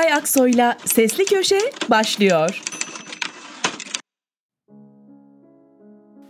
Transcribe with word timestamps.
Tugay 0.00 0.12
Aksoy'la 0.12 0.76
Sesli 0.84 1.24
Köşe 1.24 1.58
başlıyor. 1.90 2.62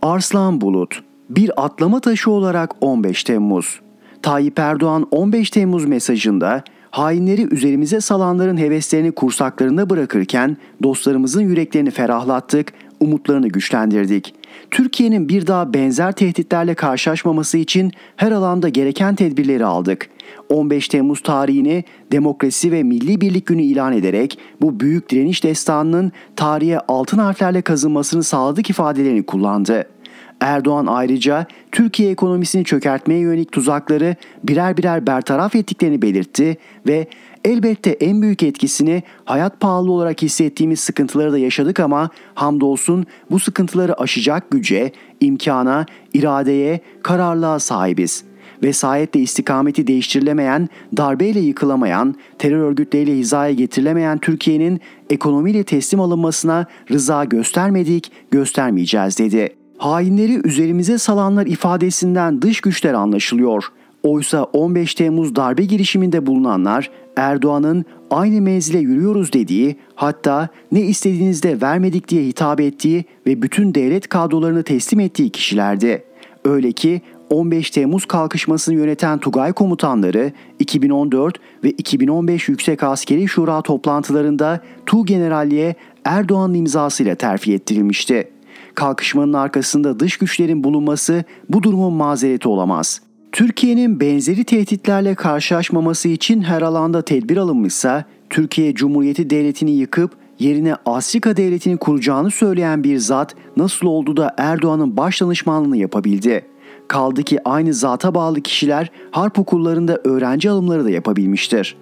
Arslan 0.01 0.61
Bulut 0.61 1.03
bir 1.29 1.65
atlama 1.65 1.99
taşı 1.99 2.31
olarak 2.31 2.71
15 2.81 3.23
Temmuz. 3.23 3.79
Tayyip 4.21 4.59
Erdoğan 4.59 5.07
15 5.11 5.49
Temmuz 5.49 5.85
mesajında 5.85 6.63
hainleri 6.91 7.53
üzerimize 7.53 8.01
salanların 8.01 8.57
heveslerini 8.57 9.11
kursaklarında 9.11 9.89
bırakırken 9.89 10.57
dostlarımızın 10.83 11.41
yüreklerini 11.41 11.91
ferahlattık, 11.91 12.73
umutlarını 12.99 13.47
güçlendirdik. 13.47 14.35
Türkiye'nin 14.71 15.29
bir 15.29 15.47
daha 15.47 15.73
benzer 15.73 16.11
tehditlerle 16.11 16.73
karşılaşmaması 16.73 17.57
için 17.57 17.91
her 18.15 18.31
alanda 18.31 18.69
gereken 18.69 19.15
tedbirleri 19.15 19.65
aldık. 19.65 20.09
15 20.51 20.87
Temmuz 20.87 21.21
tarihini 21.21 21.83
demokrasi 22.11 22.71
ve 22.71 22.83
milli 22.83 23.21
birlik 23.21 23.45
günü 23.45 23.61
ilan 23.61 23.93
ederek 23.93 24.39
bu 24.61 24.79
büyük 24.79 25.09
direniş 25.09 25.43
destanının 25.43 26.11
tarihe 26.35 26.79
altın 26.79 27.17
harflerle 27.17 27.61
kazınmasını 27.61 28.23
sağladık 28.23 28.69
ifadelerini 28.69 29.23
kullandı. 29.23 29.85
Erdoğan 30.39 30.85
ayrıca 30.85 31.45
Türkiye 31.71 32.11
ekonomisini 32.11 32.65
çökertmeye 32.65 33.19
yönelik 33.19 33.51
tuzakları 33.51 34.15
birer 34.43 34.77
birer 34.77 35.07
bertaraf 35.07 35.55
ettiklerini 35.55 36.01
belirtti 36.01 36.57
ve 36.87 37.07
elbette 37.45 37.89
en 37.89 38.21
büyük 38.21 38.43
etkisini 38.43 39.03
hayat 39.25 39.59
pahalı 39.59 39.91
olarak 39.91 40.21
hissettiğimiz 40.21 40.79
sıkıntıları 40.79 41.31
da 41.31 41.37
yaşadık 41.37 41.79
ama 41.79 42.09
hamdolsun 42.33 43.05
bu 43.31 43.39
sıkıntıları 43.39 44.01
aşacak 44.01 44.51
güce, 44.51 44.91
imkana, 45.19 45.85
iradeye, 46.13 46.79
kararlılığa 47.03 47.59
sahibiz.'' 47.59 48.30
Vesayetle 48.63 49.19
istikameti 49.19 49.87
değiştirilemeyen, 49.87 50.69
darbeyle 50.97 51.39
yıkılamayan, 51.39 52.15
terör 52.39 52.59
örgütleriyle 52.59 53.17
hizaya 53.17 53.53
getirilemeyen 53.53 54.17
Türkiye'nin 54.17 54.79
ekonomiyle 55.09 55.63
teslim 55.63 55.99
alınmasına 55.99 56.65
rıza 56.91 57.25
göstermedik, 57.25 58.11
göstermeyeceğiz 58.31 59.19
dedi. 59.19 59.49
Hainleri 59.77 60.47
üzerimize 60.47 60.97
salanlar 60.97 61.45
ifadesinden 61.45 62.41
dış 62.41 62.61
güçler 62.61 62.93
anlaşılıyor. 62.93 63.63
Oysa 64.03 64.43
15 64.43 64.95
Temmuz 64.95 65.35
darbe 65.35 65.65
girişiminde 65.65 66.25
bulunanlar 66.25 66.89
Erdoğan'ın 67.15 67.85
aynı 68.09 68.41
menzile 68.41 68.79
yürüyoruz 68.79 69.33
dediği, 69.33 69.75
hatta 69.95 70.49
ne 70.71 70.81
istediğinizde 70.81 71.61
vermedik 71.61 72.07
diye 72.07 72.23
hitap 72.23 72.61
ettiği 72.61 73.05
ve 73.27 73.41
bütün 73.41 73.75
devlet 73.75 74.09
kadrolarını 74.09 74.63
teslim 74.63 74.99
ettiği 74.99 75.29
kişilerdi. 75.29 76.03
Öyle 76.45 76.71
ki 76.71 77.01
15 77.31 77.69
Temmuz 77.69 78.05
kalkışmasını 78.05 78.75
yöneten 78.75 79.19
Tugay 79.19 79.53
komutanları 79.53 80.31
2014 80.59 81.39
ve 81.63 81.69
2015 81.69 82.49
Yüksek 82.49 82.83
Askeri 82.83 83.27
Şura 83.27 83.61
toplantılarında 83.61 84.59
Tu 84.85 85.05
Generalliğe 85.05 85.75
Erdoğan'ın 86.05 86.53
imzasıyla 86.53 87.15
terfi 87.15 87.53
ettirilmişti. 87.53 88.31
Kalkışmanın 88.75 89.33
arkasında 89.33 89.99
dış 89.99 90.17
güçlerin 90.17 90.63
bulunması 90.63 91.23
bu 91.49 91.63
durumun 91.63 91.93
mazereti 91.93 92.47
olamaz. 92.47 93.01
Türkiye'nin 93.31 93.99
benzeri 93.99 94.43
tehditlerle 94.43 95.15
karşılaşmaması 95.15 96.07
için 96.07 96.41
her 96.41 96.61
alanda 96.61 97.01
tedbir 97.01 97.37
alınmışsa, 97.37 98.05
Türkiye 98.29 98.75
Cumhuriyeti 98.75 99.29
Devleti'ni 99.29 99.71
yıkıp 99.71 100.11
yerine 100.39 100.75
Afrika 100.85 101.37
Devleti'ni 101.37 101.77
kuracağını 101.77 102.31
söyleyen 102.31 102.83
bir 102.83 102.97
zat 102.97 103.35
nasıl 103.57 103.87
oldu 103.87 104.17
da 104.17 104.35
Erdoğan'ın 104.37 104.97
baş 104.97 105.21
danışmanlığını 105.21 105.77
yapabildi? 105.77 106.50
Kaldı 106.91 107.23
ki 107.23 107.39
aynı 107.45 107.73
zata 107.73 108.15
bağlı 108.15 108.41
kişiler 108.41 108.91
harp 109.11 109.39
okullarında 109.39 110.01
öğrenci 110.03 110.49
alımları 110.49 110.85
da 110.85 110.89
yapabilmiştir. 110.89 111.75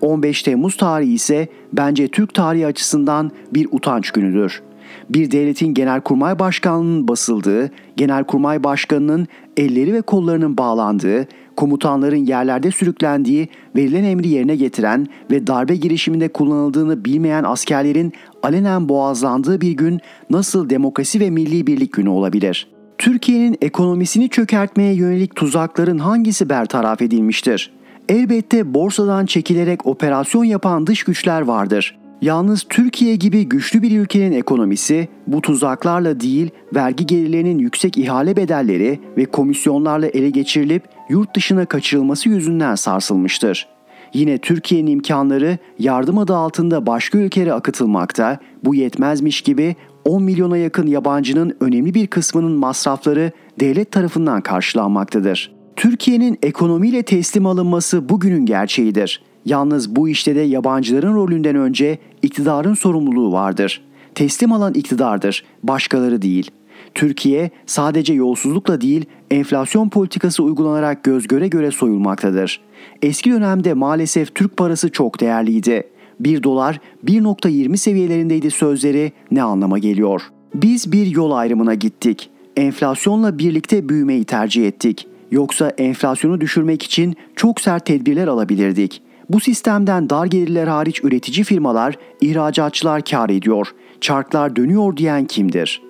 15 0.00 0.42
Temmuz 0.42 0.76
tarihi 0.76 1.12
ise 1.12 1.48
bence 1.72 2.08
Türk 2.08 2.34
tarihi 2.34 2.66
açısından 2.66 3.30
bir 3.54 3.68
utanç 3.70 4.10
günüdür. 4.10 4.62
Bir 5.10 5.30
devletin 5.30 5.74
genelkurmay 5.74 6.38
başkanlığının 6.38 7.08
basıldığı, 7.08 7.70
genelkurmay 7.96 8.64
başkanının 8.64 9.26
elleri 9.56 9.94
ve 9.94 10.02
kollarının 10.02 10.58
bağlandığı, 10.58 11.26
komutanların 11.56 12.26
yerlerde 12.26 12.70
sürüklendiği, 12.70 13.48
verilen 13.76 14.04
emri 14.04 14.28
yerine 14.28 14.56
getiren 14.56 15.06
ve 15.30 15.46
darbe 15.46 15.76
girişiminde 15.76 16.28
kullanıldığını 16.28 17.04
bilmeyen 17.04 17.44
askerlerin 17.44 18.12
alenen 18.42 18.88
boğazlandığı 18.88 19.60
bir 19.60 19.72
gün 19.72 20.00
nasıl 20.30 20.70
demokrasi 20.70 21.20
ve 21.20 21.30
milli 21.30 21.66
birlik 21.66 21.92
günü 21.92 22.08
olabilir?'' 22.08 22.79
Türkiye'nin 23.00 23.56
ekonomisini 23.60 24.28
çökertmeye 24.28 24.94
yönelik 24.94 25.36
tuzakların 25.36 25.98
hangisi 25.98 26.48
bertaraf 26.48 27.02
edilmiştir? 27.02 27.70
Elbette 28.08 28.74
borsadan 28.74 29.26
çekilerek 29.26 29.86
operasyon 29.86 30.44
yapan 30.44 30.86
dış 30.86 31.04
güçler 31.04 31.40
vardır. 31.40 31.98
Yalnız 32.22 32.66
Türkiye 32.68 33.16
gibi 33.16 33.48
güçlü 33.48 33.82
bir 33.82 33.98
ülkenin 34.00 34.32
ekonomisi 34.32 35.08
bu 35.26 35.40
tuzaklarla 35.40 36.20
değil 36.20 36.50
vergi 36.74 37.06
gelirlerinin 37.06 37.58
yüksek 37.58 37.98
ihale 37.98 38.36
bedelleri 38.36 39.00
ve 39.16 39.24
komisyonlarla 39.24 40.06
ele 40.06 40.30
geçirilip 40.30 40.82
yurt 41.08 41.36
dışına 41.36 41.64
kaçırılması 41.64 42.28
yüzünden 42.28 42.74
sarsılmıştır. 42.74 43.68
Yine 44.14 44.38
Türkiye'nin 44.38 44.90
imkanları 44.90 45.58
yardım 45.78 46.18
adı 46.18 46.36
altında 46.36 46.86
başka 46.86 47.18
ülkelere 47.18 47.52
akıtılmakta, 47.52 48.38
bu 48.64 48.74
yetmezmiş 48.74 49.40
gibi 49.40 49.76
10 50.04 50.22
milyona 50.22 50.56
yakın 50.56 50.86
yabancının 50.86 51.56
önemli 51.60 51.94
bir 51.94 52.06
kısmının 52.06 52.52
masrafları 52.52 53.32
devlet 53.60 53.92
tarafından 53.92 54.40
karşılanmaktadır. 54.40 55.52
Türkiye'nin 55.76 56.38
ekonomiyle 56.42 57.02
teslim 57.02 57.46
alınması 57.46 58.08
bugünün 58.08 58.46
gerçeğidir. 58.46 59.22
Yalnız 59.44 59.96
bu 59.96 60.08
işte 60.08 60.34
de 60.34 60.40
yabancıların 60.40 61.14
rolünden 61.14 61.56
önce 61.56 61.98
iktidarın 62.22 62.74
sorumluluğu 62.74 63.32
vardır. 63.32 63.82
Teslim 64.14 64.52
alan 64.52 64.74
iktidardır, 64.74 65.44
başkaları 65.62 66.22
değil. 66.22 66.50
Türkiye 66.94 67.50
sadece 67.66 68.12
yolsuzlukla 68.12 68.80
değil, 68.80 69.04
enflasyon 69.30 69.88
politikası 69.88 70.42
uygulanarak 70.42 71.04
göz 71.04 71.28
göre 71.28 71.48
göre 71.48 71.70
soyulmaktadır. 71.70 72.60
Eski 73.02 73.30
dönemde 73.30 73.74
maalesef 73.74 74.34
Türk 74.34 74.56
parası 74.56 74.92
çok 74.92 75.20
değerliydi. 75.20 75.82
1 76.20 76.42
dolar 76.42 76.80
1.20 77.06 77.76
seviyelerindeydi 77.76 78.50
sözleri 78.50 79.12
ne 79.30 79.42
anlama 79.42 79.78
geliyor? 79.78 80.22
Biz 80.54 80.92
bir 80.92 81.06
yol 81.06 81.30
ayrımına 81.30 81.74
gittik. 81.74 82.30
Enflasyonla 82.56 83.38
birlikte 83.38 83.88
büyümeyi 83.88 84.24
tercih 84.24 84.66
ettik. 84.66 85.06
Yoksa 85.30 85.68
enflasyonu 85.68 86.40
düşürmek 86.40 86.82
için 86.82 87.16
çok 87.36 87.60
sert 87.60 87.86
tedbirler 87.86 88.26
alabilirdik. 88.26 89.02
Bu 89.30 89.40
sistemden 89.40 90.10
dar 90.10 90.26
gelirler 90.26 90.66
hariç 90.66 91.04
üretici 91.04 91.44
firmalar, 91.44 91.98
ihracatçılar 92.20 93.04
kar 93.04 93.30
ediyor. 93.30 93.66
Çarklar 94.00 94.56
dönüyor 94.56 94.96
diyen 94.96 95.24
kimdir? 95.24 95.82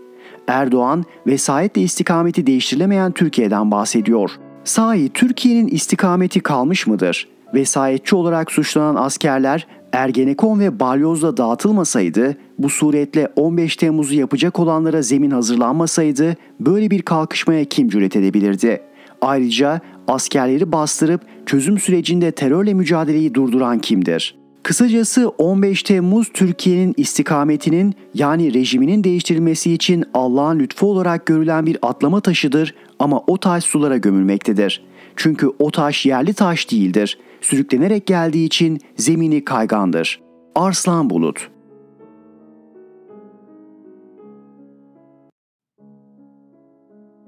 Erdoğan 0.47 1.04
vesayetle 1.26 1.82
istikameti 1.82 2.47
değiştirilemeyen 2.47 3.12
Türkiye'den 3.12 3.70
bahsediyor. 3.70 4.30
Sahi 4.64 5.08
Türkiye'nin 5.08 5.68
istikameti 5.68 6.41
kalmış 6.41 6.86
mıdır? 6.86 7.28
Vesayetçi 7.54 8.16
olarak 8.16 8.52
suçlanan 8.52 8.94
askerler 8.94 9.66
Ergenekon 9.93 10.61
ve 10.61 10.81
balyozla 10.81 11.37
dağıtılmasaydı, 11.37 12.37
bu 12.59 12.69
suretle 12.71 13.28
15 13.37 13.77
Temmuz'u 13.77 14.15
yapacak 14.15 14.59
olanlara 14.59 15.03
zemin 15.03 15.31
hazırlanmasaydı 15.31 16.37
böyle 16.61 16.91
bir 16.91 17.03
kalkışmaya 17.03 17.65
kim 17.65 17.89
cüret 17.89 18.17
edebilirdi? 18.17 18.81
Ayrıca 19.21 19.81
askerleri 20.09 20.73
bastırıp 20.73 21.21
çözüm 21.47 21.78
sürecinde 21.78 22.31
terörle 22.31 22.75
mücadeleyi 22.75 23.34
durduran 23.34 23.78
kimdir? 23.78 24.41
Kısacası 24.62 25.28
15 25.28 25.83
Temmuz 25.83 26.28
Türkiye'nin 26.34 26.95
istikametinin 26.97 27.95
yani 28.15 28.55
rejiminin 28.55 29.05
değiştirilmesi 29.05 29.72
için 29.72 30.05
Allah'ın 30.15 30.59
lütfu 30.59 30.87
olarak 30.87 31.27
görülen 31.27 31.66
bir 31.66 31.78
atlama 31.83 32.21
taşıdır 32.21 32.75
ama 32.98 33.22
o 33.27 33.39
taş 33.39 33.65
sulara 33.65 33.97
gömülmektedir. 33.97 34.83
Çünkü 35.16 35.51
o 35.59 35.71
taş 35.71 36.07
yerli 36.07 36.34
taş 36.34 36.71
değildir 36.71 37.18
sürüklenerek 37.41 38.07
geldiği 38.07 38.47
için 38.47 38.80
zemini 38.97 39.45
kaygandır. 39.45 40.21
Arslan 40.54 41.10
Bulut 41.10 41.51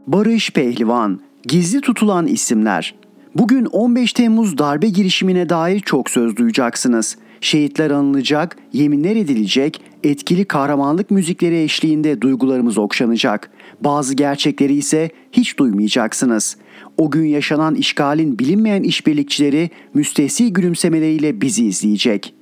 Barış 0.06 0.50
Pehlivan 0.50 1.20
Gizli 1.43 1.81
tutulan 1.81 2.26
isimler 2.26 2.94
Bugün 3.34 3.64
15 3.64 4.12
Temmuz 4.12 4.58
darbe 4.58 4.88
girişimine 4.88 5.49
dair 5.49 5.81
çok 5.81 6.11
söz 6.11 6.37
duyacaksınız. 6.37 7.17
Şehitler 7.40 7.90
anılacak, 7.90 8.56
yeminler 8.73 9.17
edilecek, 9.17 9.81
etkili 10.05 10.44
kahramanlık 10.44 11.11
müzikleri 11.11 11.62
eşliğinde 11.62 12.20
duygularımız 12.20 12.79
okşanacak. 12.79 13.50
Bazı 13.84 14.14
gerçekleri 14.14 14.75
ise 14.75 15.11
hiç 15.32 15.58
duymayacaksınız. 15.58 16.56
O 16.99 17.11
gün 17.11 17.25
yaşanan 17.25 17.75
işgalin 17.75 18.38
bilinmeyen 18.38 18.82
işbirlikçileri 18.82 19.70
müstehsi 19.94 20.52
gülümsemeleriyle 20.52 21.40
bizi 21.40 21.67
izleyecek. 21.67 22.34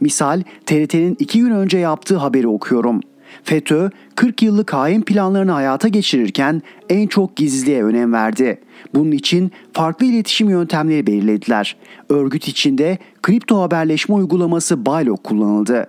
Misal 0.00 0.42
TRT'nin 0.66 1.16
iki 1.18 1.40
gün 1.40 1.50
önce 1.50 1.78
yaptığı 1.78 2.16
haberi 2.16 2.48
okuyorum. 2.48 3.00
FETÖ 3.44 3.90
40 4.14 4.42
yıllık 4.42 4.72
hain 4.72 5.02
planlarını 5.02 5.52
hayata 5.52 5.88
geçirirken 5.88 6.62
en 6.88 7.06
çok 7.06 7.36
gizliliğe 7.36 7.84
önem 7.84 8.12
verdi. 8.12 8.60
Bunun 8.94 9.12
için 9.12 9.52
farklı 9.72 10.06
iletişim 10.06 10.50
yöntemleri 10.50 11.06
belirlediler. 11.06 11.76
Örgüt 12.08 12.48
içinde 12.48 12.98
kripto 13.22 13.60
haberleşme 13.60 14.14
uygulaması 14.14 14.86
Baylok 14.86 15.24
kullanıldı. 15.24 15.86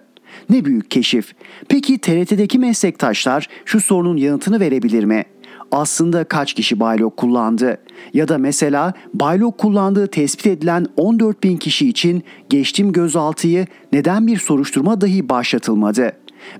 Ne 0.49 0.65
büyük 0.65 0.91
keşif. 0.91 1.33
Peki 1.69 1.97
TRT'deki 1.97 2.59
meslektaşlar 2.59 3.47
şu 3.65 3.81
sorunun 3.81 4.17
yanıtını 4.17 4.59
verebilir 4.59 5.03
mi? 5.03 5.25
Aslında 5.71 6.23
kaç 6.23 6.53
kişi 6.53 6.79
Baylok 6.79 7.17
kullandı? 7.17 7.77
Ya 8.13 8.27
da 8.27 8.37
mesela 8.37 8.93
Baylok 9.13 9.57
kullandığı 9.57 10.07
tespit 10.07 10.47
edilen 10.47 10.85
14 10.97 11.43
bin 11.43 11.57
kişi 11.57 11.89
için 11.89 12.23
geçtiğim 12.49 12.91
gözaltıyı 12.91 13.67
neden 13.93 14.27
bir 14.27 14.37
soruşturma 14.37 15.01
dahi 15.01 15.29
başlatılmadı? 15.29 16.11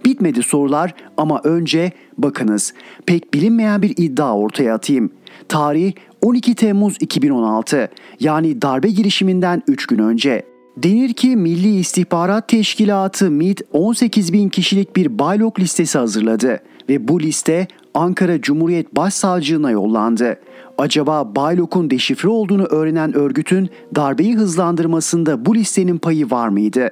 Bitmedi 0.05 0.43
sorular 0.43 0.93
ama 1.17 1.41
önce 1.43 1.91
bakınız 2.17 2.73
pek 3.05 3.33
bilinmeyen 3.33 3.81
bir 3.81 3.93
iddia 3.97 4.37
ortaya 4.37 4.73
atayım. 4.75 5.11
Tarih 5.47 5.93
12 6.21 6.55
Temmuz 6.55 6.97
2016 6.99 7.89
yani 8.19 8.61
darbe 8.61 8.89
girişiminden 8.89 9.63
3 9.67 9.85
gün 9.85 9.99
önce. 9.99 10.48
Denir 10.83 11.13
ki 11.13 11.35
Milli 11.35 11.79
İstihbarat 11.79 12.47
Teşkilatı 12.47 13.31
MİT 13.31 13.61
18 13.73 14.33
bin 14.33 14.49
kişilik 14.49 14.95
bir 14.95 15.19
baylok 15.19 15.59
listesi 15.59 15.97
hazırladı 15.97 16.59
ve 16.89 17.07
bu 17.07 17.19
liste 17.19 17.67
Ankara 17.93 18.41
Cumhuriyet 18.41 18.95
Başsavcılığına 18.95 19.71
yollandı. 19.71 20.39
Acaba 20.77 21.35
Baylok'un 21.35 21.89
deşifre 21.89 22.29
olduğunu 22.29 22.63
öğrenen 22.63 23.15
örgütün 23.15 23.69
darbeyi 23.95 24.35
hızlandırmasında 24.35 25.45
bu 25.45 25.55
listenin 25.55 25.97
payı 25.97 26.31
var 26.31 26.47
mıydı? 26.47 26.89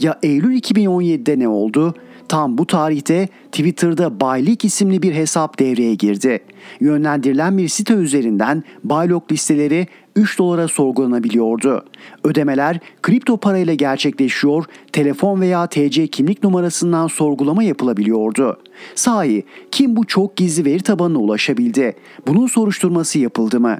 Ya 0.00 0.18
Eylül 0.22 0.56
2017'de 0.56 1.38
ne 1.38 1.48
oldu? 1.48 1.94
Tam 2.30 2.58
bu 2.58 2.66
tarihte 2.66 3.28
Twitter'da 3.52 4.20
Baylik 4.20 4.64
isimli 4.64 5.02
bir 5.02 5.14
hesap 5.14 5.58
devreye 5.58 5.94
girdi. 5.94 6.40
Yönlendirilen 6.80 7.58
bir 7.58 7.68
site 7.68 7.94
üzerinden 7.94 8.64
Baylok 8.84 9.32
listeleri 9.32 9.86
3 10.16 10.38
dolara 10.38 10.68
sorgulanabiliyordu. 10.68 11.84
Ödemeler 12.24 12.78
kripto 13.02 13.36
parayla 13.36 13.74
gerçekleşiyor, 13.74 14.64
telefon 14.92 15.40
veya 15.40 15.66
TC 15.66 16.06
kimlik 16.06 16.42
numarasından 16.44 17.06
sorgulama 17.06 17.62
yapılabiliyordu. 17.62 18.60
Sahi 18.94 19.44
kim 19.70 19.96
bu 19.96 20.06
çok 20.06 20.36
gizli 20.36 20.64
veri 20.64 20.82
tabanına 20.82 21.18
ulaşabildi? 21.18 21.96
Bunun 22.26 22.46
soruşturması 22.46 23.18
yapıldı 23.18 23.60
mı? 23.60 23.78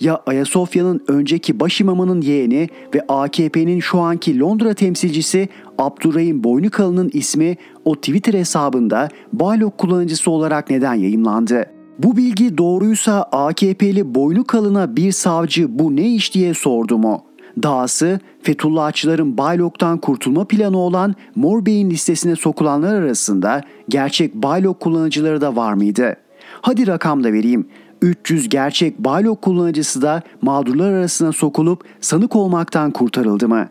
Ya 0.00 0.22
Ayasofya'nın 0.26 1.00
önceki 1.08 1.60
başimamının 1.60 2.20
yeğeni 2.20 2.68
ve 2.94 3.00
AKP'nin 3.08 3.80
şu 3.80 4.00
anki 4.00 4.40
Londra 4.40 4.74
temsilcisi 4.74 5.48
Abdurrahim 5.78 6.44
Boynukalı'nın 6.44 7.10
ismi 7.12 7.56
o 7.84 7.94
Twitter 7.94 8.34
hesabında 8.34 9.08
Baylok 9.32 9.78
kullanıcısı 9.78 10.30
olarak 10.30 10.70
neden 10.70 10.94
yayımlandı? 10.94 11.66
Bu 11.98 12.16
bilgi 12.16 12.58
doğruysa 12.58 13.22
AKP'li 13.32 14.14
Boynukalı'na 14.14 14.96
bir 14.96 15.12
savcı 15.12 15.78
bu 15.78 15.96
ne 15.96 16.14
iş 16.14 16.34
diye 16.34 16.54
sordu 16.54 16.98
mu? 16.98 17.24
Dahası 17.62 18.20
Fethullahçıların 18.42 19.38
Baylok'tan 19.38 19.98
kurtulma 19.98 20.44
planı 20.44 20.78
olan 20.78 21.14
Mor 21.34 21.66
Bey'in 21.66 21.90
listesine 21.90 22.36
sokulanlar 22.36 22.94
arasında 22.94 23.62
gerçek 23.88 24.34
Baylok 24.34 24.80
kullanıcıları 24.80 25.40
da 25.40 25.56
var 25.56 25.72
mıydı? 25.72 26.16
Hadi 26.60 26.86
rakam 26.86 27.24
da 27.24 27.32
vereyim. 27.32 27.68
300 28.04 28.48
gerçek 28.48 28.98
Baylok 28.98 29.42
kullanıcısı 29.42 30.02
da 30.02 30.22
mağdurlar 30.42 30.92
arasına 30.92 31.32
sokulup 31.32 31.84
sanık 32.00 32.36
olmaktan 32.36 32.90
kurtarıldı 32.90 33.48
mı? 33.48 33.68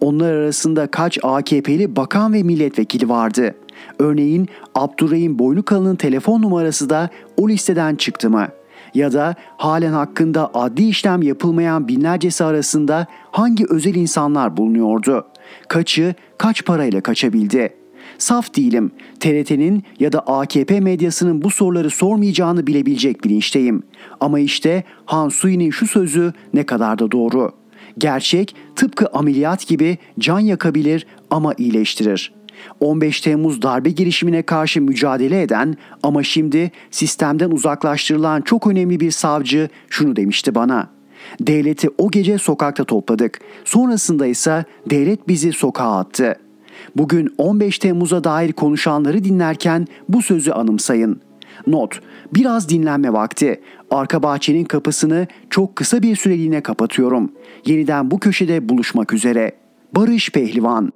Onlar 0.00 0.32
arasında 0.32 0.86
kaç 0.86 1.18
AKP'li 1.22 1.96
bakan 1.96 2.32
ve 2.32 2.42
milletvekili 2.42 3.08
vardı? 3.08 3.54
Örneğin 3.98 4.48
Abdurrahim 4.74 5.38
Boynukalı'nın 5.38 5.96
telefon 5.96 6.42
numarası 6.42 6.90
da 6.90 7.10
o 7.36 7.48
listeden 7.48 7.96
çıktı 7.96 8.30
mı? 8.30 8.48
Ya 8.94 9.12
da 9.12 9.34
halen 9.56 9.92
hakkında 9.92 10.50
adli 10.54 10.88
işlem 10.88 11.22
yapılmayan 11.22 11.88
binlercesi 11.88 12.44
arasında 12.44 13.06
hangi 13.30 13.66
özel 13.68 13.94
insanlar 13.94 14.56
bulunuyordu? 14.56 15.26
Kaçı 15.68 16.14
kaç 16.38 16.64
parayla 16.64 17.00
kaçabildi?'' 17.00 17.81
Saf 18.18 18.56
değilim. 18.56 18.90
TRT'nin 19.20 19.82
ya 20.00 20.12
da 20.12 20.20
AKP 20.20 20.80
medyasının 20.80 21.42
bu 21.42 21.50
soruları 21.50 21.90
sormayacağını 21.90 22.66
bilebilecek 22.66 23.24
bilinçteyim. 23.24 23.82
Ama 24.20 24.40
işte 24.40 24.84
Han 25.04 25.28
Suy'nin 25.28 25.70
şu 25.70 25.86
sözü 25.86 26.32
ne 26.54 26.66
kadar 26.66 26.98
da 26.98 27.10
doğru. 27.10 27.52
Gerçek 27.98 28.56
tıpkı 28.76 29.06
ameliyat 29.06 29.66
gibi 29.66 29.98
can 30.18 30.38
yakabilir 30.38 31.06
ama 31.30 31.54
iyileştirir. 31.58 32.32
15 32.80 33.20
Temmuz 33.20 33.62
darbe 33.62 33.90
girişimine 33.90 34.42
karşı 34.42 34.82
mücadele 34.82 35.42
eden 35.42 35.76
ama 36.02 36.22
şimdi 36.22 36.70
sistemden 36.90 37.50
uzaklaştırılan 37.50 38.40
çok 38.40 38.66
önemli 38.66 39.00
bir 39.00 39.10
savcı 39.10 39.68
şunu 39.90 40.16
demişti 40.16 40.54
bana. 40.54 40.88
Devleti 41.40 41.88
o 41.98 42.10
gece 42.10 42.38
sokakta 42.38 42.84
topladık. 42.84 43.40
Sonrasında 43.64 44.26
ise 44.26 44.64
devlet 44.90 45.28
bizi 45.28 45.52
sokağa 45.52 45.98
attı. 45.98 46.36
Bugün 46.96 47.34
15 47.38 47.78
Temmuz'a 47.78 48.24
dair 48.24 48.52
konuşanları 48.52 49.24
dinlerken 49.24 49.86
bu 50.08 50.22
sözü 50.22 50.50
anımsayın. 50.50 51.20
Not, 51.66 52.00
biraz 52.34 52.68
dinlenme 52.68 53.12
vakti. 53.12 53.60
Arka 53.90 54.22
bahçenin 54.22 54.64
kapısını 54.64 55.26
çok 55.50 55.76
kısa 55.76 56.02
bir 56.02 56.16
süreliğine 56.16 56.60
kapatıyorum. 56.60 57.32
Yeniden 57.66 58.10
bu 58.10 58.18
köşede 58.18 58.68
buluşmak 58.68 59.12
üzere. 59.12 59.52
Barış 59.96 60.30
Pehlivan 60.30 60.92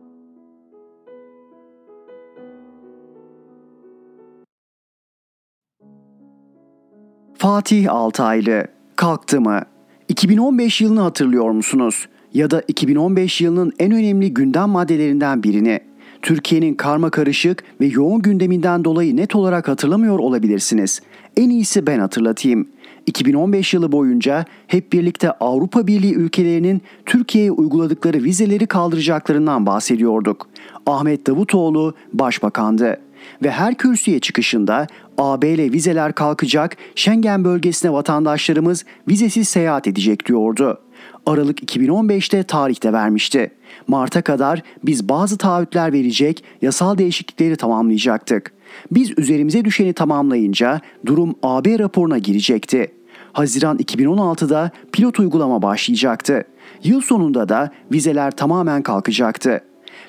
Fatih 7.35 7.93
Altaylı 7.93 8.67
kalktı 8.97 9.41
mı? 9.41 9.61
2015 10.09 10.81
yılını 10.81 11.01
hatırlıyor 11.01 11.51
musunuz? 11.51 12.09
Ya 12.37 12.51
da 12.51 12.63
2015 12.69 13.41
yılının 13.41 13.73
en 13.79 13.93
önemli 13.93 14.35
gündem 14.35 14.69
maddelerinden 14.69 15.43
birini 15.43 15.81
Türkiye'nin 16.23 16.75
karma 16.75 17.11
karışık 17.11 17.65
ve 17.81 17.87
yoğun 17.87 18.23
gündeminden 18.23 18.85
dolayı 18.85 19.17
net 19.17 19.37
olarak 19.37 19.69
hatırlamıyor 19.69 20.19
olabilirsiniz. 20.19 21.01
En 21.37 21.51
iyisi 21.51 21.87
ben 21.87 21.99
hatırlatayım. 21.99 22.69
2015 23.07 23.75
yılı 23.75 23.93
boyunca 23.93 24.45
hep 24.67 24.93
birlikte 24.93 25.31
Avrupa 25.31 25.87
Birliği 25.87 26.15
ülkelerinin 26.15 26.83
Türkiye'ye 27.07 27.51
uyguladıkları 27.51 28.25
vizeleri 28.25 28.67
kaldıracaklarından 28.67 29.67
bahsediyorduk. 29.67 30.49
Ahmet 30.87 31.27
Davutoğlu 31.27 31.95
başbakandı 32.13 33.01
ve 33.43 33.51
her 33.51 33.75
kürsüye 33.75 34.19
çıkışında 34.19 34.87
AB 35.19 35.49
ile 35.51 35.73
vizeler 35.73 36.13
kalkacak, 36.13 36.77
Schengen 36.95 37.45
bölgesine 37.45 37.93
vatandaşlarımız 37.93 38.85
vizesiz 39.09 39.49
seyahat 39.49 39.87
edecek 39.87 40.27
diyordu. 40.27 40.81
Aralık 41.27 41.77
2015'te 41.77 42.43
tarihte 42.43 42.93
vermişti. 42.93 43.51
Mart'a 43.89 44.23
kadar 44.23 44.63
biz 44.85 45.09
bazı 45.09 45.39
taahhütler 45.39 45.93
verecek, 45.93 46.45
yasal 46.63 46.99
değişiklikleri 46.99 47.57
tamamlayacaktık. 47.57 48.53
Biz 48.91 49.19
üzerimize 49.19 49.65
düşeni 49.65 49.93
tamamlayınca 49.93 50.81
durum 51.07 51.35
AB 51.43 51.79
raporuna 51.79 52.19
girecekti. 52.19 52.93
Haziran 53.33 53.79
2016'da 53.79 54.71
pilot 54.93 55.21
uygulama 55.21 55.63
başlayacaktı. 55.63 56.45
Yıl 56.85 57.01
sonunda 57.01 57.49
da 57.49 57.71
vizeler 57.93 58.31
tamamen 58.31 58.83
kalkacaktı. 58.83 59.61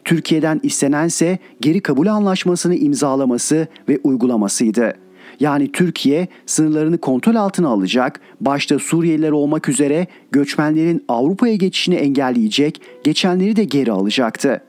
Türkiye'den 0.04 0.60
istenense 0.64 1.40
geri 1.62 1.82
kabul 1.82 2.08
anlaşmasını 2.08 2.76
imzalaması 2.76 3.68
ve 3.90 4.00
uygulamasıydı. 4.04 4.94
Yani 5.40 5.72
Türkiye 5.72 6.28
sınırlarını 6.46 6.98
kontrol 6.98 7.36
altına 7.36 7.68
alacak, 7.68 8.20
başta 8.42 8.80
Suriyeliler 8.80 9.32
olmak 9.32 9.70
üzere 9.70 10.08
göçmenlerin 10.32 11.06
Avrupa'ya 11.08 11.56
geçişini 11.56 11.96
engelleyecek, 11.96 12.82
geçenleri 13.04 13.56
de 13.56 13.64
geri 13.64 13.92
alacaktı. 13.92 14.62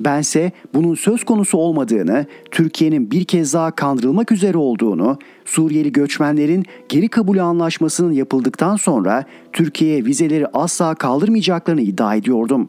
Bense 0.00 0.52
bunun 0.74 0.94
söz 0.94 1.24
konusu 1.24 1.58
olmadığını, 1.58 2.26
Türkiye'nin 2.50 3.10
bir 3.10 3.24
kez 3.24 3.54
daha 3.54 3.70
kandırılmak 3.70 4.32
üzere 4.32 4.58
olduğunu, 4.58 5.18
Suriyeli 5.44 5.92
göçmenlerin 5.92 6.64
geri 6.88 7.08
kabul 7.08 7.38
anlaşmasının 7.38 8.12
yapıldıktan 8.12 8.76
sonra 8.76 9.24
Türkiye'ye 9.52 10.04
vizeleri 10.04 10.46
asla 10.46 10.94
kaldırmayacaklarını 10.94 11.80
iddia 11.80 12.14
ediyordum. 12.14 12.68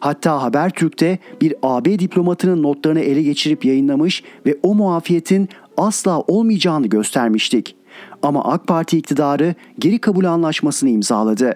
Hatta 0.00 0.42
Habertürk'te 0.42 1.18
bir 1.40 1.54
AB 1.62 1.98
diplomatının 1.98 2.62
notlarını 2.62 3.00
ele 3.00 3.22
geçirip 3.22 3.64
yayınlamış 3.64 4.22
ve 4.46 4.56
o 4.62 4.74
muafiyetin 4.74 5.48
asla 5.76 6.20
olmayacağını 6.20 6.86
göstermiştik. 6.86 7.76
Ama 8.22 8.44
AK 8.44 8.66
Parti 8.66 8.98
iktidarı 8.98 9.54
geri 9.78 9.98
kabul 9.98 10.24
anlaşmasını 10.24 10.90
imzaladı. 10.90 11.54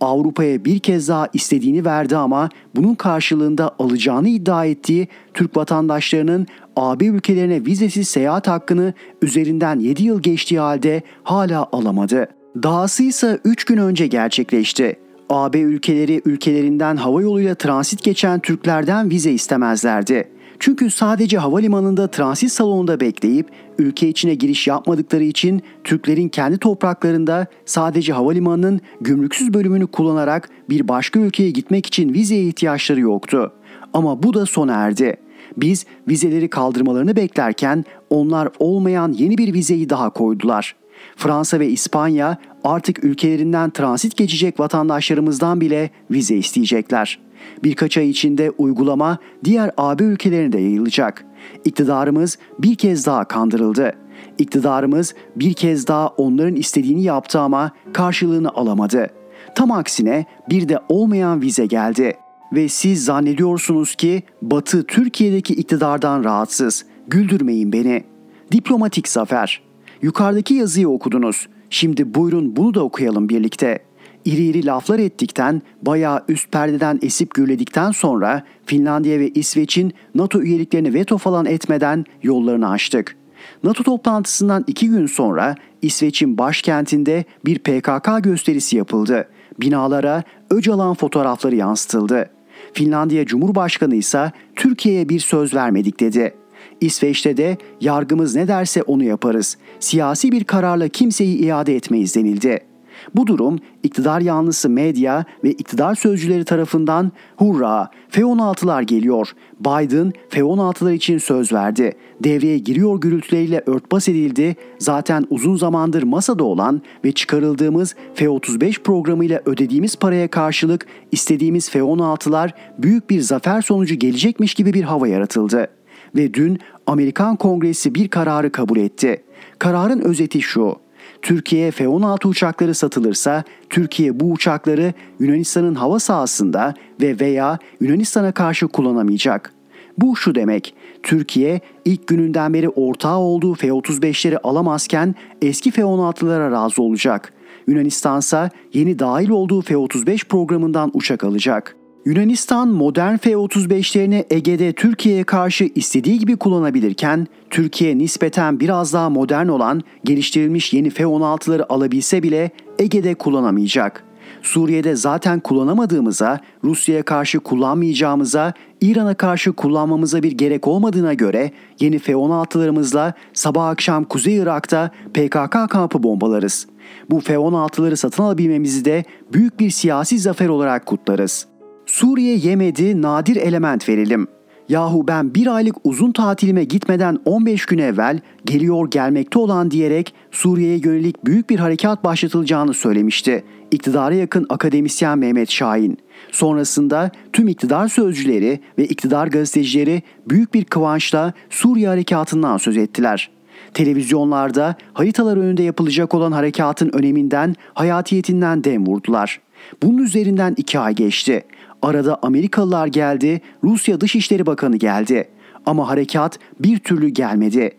Avrupa'ya 0.00 0.64
bir 0.64 0.78
kez 0.78 1.08
daha 1.08 1.28
istediğini 1.32 1.84
verdi 1.84 2.16
ama 2.16 2.48
bunun 2.76 2.94
karşılığında 2.94 3.74
alacağını 3.78 4.28
iddia 4.28 4.64
ettiği 4.64 5.08
Türk 5.34 5.56
vatandaşlarının 5.56 6.46
AB 6.76 7.06
ülkelerine 7.06 7.66
vizesiz 7.66 8.08
seyahat 8.08 8.48
hakkını 8.48 8.94
üzerinden 9.22 9.78
7 9.78 10.02
yıl 10.02 10.22
geçtiği 10.22 10.60
halde 10.60 11.02
hala 11.22 11.68
alamadı. 11.72 12.28
Dahası 12.62 13.02
ise 13.02 13.38
3 13.44 13.64
gün 13.64 13.76
önce 13.76 14.06
gerçekleşti. 14.06 14.96
AB 15.28 15.60
ülkeleri 15.60 16.22
ülkelerinden 16.24 16.96
hava 16.96 17.22
yoluyla 17.22 17.54
transit 17.54 18.02
geçen 18.02 18.40
Türklerden 18.40 19.10
vize 19.10 19.32
istemezlerdi. 19.32 20.28
Çünkü 20.60 20.90
sadece 20.90 21.38
havalimanında 21.38 22.06
transit 22.06 22.52
salonunda 22.52 23.00
bekleyip 23.00 23.48
ülke 23.78 24.08
içine 24.08 24.34
giriş 24.34 24.66
yapmadıkları 24.66 25.24
için 25.24 25.62
Türklerin 25.84 26.28
kendi 26.28 26.58
topraklarında 26.58 27.46
sadece 27.64 28.12
havalimanının 28.12 28.80
gümrüksüz 29.00 29.54
bölümünü 29.54 29.86
kullanarak 29.86 30.48
bir 30.68 30.88
başka 30.88 31.20
ülkeye 31.20 31.50
gitmek 31.50 31.86
için 31.86 32.14
vizeye 32.14 32.44
ihtiyaçları 32.44 33.00
yoktu. 33.00 33.52
Ama 33.92 34.22
bu 34.22 34.34
da 34.34 34.46
sona 34.46 34.72
erdi. 34.72 35.16
Biz 35.56 35.86
vizeleri 36.08 36.50
kaldırmalarını 36.50 37.16
beklerken 37.16 37.84
onlar 38.10 38.48
olmayan 38.58 39.12
yeni 39.12 39.38
bir 39.38 39.54
vizeyi 39.54 39.90
daha 39.90 40.10
koydular. 40.10 40.76
Fransa 41.16 41.60
ve 41.60 41.68
İspanya 41.68 42.38
artık 42.64 43.04
ülkelerinden 43.04 43.70
transit 43.70 44.16
geçecek 44.16 44.60
vatandaşlarımızdan 44.60 45.60
bile 45.60 45.90
vize 46.10 46.36
isteyecekler. 46.36 47.29
Birkaç 47.64 47.98
ay 47.98 48.10
içinde 48.10 48.50
uygulama 48.50 49.18
diğer 49.44 49.70
AB 49.76 50.04
ülkelerine 50.04 50.52
de 50.52 50.58
yayılacak. 50.58 51.24
İktidarımız 51.64 52.38
bir 52.58 52.74
kez 52.74 53.06
daha 53.06 53.24
kandırıldı. 53.24 53.92
İktidarımız 54.38 55.14
bir 55.36 55.52
kez 55.52 55.86
daha 55.86 56.08
onların 56.08 56.56
istediğini 56.56 57.02
yaptı 57.02 57.40
ama 57.40 57.70
karşılığını 57.92 58.50
alamadı. 58.50 59.06
Tam 59.54 59.70
aksine 59.70 60.26
bir 60.50 60.68
de 60.68 60.78
olmayan 60.88 61.42
vize 61.42 61.66
geldi. 61.66 62.14
Ve 62.52 62.68
siz 62.68 63.04
zannediyorsunuz 63.04 63.94
ki 63.94 64.22
Batı 64.42 64.84
Türkiye'deki 64.86 65.54
iktidardan 65.54 66.24
rahatsız. 66.24 66.84
Güldürmeyin 67.08 67.72
beni. 67.72 68.04
Diplomatik 68.52 69.08
zafer. 69.08 69.62
Yukarıdaki 70.02 70.54
yazıyı 70.54 70.88
okudunuz. 70.88 71.48
Şimdi 71.70 72.14
buyurun 72.14 72.56
bunu 72.56 72.74
da 72.74 72.84
okuyalım 72.84 73.28
birlikte. 73.28 73.78
İri 74.24 74.42
iri 74.42 74.66
laflar 74.66 74.98
ettikten, 74.98 75.62
bayağı 75.82 76.24
üst 76.28 76.52
perdeden 76.52 76.98
esip 77.02 77.34
gürledikten 77.34 77.90
sonra 77.90 78.42
Finlandiya 78.66 79.18
ve 79.18 79.28
İsveç'in 79.28 79.92
NATO 80.14 80.40
üyeliklerini 80.40 80.94
veto 80.94 81.18
falan 81.18 81.46
etmeden 81.46 82.04
yollarını 82.22 82.68
açtık. 82.68 83.16
NATO 83.64 83.82
toplantısından 83.82 84.64
iki 84.66 84.88
gün 84.88 85.06
sonra 85.06 85.54
İsveç'in 85.82 86.38
başkentinde 86.38 87.24
bir 87.44 87.58
PKK 87.58 88.24
gösterisi 88.24 88.76
yapıldı. 88.76 89.28
Binalara 89.60 90.22
Öcalan 90.50 90.94
fotoğrafları 90.94 91.56
yansıtıldı. 91.56 92.30
Finlandiya 92.72 93.26
Cumhurbaşkanı 93.26 93.94
ise 93.94 94.32
Türkiye'ye 94.56 95.08
bir 95.08 95.20
söz 95.20 95.54
vermedik 95.54 96.00
dedi. 96.00 96.34
İsveç'te 96.80 97.36
de 97.36 97.56
yargımız 97.80 98.34
ne 98.34 98.48
derse 98.48 98.82
onu 98.82 99.04
yaparız. 99.04 99.56
Siyasi 99.80 100.32
bir 100.32 100.44
kararla 100.44 100.88
kimseyi 100.88 101.38
iade 101.38 101.76
etmeyiz 101.76 102.16
denildi. 102.16 102.69
Bu 103.14 103.26
durum 103.26 103.58
iktidar 103.82 104.20
yanlısı 104.20 104.70
medya 104.70 105.24
ve 105.44 105.50
iktidar 105.50 105.94
sözcüleri 105.94 106.44
tarafından 106.44 107.12
hurra 107.36 107.90
F-16'lar 108.08 108.82
geliyor. 108.82 109.32
Biden 109.60 110.12
F-16'lar 110.28 110.94
için 110.94 111.18
söz 111.18 111.52
verdi. 111.52 111.92
Devreye 112.24 112.58
giriyor 112.58 113.00
gürültüleriyle 113.00 113.62
örtbas 113.66 114.08
edildi. 114.08 114.56
Zaten 114.78 115.26
uzun 115.30 115.56
zamandır 115.56 116.02
masada 116.02 116.44
olan 116.44 116.82
ve 117.04 117.12
çıkarıldığımız 117.12 117.94
F-35 118.14 118.82
programıyla 118.82 119.40
ödediğimiz 119.44 119.96
paraya 119.96 120.28
karşılık 120.28 120.86
istediğimiz 121.12 121.70
F-16'lar 121.70 122.50
büyük 122.78 123.10
bir 123.10 123.20
zafer 123.20 123.62
sonucu 123.62 123.94
gelecekmiş 123.94 124.54
gibi 124.54 124.74
bir 124.74 124.84
hava 124.84 125.08
yaratıldı. 125.08 125.68
Ve 126.16 126.34
dün 126.34 126.58
Amerikan 126.86 127.36
Kongresi 127.36 127.94
bir 127.94 128.08
kararı 128.08 128.52
kabul 128.52 128.76
etti. 128.76 129.22
Kararın 129.58 130.00
özeti 130.00 130.42
şu. 130.42 130.76
Türkiye'ye 131.22 131.70
F-16 131.70 132.28
uçakları 132.28 132.74
satılırsa 132.74 133.44
Türkiye 133.70 134.20
bu 134.20 134.32
uçakları 134.32 134.92
Yunanistan'ın 135.20 135.74
hava 135.74 135.98
sahasında 135.98 136.74
ve 137.00 137.20
veya 137.20 137.58
Yunanistan'a 137.80 138.32
karşı 138.32 138.68
kullanamayacak. 138.68 139.52
Bu 139.98 140.16
şu 140.16 140.34
demek, 140.34 140.74
Türkiye 141.02 141.60
ilk 141.84 142.06
gününden 142.06 142.54
beri 142.54 142.68
ortağı 142.68 143.18
olduğu 143.18 143.54
F-35'leri 143.54 144.38
alamazken 144.38 145.14
eski 145.42 145.70
F-16'lara 145.70 146.50
razı 146.50 146.82
olacak. 146.82 147.32
Yunanistansa 147.66 148.50
yeni 148.72 148.98
dahil 148.98 149.30
olduğu 149.30 149.62
F-35 149.62 150.28
programından 150.28 150.90
uçak 150.94 151.24
alacak. 151.24 151.79
Yunanistan 152.04 152.68
modern 152.68 153.16
F-35'lerini 153.16 154.24
Ege'de 154.30 154.72
Türkiye'ye 154.72 155.24
karşı 155.24 155.64
istediği 155.74 156.18
gibi 156.18 156.36
kullanabilirken 156.36 157.26
Türkiye 157.50 157.98
nispeten 157.98 158.60
biraz 158.60 158.92
daha 158.92 159.10
modern 159.10 159.48
olan 159.48 159.82
geliştirilmiş 160.04 160.72
yeni 160.72 160.90
F-16'ları 160.90 161.66
alabilse 161.68 162.22
bile 162.22 162.50
Ege'de 162.78 163.14
kullanamayacak. 163.14 164.04
Suriye'de 164.42 164.96
zaten 164.96 165.40
kullanamadığımıza, 165.40 166.40
Rusya'ya 166.64 167.02
karşı 167.02 167.40
kullanmayacağımıza, 167.40 168.52
İran'a 168.80 169.14
karşı 169.14 169.52
kullanmamıza 169.52 170.22
bir 170.22 170.32
gerek 170.32 170.68
olmadığına 170.68 171.14
göre 171.14 171.50
yeni 171.80 171.98
F-16'larımızla 171.98 173.12
sabah 173.32 173.68
akşam 173.68 174.04
Kuzey 174.04 174.36
Irak'ta 174.36 174.90
PKK 175.14 175.70
kampı 175.70 176.02
bombalarız. 176.02 176.66
Bu 177.10 177.20
F-16'ları 177.20 177.96
satın 177.96 178.22
alabilmemizi 178.22 178.84
de 178.84 179.04
büyük 179.32 179.60
bir 179.60 179.70
siyasi 179.70 180.18
zafer 180.18 180.48
olarak 180.48 180.86
kutlarız. 180.86 181.49
Suriye 181.90 182.36
yemedi 182.36 183.02
nadir 183.02 183.36
element 183.36 183.88
verelim. 183.88 184.26
Yahu 184.68 185.08
ben 185.08 185.34
bir 185.34 185.46
aylık 185.46 185.76
uzun 185.84 186.12
tatilime 186.12 186.64
gitmeden 186.64 187.18
15 187.24 187.66
gün 187.66 187.78
evvel 187.78 188.20
geliyor 188.44 188.90
gelmekte 188.90 189.38
olan 189.38 189.70
diyerek 189.70 190.14
Suriye'ye 190.30 190.80
yönelik 190.84 191.24
büyük 191.24 191.50
bir 191.50 191.58
harekat 191.58 192.04
başlatılacağını 192.04 192.74
söylemişti. 192.74 193.44
İktidara 193.70 194.14
yakın 194.14 194.46
akademisyen 194.48 195.18
Mehmet 195.18 195.50
Şahin. 195.50 195.98
Sonrasında 196.30 197.10
tüm 197.32 197.48
iktidar 197.48 197.88
sözcüleri 197.88 198.60
ve 198.78 198.84
iktidar 198.84 199.26
gazetecileri 199.26 200.02
büyük 200.28 200.54
bir 200.54 200.64
kıvançla 200.64 201.32
Suriye 201.50 201.88
harekatından 201.88 202.56
söz 202.56 202.76
ettiler. 202.76 203.30
Televizyonlarda 203.74 204.74
haritalar 204.92 205.36
önünde 205.36 205.62
yapılacak 205.62 206.14
olan 206.14 206.32
harekatın 206.32 206.90
öneminden, 206.92 207.54
hayatiyetinden 207.74 208.64
dem 208.64 208.86
vurdular. 208.86 209.40
Bunun 209.82 209.98
üzerinden 209.98 210.54
iki 210.56 210.78
ay 210.78 210.94
geçti. 210.94 211.44
Arada 211.82 212.18
Amerikalılar 212.22 212.86
geldi, 212.86 213.40
Rusya 213.64 214.00
Dışişleri 214.00 214.46
Bakanı 214.46 214.76
geldi. 214.76 215.28
Ama 215.66 215.88
harekat 215.88 216.38
bir 216.60 216.78
türlü 216.78 217.08
gelmedi. 217.08 217.70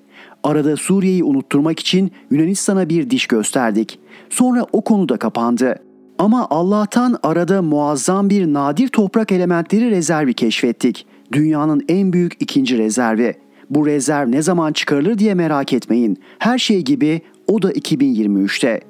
Arada 0.43 0.77
Suriye'yi 0.77 1.23
unutturmak 1.23 1.79
için 1.79 2.11
Yunanistan'a 2.31 2.89
bir 2.89 3.09
diş 3.09 3.27
gösterdik. 3.27 3.99
Sonra 4.29 4.65
o 4.71 4.81
konu 4.81 5.09
da 5.09 5.17
kapandı. 5.17 5.75
Ama 6.19 6.47
Allah'tan 6.49 7.17
arada 7.23 7.61
muazzam 7.61 8.29
bir 8.29 8.53
nadir 8.53 8.87
toprak 8.87 9.31
elementleri 9.31 9.91
rezervi 9.91 10.33
keşfettik. 10.33 11.05
Dünyanın 11.31 11.85
en 11.89 12.13
büyük 12.13 12.33
ikinci 12.39 12.77
rezervi. 12.77 13.33
Bu 13.69 13.85
rezerv 13.85 14.31
ne 14.31 14.41
zaman 14.41 14.73
çıkarılır 14.73 15.17
diye 15.17 15.33
merak 15.33 15.73
etmeyin. 15.73 16.17
Her 16.39 16.57
şey 16.57 16.81
gibi 16.81 17.21
o 17.47 17.61
da 17.61 17.71
2023'te. 17.71 18.81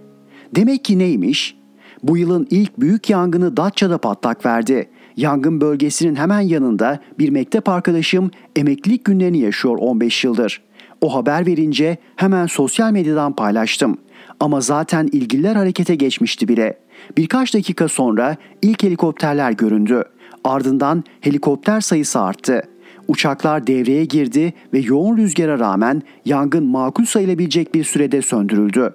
Demek 0.55 0.85
ki 0.85 0.99
neymiş? 0.99 1.57
Bu 2.03 2.17
yılın 2.17 2.47
ilk 2.49 2.79
büyük 2.79 3.09
yangını 3.09 3.57
Datça'da 3.57 3.97
patlak 3.97 4.45
verdi. 4.45 4.89
Yangın 5.17 5.61
bölgesinin 5.61 6.15
hemen 6.15 6.41
yanında 6.41 6.99
bir 7.19 7.29
mektep 7.29 7.69
arkadaşım 7.69 8.31
emeklilik 8.55 9.05
günlerini 9.05 9.39
yaşıyor 9.39 9.77
15 9.77 10.23
yıldır. 10.23 10.61
O 11.01 11.15
haber 11.15 11.45
verince 11.45 11.97
hemen 12.15 12.45
sosyal 12.45 12.91
medyadan 12.91 13.35
paylaştım. 13.35 13.97
Ama 14.39 14.61
zaten 14.61 15.09
ilgililer 15.11 15.55
harekete 15.55 15.95
geçmişti 15.95 16.47
bile. 16.47 16.79
Birkaç 17.17 17.53
dakika 17.53 17.87
sonra 17.87 18.37
ilk 18.61 18.83
helikopterler 18.83 19.51
göründü. 19.51 20.03
Ardından 20.43 21.03
helikopter 21.21 21.81
sayısı 21.81 22.21
arttı. 22.21 22.61
Uçaklar 23.07 23.67
devreye 23.67 24.05
girdi 24.05 24.53
ve 24.73 24.79
yoğun 24.79 25.17
rüzgara 25.17 25.59
rağmen 25.59 26.01
yangın 26.25 26.65
makul 26.65 27.05
sayılabilecek 27.05 27.75
bir 27.75 27.83
sürede 27.83 28.21
söndürüldü. 28.21 28.93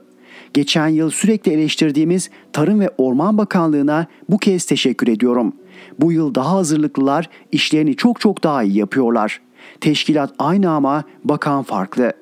Geçen 0.55 0.89
yıl 0.89 1.11
sürekli 1.11 1.53
eleştirdiğimiz 1.53 2.31
Tarım 2.53 2.81
ve 2.81 2.91
Orman 2.99 3.39
Bakanlığı'na 3.39 4.07
bu 4.29 4.39
kez 4.39 4.65
teşekkür 4.65 5.09
ediyorum. 5.09 5.53
Bu 6.01 6.13
yıl 6.13 6.35
daha 6.35 6.53
hazırlıklılar, 6.53 7.31
işlerini 7.53 7.97
çok 7.97 8.21
çok 8.21 8.45
daha 8.45 8.63
iyi 8.63 8.77
yapıyorlar. 8.77 9.41
Teşkilat 9.81 10.35
aynı 10.39 10.71
ama 10.71 11.05
bakan 11.25 11.63
farklı. 11.63 12.13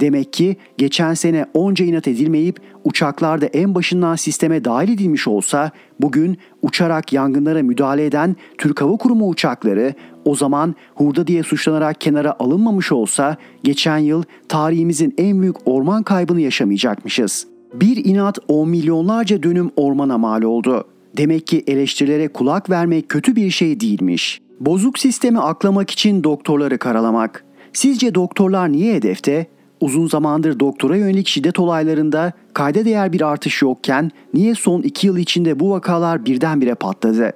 Demek 0.00 0.32
ki 0.32 0.56
geçen 0.78 1.14
sene 1.14 1.46
onca 1.54 1.84
inat 1.84 2.08
edilmeyip 2.08 2.60
uçaklar 2.84 3.40
da 3.40 3.46
en 3.46 3.74
başından 3.74 4.16
sisteme 4.16 4.64
dahil 4.64 4.88
edilmiş 4.88 5.28
olsa 5.28 5.70
bugün 6.00 6.38
uçarak 6.62 7.12
yangınlara 7.12 7.62
müdahale 7.62 8.06
eden 8.06 8.36
Türk 8.58 8.80
Hava 8.80 8.96
Kurumu 8.96 9.28
uçakları 9.28 9.94
o 10.24 10.34
zaman 10.34 10.74
hurda 10.94 11.26
diye 11.26 11.42
suçlanarak 11.42 12.00
kenara 12.00 12.36
alınmamış 12.38 12.92
olsa 12.92 13.36
geçen 13.62 13.98
yıl 13.98 14.22
tarihimizin 14.48 15.14
en 15.18 15.42
büyük 15.42 15.56
orman 15.64 16.02
kaybını 16.02 16.40
yaşamayacakmışız. 16.40 17.46
Bir 17.74 18.04
inat 18.04 18.38
10 18.48 18.68
milyonlarca 18.68 19.42
dönüm 19.42 19.70
ormana 19.76 20.18
mal 20.18 20.42
oldu. 20.42 20.84
Demek 21.16 21.46
ki 21.46 21.64
eleştirilere 21.66 22.28
kulak 22.28 22.70
vermek 22.70 23.08
kötü 23.08 23.36
bir 23.36 23.50
şey 23.50 23.80
değilmiş. 23.80 24.40
Bozuk 24.60 24.98
sistemi 24.98 25.40
aklamak 25.40 25.90
için 25.90 26.24
doktorları 26.24 26.78
karalamak. 26.78 27.44
Sizce 27.72 28.14
doktorlar 28.14 28.72
niye 28.72 28.94
hedefte? 28.94 29.46
Uzun 29.80 30.06
zamandır 30.06 30.60
doktora 30.60 30.96
yönelik 30.96 31.28
şiddet 31.28 31.58
olaylarında 31.58 32.32
kayda 32.54 32.84
değer 32.84 33.12
bir 33.12 33.20
artış 33.20 33.62
yokken 33.62 34.10
niye 34.34 34.54
son 34.54 34.82
iki 34.82 35.06
yıl 35.06 35.16
içinde 35.16 35.60
bu 35.60 35.70
vakalar 35.70 36.26
birdenbire 36.26 36.74
patladı? 36.74 37.32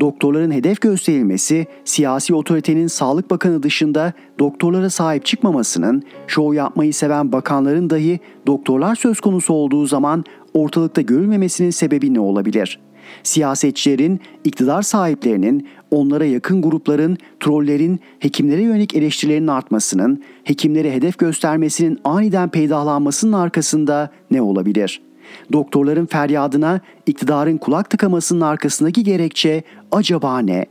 Doktorların 0.00 0.50
hedef 0.50 0.80
gösterilmesi, 0.80 1.66
siyasi 1.84 2.34
otoritenin 2.34 2.86
Sağlık 2.86 3.30
Bakanı 3.30 3.62
dışında 3.62 4.12
doktorlara 4.38 4.90
sahip 4.90 5.24
çıkmamasının, 5.24 6.02
şov 6.26 6.54
yapmayı 6.54 6.94
seven 6.94 7.32
bakanların 7.32 7.90
dahi 7.90 8.20
doktorlar 8.46 8.94
söz 8.94 9.20
konusu 9.20 9.54
olduğu 9.54 9.86
zaman 9.86 10.24
ortalıkta 10.54 11.00
görülmemesinin 11.00 11.70
sebebi 11.70 12.14
ne 12.14 12.20
olabilir? 12.20 12.80
Siyasetçilerin, 13.22 14.20
iktidar 14.44 14.82
sahiplerinin, 14.82 15.68
onlara 15.90 16.24
yakın 16.24 16.62
grupların, 16.62 17.18
trollerin, 17.40 18.00
hekimlere 18.18 18.62
yönelik 18.62 18.94
eleştirilerinin 18.94 19.48
artmasının, 19.48 20.22
hekimlere 20.44 20.92
hedef 20.92 21.18
göstermesinin 21.18 21.98
aniden 22.04 22.48
peydahlanmasının 22.48 23.32
arkasında 23.32 24.10
ne 24.30 24.42
olabilir?'' 24.42 25.12
Doktorların 25.52 26.06
feryadına 26.06 26.80
iktidarın 27.06 27.58
kulak 27.58 27.90
tıkamasının 27.90 28.40
arkasındaki 28.40 29.04
gerekçe 29.04 29.62
acaba 29.92 30.38
ne? 30.38 30.66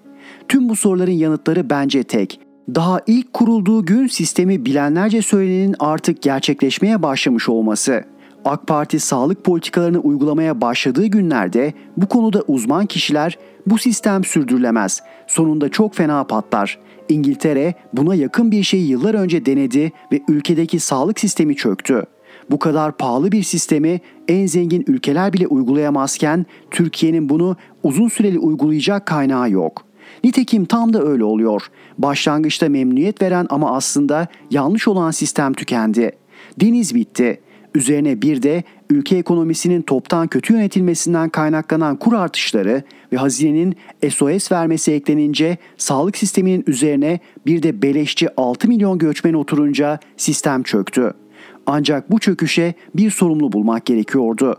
Tüm 0.47 0.69
bu 0.69 0.75
soruların 0.75 1.11
yanıtları 1.11 1.69
bence 1.69 2.03
tek. 2.03 2.39
Daha 2.75 2.99
ilk 3.07 3.33
kurulduğu 3.33 3.85
gün 3.85 4.07
sistemi 4.07 4.65
bilenlerce 4.65 5.21
söylenenin 5.21 5.75
artık 5.79 6.21
gerçekleşmeye 6.21 7.03
başlamış 7.03 7.49
olması. 7.49 8.03
AK 8.45 8.67
Parti 8.67 8.99
sağlık 8.99 9.43
politikalarını 9.43 9.99
uygulamaya 9.99 10.61
başladığı 10.61 11.05
günlerde 11.05 11.73
bu 11.97 12.07
konuda 12.07 12.41
uzman 12.47 12.85
kişiler 12.85 13.37
bu 13.67 13.77
sistem 13.77 14.23
sürdürülemez. 14.23 15.03
Sonunda 15.27 15.69
çok 15.69 15.95
fena 15.95 16.23
patlar. 16.23 16.79
İngiltere 17.09 17.73
buna 17.93 18.15
yakın 18.15 18.51
bir 18.51 18.63
şeyi 18.63 18.89
yıllar 18.89 19.13
önce 19.13 19.45
denedi 19.45 19.91
ve 20.11 20.21
ülkedeki 20.27 20.79
sağlık 20.79 21.19
sistemi 21.19 21.55
çöktü. 21.55 22.03
Bu 22.49 22.59
kadar 22.59 22.97
pahalı 22.97 23.31
bir 23.31 23.43
sistemi 23.43 23.99
en 24.27 24.45
zengin 24.45 24.83
ülkeler 24.87 25.33
bile 25.33 25.47
uygulayamazken 25.47 26.45
Türkiye'nin 26.71 27.29
bunu 27.29 27.55
uzun 27.83 28.07
süreli 28.07 28.39
uygulayacak 28.39 29.05
kaynağı 29.05 29.51
yok. 29.51 29.85
Nitekim 30.23 30.65
tam 30.65 30.93
da 30.93 31.03
öyle 31.03 31.23
oluyor. 31.23 31.67
Başlangıçta 31.97 32.69
memnuniyet 32.69 33.21
veren 33.21 33.47
ama 33.49 33.75
aslında 33.75 34.27
yanlış 34.51 34.87
olan 34.87 35.11
sistem 35.11 35.53
tükendi. 35.53 36.11
Deniz 36.59 36.95
bitti. 36.95 37.41
Üzerine 37.75 38.21
bir 38.21 38.41
de 38.41 38.63
ülke 38.89 39.17
ekonomisinin 39.17 39.81
toptan 39.81 40.27
kötü 40.27 40.53
yönetilmesinden 40.53 41.29
kaynaklanan 41.29 41.95
kur 41.95 42.13
artışları 42.13 42.83
ve 43.13 43.17
hazinenin 43.17 43.75
SOS 44.09 44.51
vermesi 44.51 44.91
eklenince 44.91 45.57
sağlık 45.77 46.17
sisteminin 46.17 46.63
üzerine 46.67 47.19
bir 47.45 47.63
de 47.63 47.81
beleşçi 47.81 48.27
6 48.37 48.67
milyon 48.67 48.97
göçmen 48.97 49.33
oturunca 49.33 49.99
sistem 50.17 50.63
çöktü. 50.63 51.13
Ancak 51.65 52.11
bu 52.11 52.19
çöküşe 52.19 52.73
bir 52.95 53.11
sorumlu 53.11 53.51
bulmak 53.51 53.85
gerekiyordu. 53.85 54.55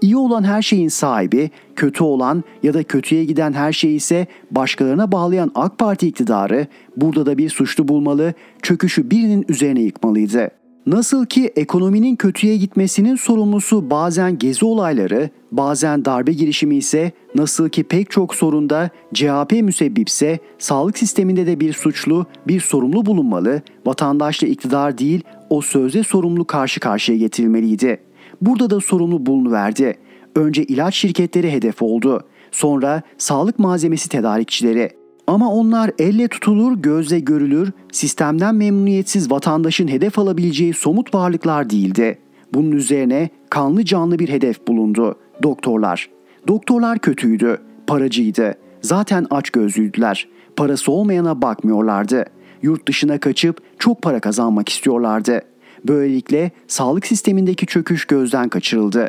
İyi 0.00 0.16
olan 0.16 0.44
her 0.44 0.62
şeyin 0.62 0.88
sahibi, 0.88 1.50
kötü 1.76 2.04
olan 2.04 2.44
ya 2.62 2.74
da 2.74 2.82
kötüye 2.82 3.24
giden 3.24 3.52
her 3.52 3.72
şeyi 3.72 3.96
ise 3.96 4.26
başkalarına 4.50 5.12
bağlayan 5.12 5.50
AK 5.54 5.78
Parti 5.78 6.08
iktidarı 6.08 6.66
burada 6.96 7.26
da 7.26 7.38
bir 7.38 7.50
suçlu 7.50 7.88
bulmalı, 7.88 8.34
çöküşü 8.62 9.10
birinin 9.10 9.44
üzerine 9.48 9.80
yıkmalıydı. 9.80 10.59
Nasıl 10.86 11.26
ki 11.26 11.52
ekonominin 11.56 12.16
kötüye 12.16 12.56
gitmesinin 12.56 13.16
sorumlusu 13.16 13.90
bazen 13.90 14.38
gezi 14.38 14.64
olayları, 14.64 15.30
bazen 15.52 16.04
darbe 16.04 16.32
girişimi 16.32 16.76
ise 16.76 17.12
nasıl 17.34 17.68
ki 17.68 17.82
pek 17.82 18.10
çok 18.10 18.34
sorunda 18.34 18.90
CHP 19.14 19.52
müsebbipse 19.52 20.38
sağlık 20.58 20.98
sisteminde 20.98 21.46
de 21.46 21.60
bir 21.60 21.72
suçlu, 21.72 22.26
bir 22.48 22.60
sorumlu 22.60 23.06
bulunmalı, 23.06 23.62
vatandaşla 23.86 24.48
iktidar 24.48 24.98
değil 24.98 25.22
o 25.50 25.60
sözde 25.60 26.02
sorumlu 26.02 26.44
karşı 26.44 26.80
karşıya 26.80 27.18
getirilmeliydi. 27.18 28.00
Burada 28.40 28.70
da 28.70 28.80
sorumlu 28.80 29.26
bulunuverdi. 29.26 29.94
Önce 30.36 30.64
ilaç 30.64 30.94
şirketleri 30.94 31.50
hedef 31.50 31.82
oldu. 31.82 32.24
Sonra 32.50 33.02
sağlık 33.18 33.58
malzemesi 33.58 34.08
tedarikçileri. 34.08 34.99
Ama 35.30 35.52
onlar 35.52 35.90
elle 35.98 36.28
tutulur, 36.28 36.76
gözle 36.76 37.20
görülür, 37.20 37.72
sistemden 37.92 38.54
memnuniyetsiz 38.54 39.30
vatandaşın 39.30 39.88
hedef 39.88 40.18
alabileceği 40.18 40.74
somut 40.74 41.14
varlıklar 41.14 41.70
değildi. 41.70 42.18
Bunun 42.54 42.72
üzerine 42.72 43.28
kanlı 43.50 43.84
canlı 43.84 44.18
bir 44.18 44.28
hedef 44.28 44.68
bulundu. 44.68 45.18
Doktorlar. 45.42 46.10
Doktorlar 46.48 46.98
kötüydü, 46.98 47.58
paracıydı. 47.86 48.54
Zaten 48.82 49.26
aç 49.30 49.50
gözlüydüler. 49.50 50.28
Parası 50.56 50.92
olmayana 50.92 51.42
bakmıyorlardı. 51.42 52.24
Yurt 52.62 52.88
dışına 52.88 53.18
kaçıp 53.18 53.60
çok 53.78 54.02
para 54.02 54.20
kazanmak 54.20 54.68
istiyorlardı. 54.68 55.40
Böylelikle 55.88 56.50
sağlık 56.68 57.06
sistemindeki 57.06 57.66
çöküş 57.66 58.04
gözden 58.04 58.48
kaçırıldı. 58.48 59.08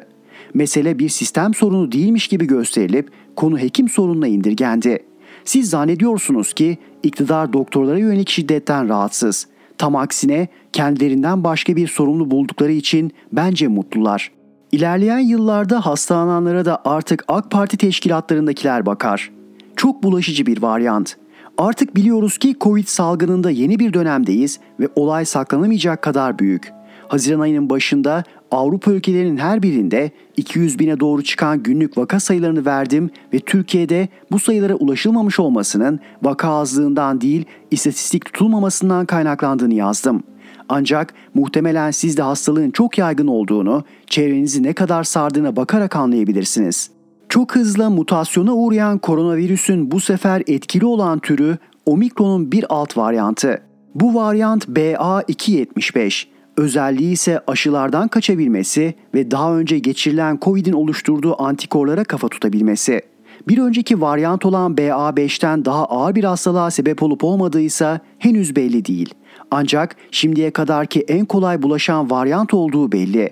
Mesele 0.54 1.00
bir 1.00 1.10
sistem 1.10 1.54
sorunu 1.54 1.92
değilmiş 1.92 2.28
gibi 2.28 2.48
gösterilip 2.48 3.10
konu 3.36 3.60
hekim 3.60 3.90
sorununa 3.90 4.28
indirgendi. 4.28 5.11
Siz 5.46 5.70
zannediyorsunuz 5.70 6.54
ki 6.54 6.78
iktidar 7.04 7.54
doktorlara 7.54 7.98
yönelik 7.98 8.30
şiddetten 8.30 8.90
rahatsız. 8.90 9.48
Tam 9.78 9.96
aksine 9.96 10.48
kendilerinden 10.74 11.44
başka 11.44 11.76
bir 11.76 11.88
sorumlu 11.88 12.32
buldukları 12.32 12.72
için 12.72 13.12
bence 13.32 13.68
mutlular. 13.68 14.32
İlerleyen 14.72 15.20
yıllarda 15.20 15.86
hastalananlara 15.86 16.66
da 16.66 16.82
artık 16.86 17.24
AK 17.28 17.52
Parti 17.52 17.78
teşkilatlarındakiler 17.78 18.86
bakar. 18.86 19.32
Çok 19.76 20.04
bulaşıcı 20.04 20.46
bir 20.46 20.62
varyant. 20.62 21.16
Artık 21.58 21.96
biliyoruz 21.96 22.38
ki 22.38 22.56
Covid 22.62 22.86
salgınında 22.86 23.50
yeni 23.50 23.80
bir 23.80 23.94
dönemdeyiz 23.94 24.60
ve 24.80 24.88
olay 24.96 25.26
saklanamayacak 25.26 26.02
kadar 26.02 26.40
büyük. 26.40 26.74
Haziran 27.12 27.40
ayının 27.40 27.70
başında 27.70 28.24
Avrupa 28.52 28.92
ülkelerinin 28.92 29.38
her 29.38 29.64
birinde 29.64 30.12
200 30.38 30.80
bine 30.80 31.00
doğru 31.00 31.24
çıkan 31.24 31.64
günlük 31.64 31.98
vaka 31.98 32.20
sayılarını 32.20 32.66
verdim 32.66 33.10
ve 33.34 33.40
Türkiye'de 33.40 34.08
bu 34.32 34.40
sayılara 34.40 34.76
ulaşılmamış 34.76 35.40
olmasının 35.40 36.00
vaka 36.24 36.50
azlığından 36.50 37.22
değil 37.22 37.46
istatistik 37.72 38.26
tutulmamasından 38.26 39.06
kaynaklandığını 39.06 39.74
yazdım. 39.74 40.24
Ancak 40.70 41.14
muhtemelen 41.34 41.92
siz 41.92 42.18
de 42.18 42.22
hastalığın 42.22 42.72
çok 42.72 42.98
yaygın 42.98 43.28
olduğunu, 43.28 43.84
çevrenizi 44.08 44.64
ne 44.64 44.74
kadar 44.74 45.04
sardığına 45.04 45.56
bakarak 45.56 45.96
anlayabilirsiniz. 45.96 46.92
Çok 47.30 47.56
hızla 47.56 47.90
mutasyona 47.90 48.54
uğrayan 48.54 48.98
koronavirüsün 48.98 49.92
bu 49.92 50.00
sefer 50.00 50.44
etkili 50.48 50.86
olan 50.86 51.20
türü 51.20 51.58
Omikron'un 51.86 52.52
bir 52.52 52.66
alt 52.70 52.98
varyantı. 52.98 53.62
Bu 53.96 54.16
varyant 54.16 54.68
BA275. 54.68 56.31
Özelliği 56.58 57.12
ise 57.12 57.42
aşılardan 57.48 58.08
kaçabilmesi 58.08 58.94
ve 59.14 59.32
daha 59.32 59.58
önce 59.58 59.80
geçirilen 59.80 60.40
Covid'in 60.42 60.74
oluşturduğu 60.74 61.42
antikorlara 61.44 62.04
kafa 62.04 62.28
tutabilmesi. 62.28 63.02
Bir 63.48 63.58
önceki 63.58 64.02
varyant 64.02 64.46
olan 64.46 64.76
BA5'ten 64.76 65.66
daha 65.66 65.86
ağır 65.86 66.16
bir 66.16 66.24
hastalığa 66.24 66.72
sebep 66.72 67.04
olup 67.04 67.24
olmadıysa 67.24 68.00
henüz 68.20 68.56
belli 68.56 68.86
değil. 68.86 69.14
Ancak 69.52 69.96
şimdiye 70.12 70.52
kadarki 70.52 71.02
en 71.02 71.26
kolay 71.26 71.62
bulaşan 71.62 72.10
varyant 72.10 72.54
olduğu 72.54 72.92
belli. 72.92 73.30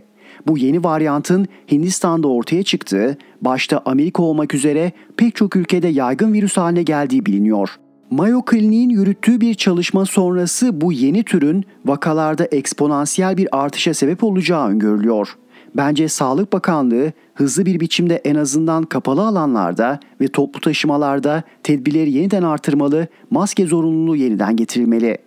Bu 0.48 0.58
yeni 0.58 0.84
varyantın 0.84 1.48
Hindistan'da 1.72 2.28
ortaya 2.28 2.64
çıktığı, 2.64 3.18
başta 3.42 3.82
Amerika 3.86 4.24
olmak 4.24 4.54
üzere 4.54 4.92
pek 5.18 5.36
çok 5.36 5.56
ülkede 5.56 5.88
yaygın 5.88 6.34
virüs 6.34 6.58
haline 6.58 6.84
geldiği 6.84 7.26
biliniyor. 7.26 7.70
Mayo 8.12 8.42
Clinic'in 8.52 8.90
yürüttüğü 8.90 9.42
bir 9.42 9.54
çalışma 9.54 10.06
sonrası 10.06 10.82
bu 10.82 10.94
yeni 10.94 11.24
türün 11.24 11.66
vakalarda 11.86 12.46
eksponansiyel 12.46 13.38
bir 13.38 13.48
artışa 13.52 13.94
sebep 13.94 14.24
olacağı 14.24 14.68
öngörülüyor. 14.68 15.38
Bence 15.78 16.08
Sağlık 16.08 16.54
Bakanlığı 16.54 17.12
hızlı 17.34 17.66
bir 17.66 17.80
biçimde 17.80 18.16
en 18.16 18.36
azından 18.36 18.84
kapalı 18.84 19.22
alanlarda 19.22 20.00
ve 20.22 20.28
toplu 20.28 20.62
taşımalarda 20.62 21.44
tedbirleri 21.64 22.12
yeniden 22.12 22.44
artırmalı, 22.44 23.08
maske 23.32 23.66
zorunluluğu 23.66 24.16
yeniden 24.16 24.56
getirilmeli. 24.56 25.18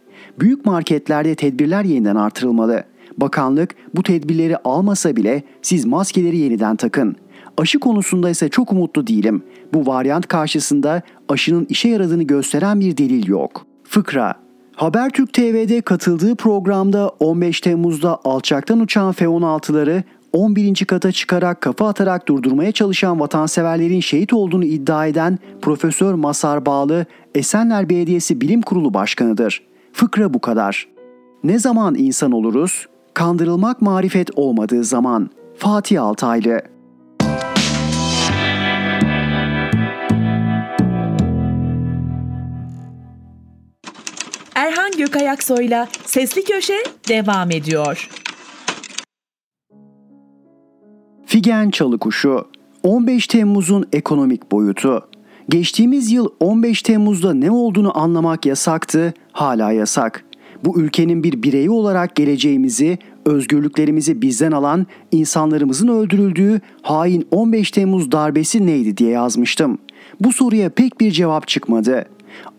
Büyük 0.40 0.66
marketlerde 0.66 1.35
tedbirler 1.35 1.85
yeniden 1.85 2.16
artırılmalı. 2.16 2.85
Bakanlık 3.16 3.75
bu 3.95 4.03
tedbirleri 4.03 4.57
almasa 4.57 5.16
bile 5.16 5.42
siz 5.62 5.85
maskeleri 5.85 6.37
yeniden 6.37 6.77
takın. 6.77 7.16
Aşı 7.56 7.78
konusunda 7.78 8.30
ise 8.30 8.48
çok 8.48 8.72
umutlu 8.72 9.06
değilim. 9.06 9.42
Bu 9.74 9.86
varyant 9.86 10.28
karşısında 10.28 11.02
aşının 11.28 11.66
işe 11.68 11.88
yaradığını 11.88 12.22
gösteren 12.22 12.80
bir 12.80 12.96
delil 12.96 13.28
yok. 13.28 13.66
Fıkra 13.84 14.34
Habertürk 14.76 15.32
TV'de 15.32 15.80
katıldığı 15.80 16.34
programda 16.36 17.08
15 17.08 17.60
Temmuz'da 17.60 18.20
alçaktan 18.24 18.80
uçan 18.80 19.12
F-16'ları 19.12 20.02
11. 20.32 20.84
kata 20.84 21.12
çıkarak 21.12 21.60
kafa 21.60 21.88
atarak 21.88 22.28
durdurmaya 22.28 22.72
çalışan 22.72 23.20
vatanseverlerin 23.20 24.00
şehit 24.00 24.32
olduğunu 24.32 24.64
iddia 24.64 25.06
eden 25.06 25.38
Profesör 25.62 26.14
Masar 26.14 26.66
Bağlı 26.66 27.06
Esenler 27.34 27.88
Belediyesi 27.88 28.40
Bilim 28.40 28.62
Kurulu 28.62 28.94
Başkanıdır. 28.94 29.62
Fıkra 29.92 30.34
bu 30.34 30.40
kadar. 30.40 30.88
Ne 31.44 31.58
zaman 31.58 31.94
insan 31.94 32.32
oluruz? 32.32 32.86
Kandırılmak 33.14 33.82
marifet 33.82 34.28
olmadığı 34.36 34.84
zaman. 34.84 35.30
Fatih 35.56 36.02
Altaylı 36.02 36.60
Erhan 45.02 45.12
Gökayaksoy'la 45.12 45.88
Sesli 46.06 46.44
Köşe 46.44 46.82
devam 47.08 47.50
ediyor. 47.50 48.08
Figen 51.26 51.70
Çalıkuşu 51.70 52.48
15 52.82 53.26
Temmuz'un 53.26 53.86
ekonomik 53.92 54.52
boyutu 54.52 55.08
Geçtiğimiz 55.48 56.12
yıl 56.12 56.28
15 56.40 56.82
Temmuz'da 56.82 57.34
ne 57.34 57.50
olduğunu 57.50 57.98
anlamak 57.98 58.46
yasaktı, 58.46 59.14
hala 59.32 59.72
yasak. 59.72 60.24
Bu 60.64 60.80
ülkenin 60.80 61.22
bir 61.22 61.42
bireyi 61.42 61.70
olarak 61.70 62.16
geleceğimizi, 62.16 62.98
özgürlüklerimizi 63.24 64.22
bizden 64.22 64.52
alan 64.52 64.86
insanlarımızın 65.12 65.88
öldürüldüğü 65.88 66.60
hain 66.82 67.26
15 67.30 67.70
Temmuz 67.70 68.12
darbesi 68.12 68.66
neydi 68.66 68.96
diye 68.96 69.10
yazmıştım. 69.10 69.78
Bu 70.20 70.32
soruya 70.32 70.70
pek 70.70 71.00
bir 71.00 71.10
cevap 71.10 71.48
çıkmadı. 71.48 72.04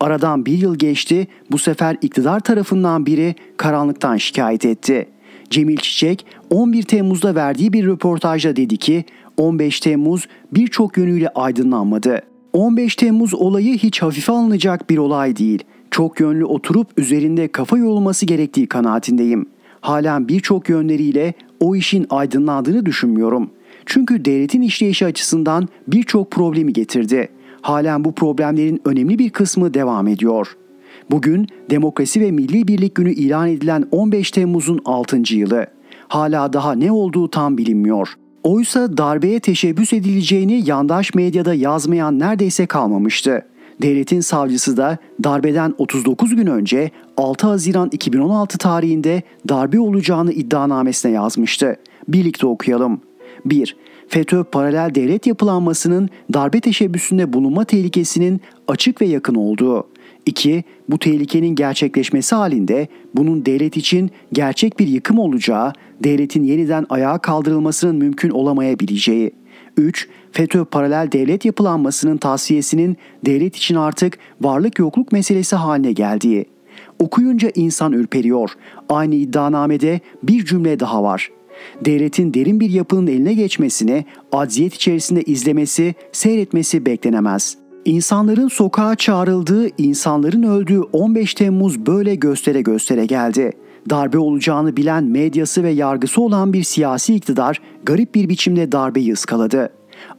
Aradan 0.00 0.46
bir 0.46 0.58
yıl 0.58 0.76
geçti, 0.76 1.26
bu 1.50 1.58
sefer 1.58 1.96
iktidar 2.02 2.40
tarafından 2.40 3.06
biri 3.06 3.34
karanlıktan 3.56 4.16
şikayet 4.16 4.64
etti. 4.64 5.08
Cemil 5.50 5.76
Çiçek 5.76 6.26
11 6.50 6.82
Temmuz'da 6.82 7.34
verdiği 7.34 7.72
bir 7.72 7.86
röportajda 7.86 8.56
dedi 8.56 8.76
ki 8.76 9.04
15 9.36 9.80
Temmuz 9.80 10.28
birçok 10.52 10.96
yönüyle 10.96 11.28
aydınlanmadı. 11.28 12.22
15 12.52 12.96
Temmuz 12.96 13.34
olayı 13.34 13.78
hiç 13.78 14.02
hafife 14.02 14.32
alınacak 14.32 14.90
bir 14.90 14.98
olay 14.98 15.36
değil. 15.36 15.64
Çok 15.90 16.20
yönlü 16.20 16.44
oturup 16.44 16.88
üzerinde 16.96 17.48
kafa 17.48 17.78
yorulması 17.78 18.26
gerektiği 18.26 18.66
kanaatindeyim. 18.66 19.46
Halen 19.80 20.28
birçok 20.28 20.68
yönleriyle 20.68 21.34
o 21.60 21.76
işin 21.76 22.06
aydınlandığını 22.10 22.86
düşünmüyorum. 22.86 23.50
Çünkü 23.86 24.24
devletin 24.24 24.62
işleyişi 24.62 25.06
açısından 25.06 25.68
birçok 25.88 26.30
problemi 26.30 26.72
getirdi. 26.72 27.28
Halen 27.64 28.04
bu 28.04 28.12
problemlerin 28.12 28.80
önemli 28.84 29.18
bir 29.18 29.30
kısmı 29.30 29.74
devam 29.74 30.08
ediyor. 30.08 30.56
Bugün 31.10 31.46
Demokrasi 31.70 32.20
ve 32.20 32.30
Milli 32.30 32.68
Birlik 32.68 32.94
Günü 32.94 33.12
ilan 33.12 33.48
edilen 33.48 33.84
15 33.90 34.30
Temmuz'un 34.30 34.80
6. 34.84 35.34
yılı. 35.34 35.66
Hala 36.08 36.52
daha 36.52 36.74
ne 36.74 36.92
olduğu 36.92 37.30
tam 37.30 37.58
bilinmiyor. 37.58 38.08
Oysa 38.42 38.96
darbeye 38.96 39.40
teşebbüs 39.40 39.92
edileceğini 39.92 40.68
yandaş 40.68 41.14
medyada 41.14 41.54
yazmayan 41.54 42.18
neredeyse 42.18 42.66
kalmamıştı. 42.66 43.42
Devletin 43.82 44.20
savcısı 44.20 44.76
da 44.76 44.98
darbeden 45.24 45.74
39 45.78 46.36
gün 46.36 46.46
önce 46.46 46.90
6 47.16 47.46
Haziran 47.46 47.88
2016 47.92 48.58
tarihinde 48.58 49.22
darbe 49.48 49.80
olacağını 49.80 50.32
iddianamesine 50.32 51.12
yazmıştı. 51.12 51.76
Birlikte 52.08 52.46
okuyalım. 52.46 53.00
1. 53.44 53.76
FETÖ 54.08 54.44
paralel 54.44 54.94
devlet 54.94 55.26
yapılanmasının 55.26 56.08
darbe 56.32 56.60
teşebbüsünde 56.60 57.32
bulunma 57.32 57.64
tehlikesinin 57.64 58.40
açık 58.68 59.00
ve 59.00 59.06
yakın 59.06 59.34
olduğu. 59.34 59.88
2. 60.26 60.64
Bu 60.88 60.98
tehlikenin 60.98 61.54
gerçekleşmesi 61.54 62.34
halinde 62.34 62.88
bunun 63.14 63.46
devlet 63.46 63.76
için 63.76 64.10
gerçek 64.32 64.78
bir 64.78 64.86
yıkım 64.88 65.18
olacağı, 65.18 65.72
devletin 66.04 66.42
yeniden 66.42 66.86
ayağa 66.88 67.18
kaldırılmasının 67.18 67.96
mümkün 67.96 68.30
olamayabileceği. 68.30 69.32
3. 69.76 70.08
FETÖ 70.32 70.64
paralel 70.64 71.12
devlet 71.12 71.44
yapılanmasının 71.44 72.16
tavsiyesinin 72.16 72.96
devlet 73.26 73.56
için 73.56 73.74
artık 73.74 74.18
varlık 74.40 74.78
yokluk 74.78 75.12
meselesi 75.12 75.56
haline 75.56 75.92
geldiği. 75.92 76.46
Okuyunca 76.98 77.50
insan 77.54 77.92
ürperiyor. 77.92 78.50
Aynı 78.88 79.14
iddianamede 79.14 80.00
bir 80.22 80.44
cümle 80.44 80.80
daha 80.80 81.02
var. 81.02 81.30
Devletin 81.84 82.34
derin 82.34 82.60
bir 82.60 82.70
yapının 82.70 83.06
eline 83.06 83.34
geçmesini, 83.34 84.04
acziyet 84.32 84.74
içerisinde 84.74 85.22
izlemesi, 85.22 85.94
seyretmesi 86.12 86.86
beklenemez.'' 86.86 87.64
İnsanların 87.84 88.48
sokağa 88.48 88.94
çağrıldığı, 88.94 89.68
insanların 89.78 90.42
öldüğü 90.42 90.80
15 90.80 91.34
Temmuz 91.34 91.86
böyle 91.86 92.14
göstere 92.14 92.60
göstere 92.60 93.06
geldi. 93.06 93.52
Darbe 93.90 94.18
olacağını 94.18 94.76
bilen 94.76 95.04
medyası 95.04 95.62
ve 95.62 95.70
yargısı 95.70 96.22
olan 96.22 96.52
bir 96.52 96.62
siyasi 96.62 97.14
iktidar 97.14 97.60
garip 97.82 98.14
bir 98.14 98.28
biçimde 98.28 98.72
darbeyi 98.72 99.12
ıskaladı. 99.12 99.70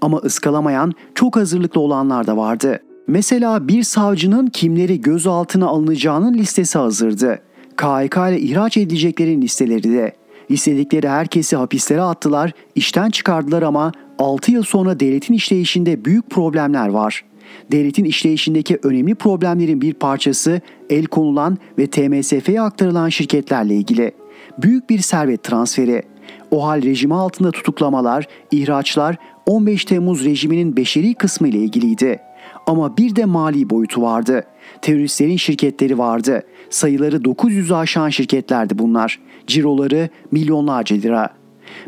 Ama 0.02 0.18
ıskalamayan 0.18 0.94
çok 1.16 1.36
hazırlıklı 1.36 1.82
olanlar 1.82 2.28
da 2.28 2.38
vardı. 2.38 2.80
Mesela 3.08 3.68
bir 3.68 3.84
savcının 3.84 4.48
kimleri 4.48 5.02
gözaltına 5.02 5.68
alınacağının 5.68 6.34
listesi 6.34 6.78
hazırdı. 6.78 7.40
KHK 7.78 8.18
ile 8.18 8.40
ihraç 8.40 8.78
edileceklerin 8.78 9.42
listeleri 9.42 9.94
de. 9.94 10.16
İstedikleri 10.50 11.10
herkesi 11.10 11.56
hapislere 11.56 12.02
attılar, 12.02 12.52
işten 12.76 13.10
çıkardılar 13.10 13.62
ama 13.62 13.92
6 14.20 14.52
yıl 14.52 14.64
sonra 14.64 15.00
devletin 15.00 15.34
işleyişinde 15.34 16.06
büyük 16.06 16.30
problemler 16.30 16.88
var.'' 16.88 17.36
devletin 17.72 18.04
işleyişindeki 18.04 18.80
önemli 18.84 19.16
problemlerin 19.16 19.82
bir 19.82 19.94
parçası 19.94 20.62
el 20.90 21.06
konulan 21.06 21.58
ve 21.78 21.88
TMSF'ye 21.88 22.62
aktarılan 22.62 23.10
şirketlerle 23.10 23.76
ilgili. 23.76 24.12
Büyük 24.58 24.90
bir 24.90 25.00
servet 25.00 25.44
transferi. 25.44 26.04
O 26.52 26.68
hal 26.68 26.82
rejimi 26.82 27.14
altında 27.14 27.52
tutuklamalar, 27.52 28.28
ihraçlar 28.52 29.16
15 29.46 29.86
Temmuz 29.86 30.26
rejiminin 30.26 30.78
beşeri 30.78 31.14
kısmı 31.14 31.48
ile 31.48 31.58
ilgiliydi. 31.58 32.20
Ama 32.68 32.98
bir 32.98 33.16
de 33.16 33.26
mali 33.26 33.70
boyutu 33.70 34.02
vardı. 34.02 34.44
Teröristlerin 34.82 35.38
şirketleri 35.38 35.98
vardı. 35.98 36.44
Sayıları 36.76 37.16
900'ü 37.16 37.76
aşan 37.76 38.10
şirketlerdi 38.10 38.78
bunlar. 38.80 39.20
Ciroları 39.48 40.10
milyonlarca 40.32 40.96
lira. 40.96 41.30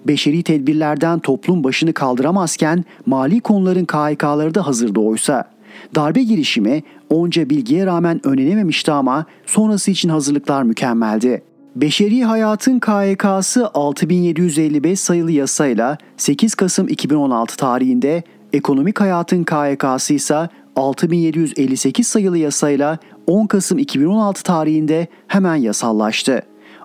Beşeri 0.08 0.43
tedbirlerden 0.43 1.19
toplum 1.19 1.63
başını 1.63 1.93
kaldıramazken 1.93 2.86
mali 3.06 3.39
konuların 3.39 3.86
KHK'ları 3.86 4.56
da 4.56 4.67
hazırdı 4.67 5.00
oysa. 5.00 5.52
Darbe 5.95 6.23
girişimi 6.23 6.84
onca 7.10 7.50
bilgiye 7.50 7.86
rağmen 7.86 8.28
önlenememişti 8.28 8.91
ama 8.91 9.26
sonrası 9.45 9.91
için 9.91 10.10
hazırlıklar 10.10 10.63
mükemmeldi. 10.63 11.41
Beşeri 11.76 12.23
Hayatın 12.23 12.80
KYK'sı 12.80 13.69
6755 13.73 15.00
sayılı 15.00 15.32
yasayla 15.32 15.97
8 16.17 16.56
Kasım 16.56 16.88
2016 16.88 17.58
tarihinde, 17.58 18.23
Ekonomik 18.54 19.02
Hayatın 19.02 19.43
KYK'sı 19.43 20.13
ise 20.13 20.50
6758 20.76 22.08
sayılı 22.08 22.38
yasayla 22.38 23.00
10 23.28 23.48
Kasım 23.48 23.78
2016 23.78 24.44
tarihinde 24.44 25.08
hemen 25.28 25.56
yasallaştı. 25.56 26.42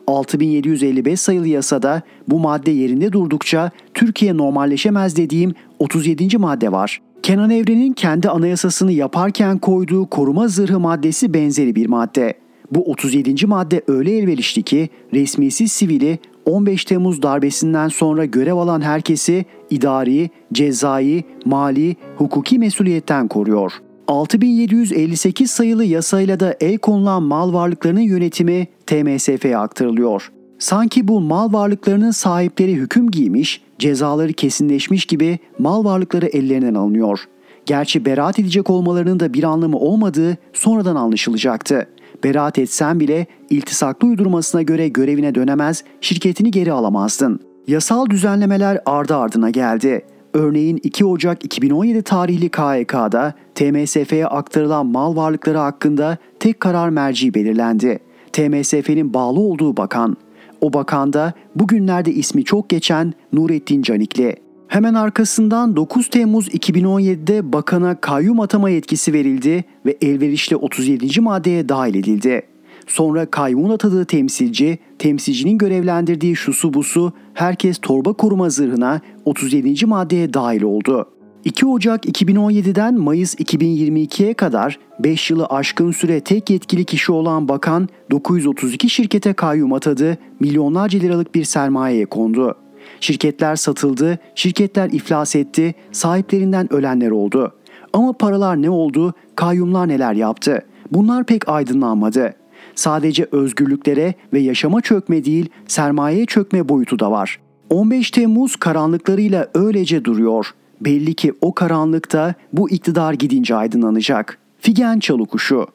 6755 0.07 1.21
sayılı 1.21 1.49
yasada 1.49 2.03
bu 2.29 2.39
madde 2.39 2.71
yerinde 2.71 3.13
durdukça 3.13 3.71
Türkiye 3.95 4.37
normalleşemez 4.37 5.17
dediğim 5.17 5.55
37. 5.79 6.39
madde 6.39 6.73
var. 6.73 7.01
Kenan 7.23 7.51
Evren'in 7.51 7.93
kendi 7.93 8.29
anayasasını 8.29 8.93
yaparken 8.93 9.59
koyduğu 9.59 10.07
koruma 10.07 10.49
zırhı 10.49 10.81
maddesi 10.81 11.35
benzeri 11.35 11.75
bir 11.75 11.87
madde. 11.87 12.35
Bu 12.71 12.91
37. 12.91 13.47
madde 13.47 13.83
öyle 13.87 14.19
elverişli 14.19 14.63
ki 14.63 14.89
resmisiz 15.15 15.73
sivili 15.73 16.19
15 16.47 16.85
Temmuz 16.85 17.23
darbesinden 17.23 17.89
sonra 17.89 18.25
görev 18.25 18.55
alan 18.55 18.81
herkesi 18.81 19.45
idari, 19.71 20.31
cezai, 20.53 21.25
mali, 21.45 21.97
hukuki 22.17 22.59
mesuliyetten 22.59 23.29
koruyor. 23.29 23.73
6758 24.09 25.51
sayılı 25.51 25.85
yasayla 25.85 26.41
da 26.41 26.57
el 26.61 26.79
konulan 26.79 27.23
mal 27.23 27.53
varlıklarının 27.53 28.01
yönetimi 28.01 28.67
TMSF'ye 28.87 29.59
aktarılıyor. 29.59 30.33
Sanki 30.59 31.09
bu 31.09 31.21
mal 31.21 31.53
varlıklarının 31.53 32.11
sahipleri 32.11 32.75
hüküm 32.75 33.11
giymiş, 33.11 33.63
cezaları 33.79 34.33
kesinleşmiş 34.33 35.05
gibi 35.05 35.39
mal 35.59 35.85
varlıkları 35.85 36.27
ellerinden 36.27 36.75
alınıyor. 36.75 37.21
Gerçi 37.67 38.05
beraat 38.05 38.39
edecek 38.39 38.71
olmalarının 38.71 39.21
da 39.21 39.35
bir 39.35 39.43
anlamı 39.43 39.79
olmadığı 39.79 40.37
sonradan 40.53 40.97
anlaşılacaktı. 40.97 41.87
Beraat 42.25 42.59
etsen 42.59 43.01
bile 43.01 43.27
iltisaklı 43.51 44.09
uydurmasına 44.09 44.63
göre 44.63 44.89
görevine 44.89 45.35
dönemez, 45.35 45.85
şirketini 46.01 46.51
geri 46.51 46.73
alamazdın. 46.73 47.41
Yasal 47.69 48.11
düzenlemeler 48.11 48.81
ardı 48.87 49.17
ardına 49.17 49.51
geldi. 49.51 50.05
Örneğin 50.35 50.81
2 50.83 51.05
Ocak 51.05 51.45
2017 51.45 52.03
tarihli 52.03 52.49
KHK'da 52.49 53.35
TMSF'ye 53.55 54.27
aktarılan 54.27 54.87
mal 54.87 55.17
varlıkları 55.17 55.59
hakkında 55.59 56.19
tek 56.41 56.61
karar 56.61 56.89
merci 56.89 57.35
belirlendi. 57.35 57.99
TMSF'nin 58.33 59.15
bağlı 59.15 59.41
olduğu 59.41 59.77
bakan. 59.77 60.17
O 60.61 60.73
bakan 60.73 61.13
da 61.13 61.33
bugünlerde 61.57 62.13
ismi 62.13 62.45
çok 62.45 62.69
geçen 62.69 63.15
Nurettin 63.33 63.83
Canikli. 63.83 64.37
Hemen 64.69 64.95
arkasından 64.95 65.77
9 65.77 66.09
Temmuz 66.09 66.49
2017'de 66.49 67.53
bakana 67.53 68.01
kayyum 68.01 68.41
atama 68.41 68.71
yetkisi 68.71 69.13
verildi 69.13 69.65
ve 69.87 69.97
elverişli 70.03 70.57
37. 70.57 71.21
maddeye 71.21 71.69
dahil 71.69 71.95
edildi. 71.95 72.52
Sonra 72.87 73.27
kayyumun 73.27 73.71
atadığı 73.71 74.05
temsilci, 74.05 74.79
temsilcinin 74.99 75.59
görevlendirdiği 75.59 76.37
şusu 76.37 76.75
busu 76.75 77.13
herkes 77.35 77.79
torba 77.79 78.13
koruma 78.13 78.51
zırhına 78.51 79.01
37. 79.25 79.87
maddeye 79.87 80.35
dahil 80.35 80.63
oldu. 80.63 81.09
2 81.45 81.67
Ocak 81.67 82.05
2017'den 82.05 82.99
Mayıs 82.99 83.35
2022'ye 83.35 84.35
kadar 84.35 84.79
5 84.99 85.31
yılı 85.31 85.47
aşkın 85.47 85.91
süre 85.91 86.21
tek 86.21 86.51
yetkili 86.51 86.85
kişi 86.85 87.13
olan 87.13 87.49
bakan 87.49 87.89
932 88.11 88.91
şirkete 88.91 89.33
kayyum 89.33 89.73
atadı, 89.73 90.19
milyonlarca 90.41 90.99
liralık 90.99 91.35
bir 91.35 91.45
sermayeye 91.45 92.07
kondu. 92.07 92.55
Şirketler 93.01 93.57
satıldı, 93.57 94.19
şirketler 94.35 94.91
iflas 94.91 95.37
etti, 95.37 95.75
sahiplerinden 95.93 96.73
ölenler 96.73 97.11
oldu. 97.11 97.53
Ama 97.93 98.13
paralar 98.13 98.63
ne 98.63 98.71
oldu, 98.71 99.15
kayyumlar 99.37 99.89
neler 99.89 100.15
yaptı? 100.15 100.63
Bunlar 100.91 101.25
pek 101.25 101.49
aydınlanmadı. 101.49 102.35
Sadece 102.75 103.29
özgürlüklere 103.33 104.15
ve 104.33 104.41
yaşama 104.41 104.81
çökme 104.81 105.25
değil, 105.25 105.49
sermayeye 105.67 106.27
çökme 106.27 106.69
boyutu 106.69 106.99
da 106.99 107.11
var. 107.11 107.41
15 107.71 108.11
Temmuz 108.11 108.57
karanlıklarıyla 108.57 109.49
öylece 109.55 110.05
duruyor 110.05 110.55
Belli 110.85 111.15
ki 111.15 111.33
o 111.41 111.55
karanlıkta 111.55 112.35
bu 112.53 112.71
iktidar 112.71 113.13
gidince 113.13 113.55
aydınlanacak. 113.55 114.39
Figen 114.59 114.99
Çalıkuşu 114.99 115.67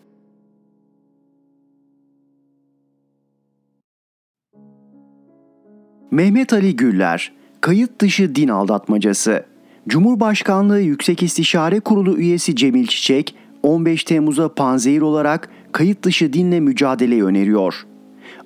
Mehmet 6.12 6.54
Ali 6.54 6.76
Güller, 6.76 7.32
kayıt 7.62 8.02
dışı 8.02 8.36
din 8.36 8.48
aldatmacası. 8.48 9.46
Cumhurbaşkanlığı 9.88 10.82
Yüksek 10.82 11.24
İstişare 11.24 11.80
Kurulu 11.80 12.18
üyesi 12.18 12.56
Cemil 12.56 12.88
Çiçek, 12.88 13.36
15 13.64 14.04
Temmuz'a 14.04 14.54
panzehir 14.54 15.02
olarak 15.02 15.50
kayıt 15.78 16.04
dışı 16.04 16.34
dinle 16.34 16.60
mücadeleyi 16.60 17.24
öneriyor. 17.24 17.86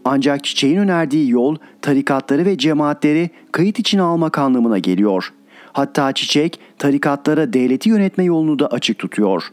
Ancak 0.05 0.43
Çiçek'in 0.43 0.77
önerdiği 0.77 1.29
yol 1.29 1.55
tarikatları 1.81 2.45
ve 2.45 2.57
cemaatleri 2.57 3.29
kayıt 3.51 3.79
içine 3.79 4.01
almak 4.01 4.37
anlamına 4.37 4.79
geliyor. 4.79 5.33
Hatta 5.73 6.13
Çiçek 6.13 6.59
tarikatlara 6.77 7.53
devleti 7.53 7.89
yönetme 7.89 8.23
yolunu 8.23 8.59
da 8.59 8.67
açık 8.67 8.99
tutuyor. 8.99 9.43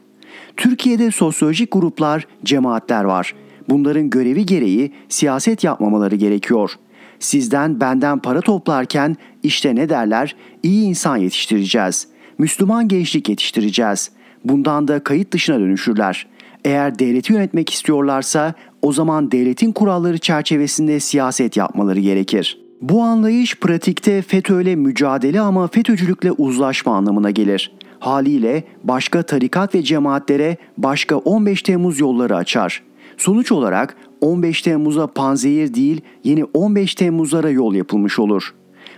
Türkiye'de 0.56 1.10
sosyolojik 1.10 1.72
gruplar, 1.72 2.26
cemaatler 2.44 3.04
var. 3.04 3.34
Bunların 3.68 4.10
görevi 4.10 4.46
gereği 4.46 4.92
siyaset 5.08 5.64
yapmamaları 5.64 6.16
gerekiyor. 6.16 6.72
Sizden 7.18 7.80
benden 7.80 8.18
para 8.18 8.40
toplarken 8.40 9.16
işte 9.42 9.74
ne 9.74 9.88
derler? 9.88 10.36
İyi 10.62 10.84
insan 10.84 11.16
yetiştireceğiz. 11.16 12.08
Müslüman 12.38 12.88
gençlik 12.88 13.28
yetiştireceğiz. 13.28 14.10
Bundan 14.44 14.88
da 14.88 15.04
kayıt 15.04 15.32
dışına 15.32 15.60
dönüşürler. 15.60 16.26
Eğer 16.68 16.98
devleti 16.98 17.32
yönetmek 17.32 17.70
istiyorlarsa 17.70 18.54
o 18.82 18.92
zaman 18.92 19.30
devletin 19.30 19.72
kuralları 19.72 20.18
çerçevesinde 20.18 21.00
siyaset 21.00 21.56
yapmaları 21.56 22.00
gerekir. 22.00 22.58
Bu 22.82 23.02
anlayış 23.02 23.60
pratikte 23.60 24.22
FETÖ'yle 24.22 24.76
mücadele 24.76 25.40
ama 25.40 25.66
FETÖ'cülükle 25.66 26.32
uzlaşma 26.32 26.96
anlamına 26.96 27.30
gelir. 27.30 27.72
Haliyle 27.98 28.64
başka 28.84 29.22
tarikat 29.22 29.74
ve 29.74 29.82
cemaatlere 29.82 30.56
başka 30.78 31.16
15 31.16 31.62
Temmuz 31.62 32.00
yolları 32.00 32.36
açar. 32.36 32.82
Sonuç 33.16 33.52
olarak 33.52 33.96
15 34.20 34.62
Temmuz'a 34.62 35.06
panzehir 35.06 35.74
değil 35.74 36.00
yeni 36.24 36.44
15 36.44 36.94
Temmuz'lara 36.94 37.50
yol 37.50 37.74
yapılmış 37.74 38.18
olur. 38.18 38.54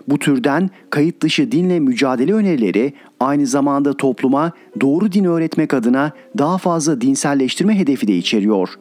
Bu 0.09 0.19
türden 0.19 0.71
kayıt 0.91 1.23
dışı 1.23 1.53
dinle 1.53 1.81
mücadele 1.81 2.35
önerileri 2.35 2.93
aynı 3.21 3.47
zamanda 3.47 3.97
topluma 3.97 4.53
doğru 4.81 5.13
din 5.13 5.25
öğretmek 5.25 5.75
adına 5.75 6.13
daha 6.39 6.59
fazla 6.59 7.01
dinselleştirme 7.01 7.79
hedefi 7.79 8.09
de 8.09 8.17
içeriyor. 8.17 8.75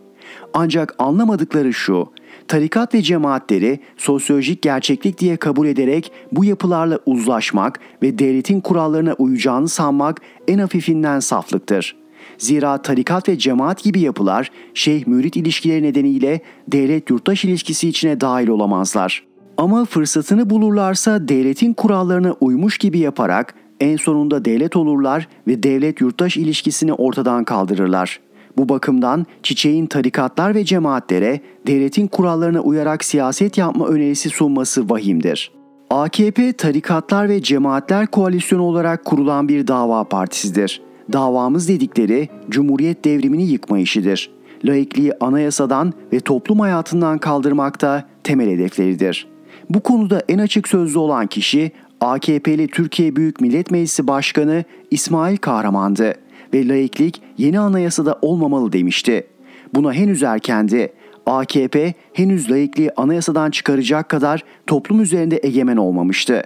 Ancak 0.54 0.96
anlamadıkları 1.00 1.74
şu, 1.74 2.10
tarikat 2.48 2.94
ve 2.94 3.02
cemaatleri 3.02 3.80
sosyolojik 3.98 4.62
gerçeklik 4.62 5.20
diye 5.20 5.38
kabul 5.38 5.68
ederek 5.68 6.12
bu 6.32 6.46
yapılarla 6.46 7.00
uzlaşmak 7.06 7.80
ve 8.04 8.20
devletin 8.20 8.62
kurallarına 8.62 9.14
uyacağını 9.14 9.68
sanmak 9.68 10.22
en 10.48 10.60
hafifinden 10.60 11.20
saflıktır. 11.20 11.96
Zira 12.38 12.82
tarikat 12.82 13.30
ve 13.30 13.38
cemaat 13.38 13.84
gibi 13.84 14.00
yapılar 14.00 14.52
şeyh-mürit 14.74 15.38
ilişkileri 15.38 15.84
nedeniyle 15.84 16.42
devlet-yurttaş 16.68 17.46
ilişkisi 17.46 17.90
içine 17.90 18.22
dahil 18.22 18.48
olamazlar. 18.48 19.29
Ama 19.60 19.86
fırsatını 19.86 20.50
bulurlarsa 20.50 21.28
devletin 21.28 21.74
kurallarına 21.74 22.36
uymuş 22.42 22.78
gibi 22.78 23.00
yaparak 23.00 23.54
en 23.80 23.98
sonunda 23.98 24.46
devlet 24.46 24.76
olurlar 24.76 25.28
ve 25.48 25.64
devlet-yurttaş 25.64 26.38
ilişkisini 26.38 26.94
ortadan 26.94 27.44
kaldırırlar. 27.44 28.20
Bu 28.58 28.70
bakımdan 28.70 29.26
çiçeğin 29.44 29.86
tarikatlar 29.86 30.56
ve 30.56 30.66
cemaatlere 30.66 31.40
devletin 31.68 32.08
kurallarına 32.08 32.60
uyarak 32.60 33.04
siyaset 33.04 33.58
yapma 33.58 33.88
önerisi 33.88 34.30
sunması 34.30 34.90
vahimdir. 34.90 35.52
AKP 35.90 36.54
tarikatlar 36.54 37.30
ve 37.30 37.42
cemaatler 37.42 38.08
koalisyonu 38.08 38.64
olarak 38.64 39.06
kurulan 39.06 39.48
bir 39.48 39.68
dava 39.68 40.04
partisidir. 40.04 40.82
Davamız 41.14 41.70
dedikleri 41.70 42.30
Cumhuriyet 42.50 43.06
devrimini 43.06 43.44
yıkma 43.44 43.80
işidir. 43.80 44.32
Laikliği 44.66 45.14
anayasadan 45.20 45.94
ve 46.14 46.20
toplum 46.20 46.60
hayatından 46.60 47.18
kaldırmakta 47.18 48.06
temel 48.24 48.50
hedefleridir. 48.50 49.28
Bu 49.70 49.80
konuda 49.80 50.22
en 50.30 50.40
açık 50.40 50.68
sözlü 50.68 51.00
olan 51.00 51.28
kişi 51.28 51.72
AKP'li 52.02 52.68
Türkiye 52.68 53.16
Büyük 53.16 53.42
Millet 53.42 53.72
Meclisi 53.72 54.08
Başkanı 54.08 54.64
İsmail 54.92 55.38
Kahraman'dı 55.38 56.14
ve 56.54 56.68
laiklik 56.68 57.22
yeni 57.38 57.60
anayasada 57.60 58.20
olmamalı 58.22 58.74
demişti. 58.74 59.28
Buna 59.74 59.94
henüz 59.94 60.24
erkendi. 60.24 60.94
AKP 61.26 61.94
henüz 62.14 62.52
laikliği 62.52 62.92
anayasadan 62.98 63.52
çıkaracak 63.52 64.10
kadar 64.10 64.44
toplum 64.68 65.02
üzerinde 65.02 65.40
egemen 65.44 65.78
olmamıştı. 65.78 66.44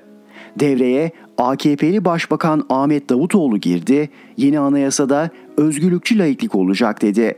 Devreye 0.59 1.12
AKP'li 1.38 2.05
Başbakan 2.05 2.65
Ahmet 2.69 3.09
Davutoğlu 3.09 3.57
girdi, 3.57 4.09
yeni 4.38 4.59
anayasada 4.59 5.29
özgürlükçü 5.57 6.19
laiklik 6.19 6.55
olacak 6.55 7.01
dedi. 7.01 7.36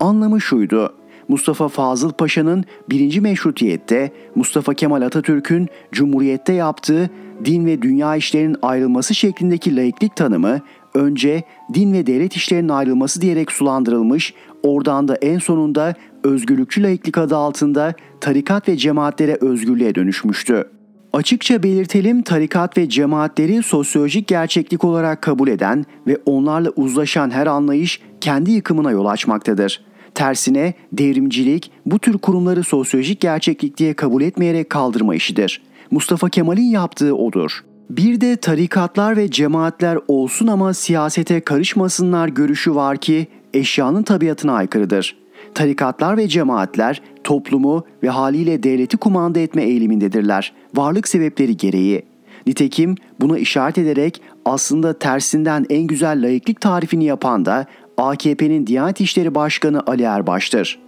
Anlamı 0.00 0.40
şuydu, 0.40 0.94
Mustafa 1.28 1.68
Fazıl 1.68 2.12
Paşa'nın 2.12 2.64
birinci 2.90 3.20
meşrutiyette, 3.20 4.10
Mustafa 4.34 4.74
Kemal 4.74 5.02
Atatürk'ün 5.02 5.68
Cumhuriyette 5.92 6.52
yaptığı 6.52 7.10
din 7.44 7.66
ve 7.66 7.82
dünya 7.82 8.16
işlerinin 8.16 8.56
ayrılması 8.62 9.14
şeklindeki 9.14 9.76
laiklik 9.76 10.16
tanımı 10.16 10.60
önce 10.94 11.42
din 11.74 11.92
ve 11.92 12.06
devlet 12.06 12.36
işlerinin 12.36 12.68
ayrılması 12.68 13.20
diyerek 13.20 13.52
sulandırılmış, 13.52 14.34
oradan 14.62 15.08
da 15.08 15.14
en 15.14 15.38
sonunda 15.38 15.94
özgürlükçü 16.24 16.82
laiklik 16.82 17.18
adı 17.18 17.36
altında 17.36 17.94
tarikat 18.20 18.68
ve 18.68 18.76
cemaatlere 18.76 19.38
özgürlüğe 19.40 19.94
dönüşmüştü. 19.94 20.64
Açıkça 21.12 21.62
belirtelim 21.62 22.22
tarikat 22.22 22.78
ve 22.78 22.88
cemaatleri 22.88 23.62
sosyolojik 23.62 24.26
gerçeklik 24.26 24.84
olarak 24.84 25.22
kabul 25.22 25.48
eden 25.48 25.84
ve 26.06 26.18
onlarla 26.26 26.70
uzlaşan 26.76 27.30
her 27.30 27.46
anlayış 27.46 28.00
kendi 28.20 28.50
yıkımına 28.50 28.90
yol 28.90 29.06
açmaktadır. 29.06 29.84
Tersine 30.14 30.74
devrimcilik 30.92 31.70
bu 31.86 31.98
tür 31.98 32.18
kurumları 32.18 32.64
sosyolojik 32.64 33.20
gerçeklik 33.20 33.78
diye 33.78 33.94
kabul 33.94 34.22
etmeyerek 34.22 34.70
kaldırma 34.70 35.14
işidir. 35.14 35.62
Mustafa 35.90 36.28
Kemal'in 36.28 36.70
yaptığı 36.70 37.16
odur. 37.16 37.64
Bir 37.90 38.20
de 38.20 38.36
tarikatlar 38.36 39.16
ve 39.16 39.30
cemaatler 39.30 39.98
olsun 40.08 40.46
ama 40.46 40.74
siyasete 40.74 41.40
karışmasınlar 41.40 42.28
görüşü 42.28 42.74
var 42.74 42.96
ki 42.96 43.26
eşyanın 43.54 44.02
tabiatına 44.02 44.52
aykırıdır. 44.52 45.16
Tarikatlar 45.54 46.16
ve 46.16 46.28
cemaatler 46.28 47.02
toplumu 47.24 47.84
ve 48.02 48.08
haliyle 48.08 48.62
devleti 48.62 48.96
kumanda 48.96 49.40
etme 49.40 49.62
eğilimindedirler. 49.62 50.52
Varlık 50.74 51.08
sebepleri 51.08 51.56
gereği. 51.56 52.02
Nitekim 52.46 52.94
buna 53.20 53.38
işaret 53.38 53.78
ederek 53.78 54.22
aslında 54.44 54.98
tersinden 54.98 55.66
en 55.70 55.82
güzel 55.82 56.22
layıklık 56.22 56.60
tarifini 56.60 57.04
yapan 57.04 57.44
da 57.44 57.66
AKP'nin 57.96 58.66
Diyanet 58.66 59.00
İşleri 59.00 59.34
Başkanı 59.34 59.82
Ali 59.86 60.02
Erbaş'tır. 60.02 60.78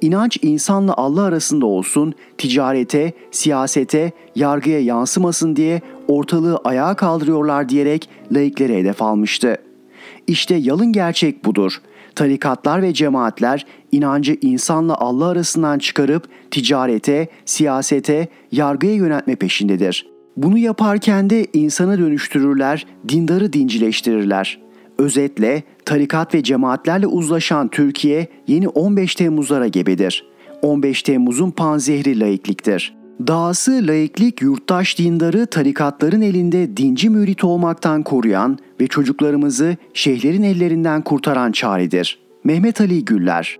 İnanç 0.00 0.38
insanla 0.42 0.94
Allah 0.96 1.22
arasında 1.22 1.66
olsun, 1.66 2.14
ticarete, 2.38 3.12
siyasete, 3.30 4.12
yargıya 4.34 4.80
yansımasın 4.80 5.56
diye 5.56 5.80
ortalığı 6.08 6.60
ayağa 6.64 6.94
kaldırıyorlar 6.94 7.68
diyerek 7.68 8.08
laiklere 8.32 8.78
hedef 8.78 9.02
almıştı. 9.02 9.56
İşte 10.26 10.54
yalın 10.54 10.92
gerçek 10.92 11.44
budur. 11.44 11.80
Tarikatlar 12.14 12.82
ve 12.82 12.94
cemaatler 12.94 13.66
inancı 13.92 14.36
insanla 14.40 14.94
Allah 14.94 15.26
arasından 15.26 15.78
çıkarıp 15.78 16.28
ticarete, 16.50 17.28
siyasete, 17.44 18.28
yargıya 18.52 18.94
yöneltme 18.94 19.36
peşindedir. 19.36 20.06
Bunu 20.36 20.58
yaparken 20.58 21.30
de 21.30 21.46
insanı 21.52 21.98
dönüştürürler, 21.98 22.86
dindarı 23.08 23.52
dincileştirirler. 23.52 24.60
Özetle 25.02 25.62
tarikat 25.84 26.34
ve 26.34 26.42
cemaatlerle 26.42 27.06
uzlaşan 27.06 27.68
Türkiye 27.68 28.28
yeni 28.46 28.68
15 28.68 29.14
Temmuzlara 29.14 29.66
gebedir. 29.66 30.26
15 30.62 31.02
Temmuz'un 31.02 31.50
panzehri 31.50 32.20
laikliktir. 32.20 32.94
Dahası 33.26 33.86
laiklik 33.86 34.42
yurttaş 34.42 34.98
dindarı 34.98 35.46
tarikatların 35.46 36.20
elinde 36.20 36.76
dinci 36.76 37.10
mürit 37.10 37.44
olmaktan 37.44 38.02
koruyan 38.02 38.58
ve 38.80 38.86
çocuklarımızı 38.86 39.76
şeyhlerin 39.94 40.42
ellerinden 40.42 41.02
kurtaran 41.02 41.52
çaredir. 41.52 42.18
Mehmet 42.44 42.80
Ali 42.80 43.04
Güller 43.04 43.58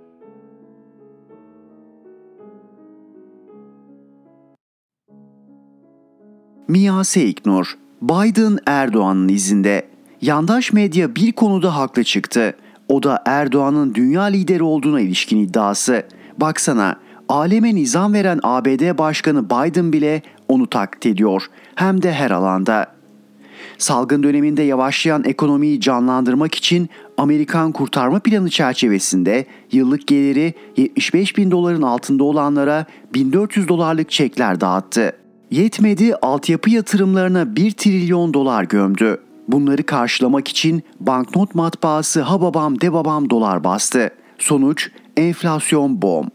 Mia 6.68 7.05
Seiknur, 7.05 7.78
Biden 8.02 8.59
Erdoğan'ın 8.66 9.28
izinde. 9.28 9.91
Yandaş 10.22 10.72
medya 10.72 11.16
bir 11.16 11.32
konuda 11.32 11.76
haklı 11.76 12.04
çıktı. 12.04 12.56
O 12.88 13.02
da 13.02 13.22
Erdoğan'ın 13.26 13.94
dünya 13.94 14.22
lideri 14.22 14.62
olduğuna 14.62 15.00
ilişkin 15.00 15.38
iddiası. 15.38 16.06
Baksana, 16.38 16.96
aleme 17.28 17.74
nizam 17.74 18.12
veren 18.12 18.40
ABD 18.42 18.98
Başkanı 18.98 19.50
Biden 19.50 19.92
bile 19.92 20.22
onu 20.48 20.66
taklit 20.66 21.06
ediyor. 21.06 21.46
Hem 21.74 22.02
de 22.02 22.12
her 22.12 22.30
alanda. 22.30 22.87
Salgın 23.78 24.22
döneminde 24.22 24.62
yavaşlayan 24.62 25.24
ekonomiyi 25.24 25.80
canlandırmak 25.80 26.54
için 26.54 26.88
Amerikan 27.16 27.72
kurtarma 27.72 28.18
planı 28.18 28.50
çerçevesinde 28.50 29.46
yıllık 29.72 30.06
geliri 30.06 30.54
75 30.76 31.37
bin 31.37 31.50
doların 31.50 31.82
altında 31.82 32.24
olanlara 32.24 32.87
1400 33.14 33.68
dolarlık 33.68 34.11
çekler 34.11 34.61
dağıttı. 34.61 35.12
Yetmedi 35.50 36.14
altyapı 36.14 36.70
yatırımlarına 36.70 37.56
1 37.56 37.70
trilyon 37.70 38.35
dolar 38.35 38.64
gömdü. 38.64 39.18
Bunları 39.48 39.83
karşılamak 39.83 40.48
için 40.48 40.83
banknot 41.00 41.55
matbaası 41.55 42.20
ha 42.22 42.40
babam 42.40 42.81
de 42.81 42.92
babam 42.92 43.31
dolar 43.31 43.64
bastı. 43.64 44.11
Sonuç 44.38 44.90
enflasyon 45.16 46.02
bom. 46.02 46.26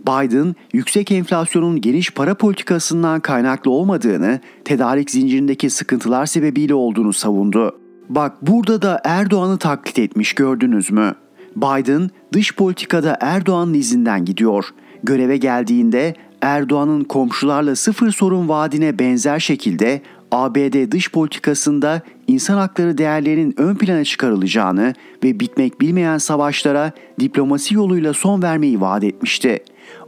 Biden 0.00 0.54
yüksek 0.72 1.12
enflasyonun 1.12 1.80
geniş 1.80 2.10
para 2.10 2.34
politikasından 2.34 3.20
kaynaklı 3.20 3.70
olmadığını, 3.70 4.40
tedarik 4.64 5.10
zincirindeki 5.10 5.70
sıkıntılar 5.70 6.26
sebebiyle 6.26 6.74
olduğunu 6.74 7.12
savundu. 7.12 7.78
Bak 8.08 8.32
burada 8.42 8.82
da 8.82 9.00
Erdoğan'ı 9.04 9.58
taklit 9.58 9.98
etmiş 9.98 10.32
gördünüz 10.32 10.90
mü? 10.90 11.14
Biden 11.56 12.10
dış 12.32 12.54
politikada 12.54 13.16
Erdoğan'ın 13.20 13.74
izinden 13.74 14.24
gidiyor. 14.24 14.64
Göreve 15.02 15.36
geldiğinde 15.36 16.14
Erdoğan'ın 16.42 17.04
komşularla 17.04 17.76
sıfır 17.76 18.10
sorun 18.10 18.48
vaadine 18.48 18.98
benzer 18.98 19.38
şekilde 19.38 20.02
ABD 20.32 20.90
dış 20.92 21.12
politikasında 21.12 22.02
insan 22.26 22.56
hakları 22.56 22.98
değerlerinin 22.98 23.54
ön 23.56 23.74
plana 23.74 24.04
çıkarılacağını 24.04 24.94
ve 25.24 25.40
bitmek 25.40 25.80
bilmeyen 25.80 26.18
savaşlara 26.18 26.92
diplomasi 27.20 27.74
yoluyla 27.74 28.12
son 28.12 28.42
vermeyi 28.42 28.80
vaat 28.80 29.04
etmişti. 29.04 29.58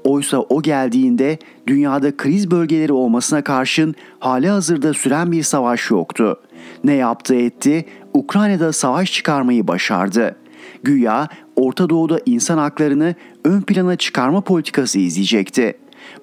Oysa 0.04 0.38
o 0.38 0.62
geldiğinde 0.62 1.38
dünyada 1.66 2.16
kriz 2.16 2.50
bölgeleri 2.50 2.92
olmasına 2.92 3.44
karşın 3.44 3.94
hali 4.18 4.48
hazırda 4.48 4.94
süren 4.94 5.32
bir 5.32 5.42
savaş 5.42 5.90
yoktu. 5.90 6.40
Ne 6.84 6.94
yaptı 6.94 7.34
etti? 7.34 7.84
Ukrayna'da 8.14 8.72
savaş 8.72 9.12
çıkarmayı 9.12 9.68
başardı. 9.68 10.36
Güya 10.82 11.28
Orta 11.56 11.90
Doğu'da 11.90 12.20
insan 12.26 12.58
haklarını 12.58 13.14
ön 13.44 13.60
plana 13.60 13.96
çıkarma 13.96 14.40
politikası 14.40 14.98
izleyecekti. 14.98 15.74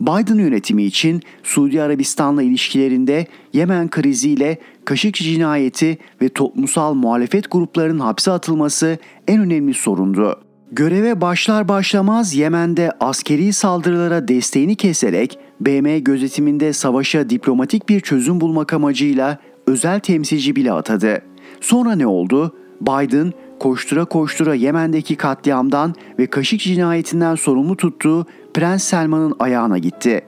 Biden 0.01 0.35
yönetimi 0.35 0.83
için 0.83 1.21
Suudi 1.43 1.81
Arabistan'la 1.81 2.43
ilişkilerinde 2.43 3.27
Yemen 3.53 3.89
kriziyle 3.89 4.57
Kaşıkçı 4.85 5.23
cinayeti 5.23 5.97
ve 6.21 6.29
toplumsal 6.29 6.93
muhalefet 6.93 7.51
gruplarının 7.51 7.99
hapse 7.99 8.31
atılması 8.31 8.97
en 9.27 9.41
önemli 9.41 9.73
sorundu. 9.73 10.39
Göreve 10.71 11.21
başlar 11.21 11.67
başlamaz 11.67 12.35
Yemen'de 12.35 12.91
askeri 12.99 13.53
saldırılara 13.53 14.27
desteğini 14.27 14.75
keserek 14.75 15.39
BM 15.61 15.99
gözetiminde 15.99 16.73
savaşa 16.73 17.29
diplomatik 17.29 17.89
bir 17.89 17.99
çözüm 17.99 18.41
bulmak 18.41 18.73
amacıyla 18.73 19.37
özel 19.67 19.99
temsilci 19.99 20.55
bile 20.55 20.71
atadı. 20.71 21.21
Sonra 21.61 21.95
ne 21.95 22.07
oldu? 22.07 22.55
Biden 22.81 23.33
koştura 23.59 24.05
koştura 24.05 24.55
Yemen'deki 24.55 25.15
katliamdan 25.15 25.95
ve 26.19 26.27
Kaşıkçı 26.27 26.69
cinayetinden 26.69 27.35
sorumlu 27.35 27.77
tuttuğu 27.77 28.25
Prens 28.57 28.83
Selman'ın 28.83 29.35
ayağına 29.39 29.77
gitti. 29.77 30.21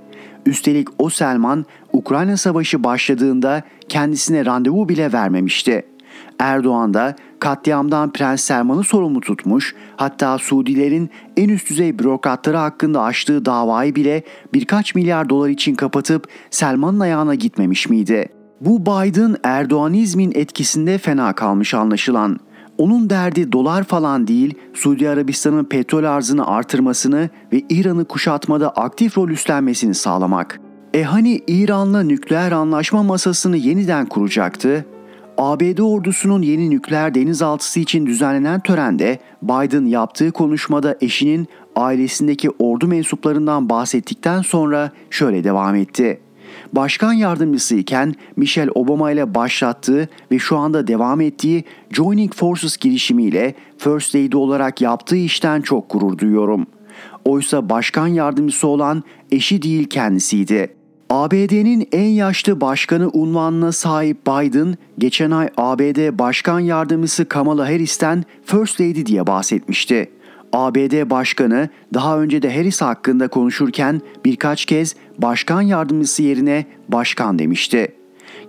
Üstelik 0.45 0.87
o 0.97 1.09
Selman 1.09 1.65
Ukrayna 1.93 2.37
Savaşı 2.37 2.83
başladığında 2.83 3.63
kendisine 3.87 4.45
randevu 4.45 4.89
bile 4.89 5.13
vermemişti. 5.13 5.85
Erdoğan 6.39 6.93
da 6.93 7.15
katliamdan 7.39 8.13
Prens 8.13 8.43
Selman'ı 8.43 8.83
sorumlu 8.83 9.21
tutmuş, 9.21 9.75
hatta 9.97 10.37
Suudilerin 10.37 11.09
en 11.37 11.49
üst 11.49 11.69
düzey 11.69 11.99
bürokratları 11.99 12.57
hakkında 12.57 13.01
açtığı 13.01 13.45
davayı 13.45 13.95
bile 13.95 14.23
birkaç 14.53 14.95
milyar 14.95 15.29
dolar 15.29 15.49
için 15.49 15.75
kapatıp 15.75 16.27
Selman'ın 16.51 16.99
ayağına 16.99 17.35
gitmemiş 17.35 17.89
miydi? 17.89 18.29
Bu 18.61 18.81
Biden 18.81 19.35
Erdoğanizmin 19.43 20.31
etkisinde 20.35 20.97
fena 20.97 21.33
kalmış 21.33 21.73
anlaşılan. 21.73 22.39
Onun 22.79 23.09
derdi 23.09 23.51
dolar 23.51 23.83
falan 23.83 24.27
değil, 24.27 24.55
Suudi 24.73 25.09
Arabistan'ın 25.09 25.63
petrol 25.63 26.03
arzını 26.03 26.47
artırmasını 26.47 27.29
ve 27.53 27.61
İran'ı 27.69 28.05
kuşatmada 28.05 28.69
aktif 28.69 29.17
rol 29.17 29.29
üstlenmesini 29.29 29.95
sağlamak. 29.95 30.59
E 30.93 31.03
hani 31.03 31.41
İran'la 31.47 32.03
nükleer 32.03 32.51
anlaşma 32.51 33.03
masasını 33.03 33.57
yeniden 33.57 34.05
kuracaktı? 34.05 34.85
ABD 35.37 35.77
ordusunun 35.77 36.41
yeni 36.41 36.69
nükleer 36.69 37.15
denizaltısı 37.15 37.79
için 37.79 38.05
düzenlenen 38.05 38.59
törende 38.59 39.19
Biden 39.43 39.85
yaptığı 39.85 40.31
konuşmada 40.31 40.97
eşinin 41.01 41.47
ailesindeki 41.75 42.49
ordu 42.59 42.87
mensuplarından 42.87 43.69
bahsettikten 43.69 44.41
sonra 44.41 44.91
şöyle 45.09 45.43
devam 45.43 45.75
etti. 45.75 46.19
Başkan 46.73 47.13
yardımcısı 47.13 47.75
iken 47.75 48.15
Michelle 48.35 48.71
Obama 48.71 49.11
ile 49.11 49.35
başlattığı 49.35 50.09
ve 50.31 50.39
şu 50.39 50.57
anda 50.57 50.87
devam 50.87 51.21
ettiği 51.21 51.63
Joining 51.91 52.33
Forces 52.33 52.77
girişimiyle 52.77 53.55
First 53.77 54.15
Lady 54.15 54.35
olarak 54.35 54.81
yaptığı 54.81 55.15
işten 55.15 55.61
çok 55.61 55.89
gurur 55.89 56.17
duyuyorum. 56.17 56.67
Oysa 57.25 57.69
başkan 57.69 58.07
yardımcısı 58.07 58.67
olan 58.67 59.03
eşi 59.31 59.61
değil 59.61 59.87
kendisiydi. 59.89 60.79
ABD'nin 61.09 61.87
en 61.91 62.07
yaşlı 62.07 62.61
başkanı 62.61 63.09
unvanına 63.13 63.71
sahip 63.71 64.27
Biden, 64.27 64.77
geçen 64.97 65.31
ay 65.31 65.49
ABD 65.57 66.19
Başkan 66.19 66.59
Yardımcısı 66.59 67.25
Kamala 67.25 67.65
Harris'ten 67.65 68.23
First 68.45 68.81
Lady 68.81 69.05
diye 69.05 69.27
bahsetmişti. 69.27 70.09
ABD 70.53 71.09
Başkanı 71.09 71.69
daha 71.93 72.19
önce 72.19 72.41
de 72.41 72.55
Harris 72.55 72.81
hakkında 72.81 73.27
konuşurken 73.27 74.01
birkaç 74.25 74.65
kez 74.65 74.95
başkan 75.17 75.61
yardımcısı 75.61 76.23
yerine 76.23 76.65
başkan 76.89 77.39
demişti. 77.39 77.95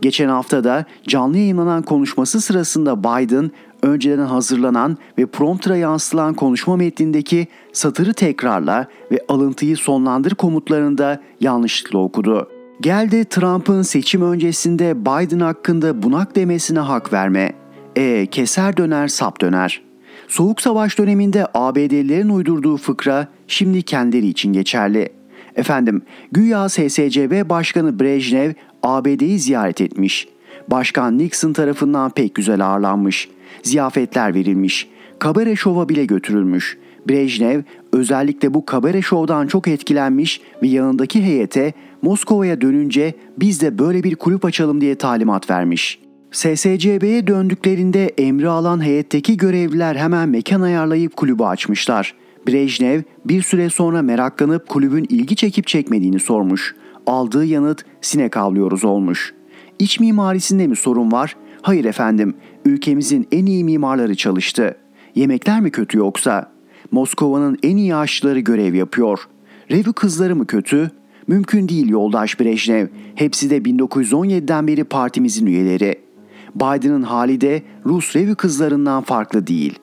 Geçen 0.02 0.28
hafta 0.28 0.64
da 0.64 0.84
canlı 1.08 1.38
yayınlanan 1.38 1.82
konuşması 1.82 2.40
sırasında 2.40 3.00
Biden 3.00 3.50
önceden 3.82 4.26
hazırlanan 4.26 4.98
ve 5.18 5.26
prompter'a 5.26 5.76
yansıtılan 5.76 6.34
konuşma 6.34 6.76
metnindeki 6.76 7.46
satırı 7.72 8.14
tekrarla 8.14 8.86
ve 9.12 9.20
alıntıyı 9.28 9.76
sonlandır 9.76 10.34
komutlarında 10.34 11.20
yanlışlıkla 11.40 11.98
okudu. 11.98 12.48
Geldi 12.80 13.24
Trump'ın 13.24 13.82
seçim 13.82 14.22
öncesinde 14.22 15.00
Biden 15.00 15.40
hakkında 15.40 16.02
bunak 16.02 16.36
demesine 16.36 16.78
hak 16.78 17.12
verme. 17.12 17.52
E 17.96 18.26
keser 18.26 18.76
döner 18.76 19.08
sap 19.08 19.40
döner. 19.40 19.89
Soğuk 20.30 20.60
Savaş 20.60 20.98
döneminde 20.98 21.46
ABD'lilerin 21.54 22.28
uydurduğu 22.28 22.76
fıkra 22.76 23.28
şimdi 23.48 23.82
kendileri 23.82 24.26
için 24.26 24.52
geçerli. 24.52 25.08
Efendim, 25.56 26.02
güya 26.32 26.68
SSCB 26.68 27.48
Başkanı 27.48 28.00
Brejnev 28.00 28.52
ABD'yi 28.82 29.38
ziyaret 29.38 29.80
etmiş. 29.80 30.28
Başkan 30.68 31.18
Nixon 31.18 31.52
tarafından 31.52 32.10
pek 32.10 32.34
güzel 32.34 32.66
ağırlanmış. 32.66 33.28
Ziyafetler 33.62 34.34
verilmiş. 34.34 34.88
Kabare 35.18 35.56
şova 35.56 35.88
bile 35.88 36.04
götürülmüş. 36.04 36.78
Brejnev 37.08 37.62
özellikle 37.92 38.54
bu 38.54 38.66
kabare 38.66 39.02
şovdan 39.02 39.46
çok 39.46 39.68
etkilenmiş 39.68 40.40
ve 40.62 40.68
yanındaki 40.68 41.22
heyete 41.22 41.72
Moskova'ya 42.02 42.60
dönünce 42.60 43.14
biz 43.38 43.60
de 43.60 43.78
böyle 43.78 44.04
bir 44.04 44.16
kulüp 44.16 44.44
açalım 44.44 44.80
diye 44.80 44.94
talimat 44.94 45.50
vermiş. 45.50 45.98
SSCB'ye 46.32 47.26
döndüklerinde 47.26 48.06
emri 48.06 48.48
alan 48.48 48.84
heyetteki 48.84 49.36
görevliler 49.36 49.96
hemen 49.96 50.28
mekan 50.28 50.60
ayarlayıp 50.60 51.16
kulübü 51.16 51.42
açmışlar. 51.42 52.14
Brejnev 52.48 53.02
bir 53.24 53.42
süre 53.42 53.70
sonra 53.70 54.02
meraklanıp 54.02 54.68
kulübün 54.68 55.06
ilgi 55.08 55.36
çekip 55.36 55.66
çekmediğini 55.66 56.20
sormuş. 56.20 56.74
Aldığı 57.06 57.44
yanıt 57.44 57.84
sinek 58.00 58.36
avlıyoruz 58.36 58.84
olmuş. 58.84 59.34
İç 59.78 60.00
mimarisinde 60.00 60.66
mi 60.66 60.76
sorun 60.76 61.12
var? 61.12 61.36
Hayır 61.62 61.84
efendim, 61.84 62.34
ülkemizin 62.64 63.28
en 63.32 63.46
iyi 63.46 63.64
mimarları 63.64 64.14
çalıştı. 64.14 64.76
Yemekler 65.14 65.60
mi 65.60 65.70
kötü 65.70 65.98
yoksa? 65.98 66.52
Moskova'nın 66.90 67.58
en 67.62 67.76
iyi 67.76 67.94
aşçıları 67.94 68.40
görev 68.40 68.74
yapıyor. 68.74 69.28
Revü 69.70 69.92
kızları 69.92 70.36
mı 70.36 70.46
kötü? 70.46 70.90
Mümkün 71.26 71.68
değil 71.68 71.88
yoldaş 71.88 72.40
Brejnev. 72.40 72.86
Hepsi 73.14 73.50
de 73.50 73.58
1917'den 73.58 74.66
beri 74.66 74.84
partimizin 74.84 75.46
üyeleri. 75.46 76.09
Biden'ın 76.54 77.02
hali 77.02 77.40
de 77.40 77.62
Rus 77.86 78.16
revü 78.16 78.34
kızlarından 78.34 79.02
farklı 79.02 79.46
değil. 79.46 79.78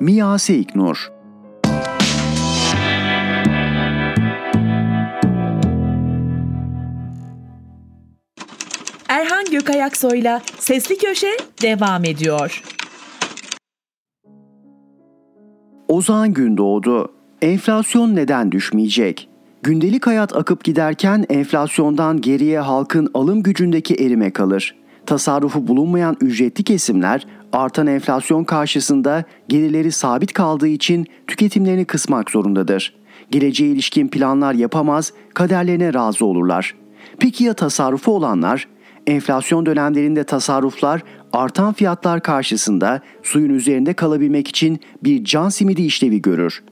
Mia 0.00 0.38
Seiknur 0.38 1.12
Erhan 9.08 9.44
Gökayaksoy'la 9.50 10.42
Sesli 10.58 10.98
Köşe 10.98 11.36
devam 11.62 12.04
ediyor. 12.04 12.62
Ozan 15.88 16.32
Gündoğdu 16.32 17.12
Enflasyon 17.42 18.16
neden 18.16 18.52
düşmeyecek? 18.52 19.28
Gündelik 19.62 20.06
hayat 20.06 20.36
akıp 20.36 20.64
giderken 20.64 21.24
enflasyondan 21.28 22.20
geriye 22.20 22.60
halkın 22.60 23.10
alım 23.14 23.42
gücündeki 23.42 23.94
erime 23.94 24.30
kalır. 24.30 24.81
Tasarrufu 25.06 25.68
bulunmayan 25.68 26.16
ücretli 26.20 26.64
kesimler 26.64 27.26
artan 27.52 27.86
enflasyon 27.86 28.44
karşısında 28.44 29.24
gelirleri 29.48 29.92
sabit 29.92 30.32
kaldığı 30.32 30.68
için 30.68 31.06
tüketimlerini 31.26 31.84
kısmak 31.84 32.30
zorundadır. 32.30 32.94
Geleceğe 33.30 33.70
ilişkin 33.70 34.08
planlar 34.08 34.54
yapamaz, 34.54 35.12
kaderlerine 35.34 35.94
razı 35.94 36.24
olurlar. 36.24 36.74
Peki 37.18 37.44
ya 37.44 37.54
tasarrufu 37.54 38.12
olanlar? 38.12 38.68
Enflasyon 39.06 39.66
dönemlerinde 39.66 40.24
tasarruflar 40.24 41.02
artan 41.32 41.72
fiyatlar 41.72 42.22
karşısında 42.22 43.00
suyun 43.22 43.50
üzerinde 43.50 43.94
kalabilmek 43.94 44.48
için 44.48 44.80
bir 45.04 45.24
can 45.24 45.48
simidi 45.48 45.82
işlevi 45.82 46.22
görür. 46.22 46.62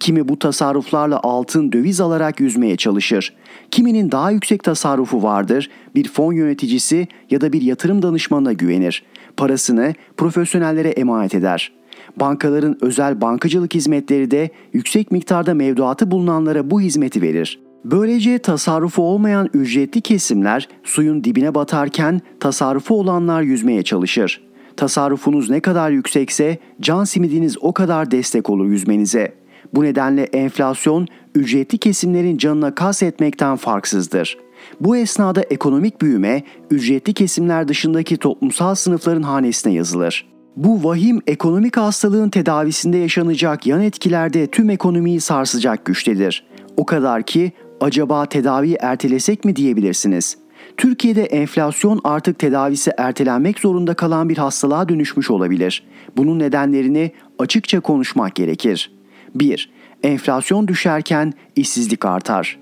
Kimi 0.00 0.28
bu 0.28 0.38
tasarruflarla 0.38 1.20
altın 1.22 1.72
döviz 1.72 2.00
alarak 2.00 2.40
yüzmeye 2.40 2.76
çalışır. 2.76 3.34
Kiminin 3.70 4.12
daha 4.12 4.30
yüksek 4.30 4.64
tasarrufu 4.64 5.22
vardır, 5.22 5.70
bir 5.94 6.08
fon 6.08 6.32
yöneticisi 6.32 7.08
ya 7.30 7.40
da 7.40 7.52
bir 7.52 7.62
yatırım 7.62 8.02
danışmanına 8.02 8.52
güvenir. 8.52 9.02
Parasını 9.36 9.94
profesyonellere 10.16 10.88
emanet 10.88 11.34
eder. 11.34 11.72
Bankaların 12.16 12.76
özel 12.80 13.20
bankacılık 13.20 13.74
hizmetleri 13.74 14.30
de 14.30 14.50
yüksek 14.72 15.12
miktarda 15.12 15.54
mevduatı 15.54 16.10
bulunanlara 16.10 16.70
bu 16.70 16.80
hizmeti 16.80 17.22
verir. 17.22 17.60
Böylece 17.84 18.38
tasarrufu 18.38 19.02
olmayan 19.02 19.50
ücretli 19.54 20.00
kesimler 20.00 20.68
suyun 20.84 21.24
dibine 21.24 21.54
batarken 21.54 22.20
tasarrufu 22.40 23.00
olanlar 23.00 23.42
yüzmeye 23.42 23.82
çalışır. 23.82 24.40
Tasarrufunuz 24.76 25.50
ne 25.50 25.60
kadar 25.60 25.90
yüksekse 25.90 26.58
can 26.80 27.04
simidiniz 27.04 27.56
o 27.60 27.72
kadar 27.72 28.10
destek 28.10 28.50
olur 28.50 28.66
yüzmenize. 28.66 29.34
Bu 29.74 29.84
nedenle 29.84 30.22
enflasyon 30.22 31.06
ücretli 31.34 31.78
kesimlerin 31.78 32.38
canına 32.38 32.74
kas 32.74 33.02
etmekten 33.02 33.56
farksızdır. 33.56 34.38
Bu 34.80 34.96
esnada 34.96 35.42
ekonomik 35.42 36.02
büyüme 36.02 36.42
ücretli 36.70 37.12
kesimler 37.12 37.68
dışındaki 37.68 38.16
toplumsal 38.16 38.74
sınıfların 38.74 39.22
hanesine 39.22 39.72
yazılır. 39.72 40.28
Bu 40.56 40.84
vahim 40.84 41.20
ekonomik 41.26 41.76
hastalığın 41.76 42.30
tedavisinde 42.30 42.96
yaşanacak 42.96 43.66
yan 43.66 43.82
etkilerde 43.82 44.46
tüm 44.46 44.70
ekonomiyi 44.70 45.20
sarsacak 45.20 45.84
güçtedir. 45.84 46.46
O 46.76 46.86
kadar 46.86 47.22
ki 47.22 47.52
acaba 47.80 48.26
tedaviyi 48.26 48.76
ertelesek 48.80 49.44
mi 49.44 49.56
diyebilirsiniz. 49.56 50.38
Türkiye'de 50.76 51.24
enflasyon 51.24 52.00
artık 52.04 52.38
tedavisi 52.38 52.90
ertelenmek 52.96 53.58
zorunda 53.58 53.94
kalan 53.94 54.28
bir 54.28 54.36
hastalığa 54.38 54.88
dönüşmüş 54.88 55.30
olabilir. 55.30 55.82
Bunun 56.16 56.38
nedenlerini 56.38 57.12
açıkça 57.38 57.80
konuşmak 57.80 58.34
gerekir. 58.34 58.97
1. 59.40 59.70
Enflasyon 60.02 60.68
düşerken 60.68 61.32
işsizlik 61.56 62.04
artar. 62.04 62.58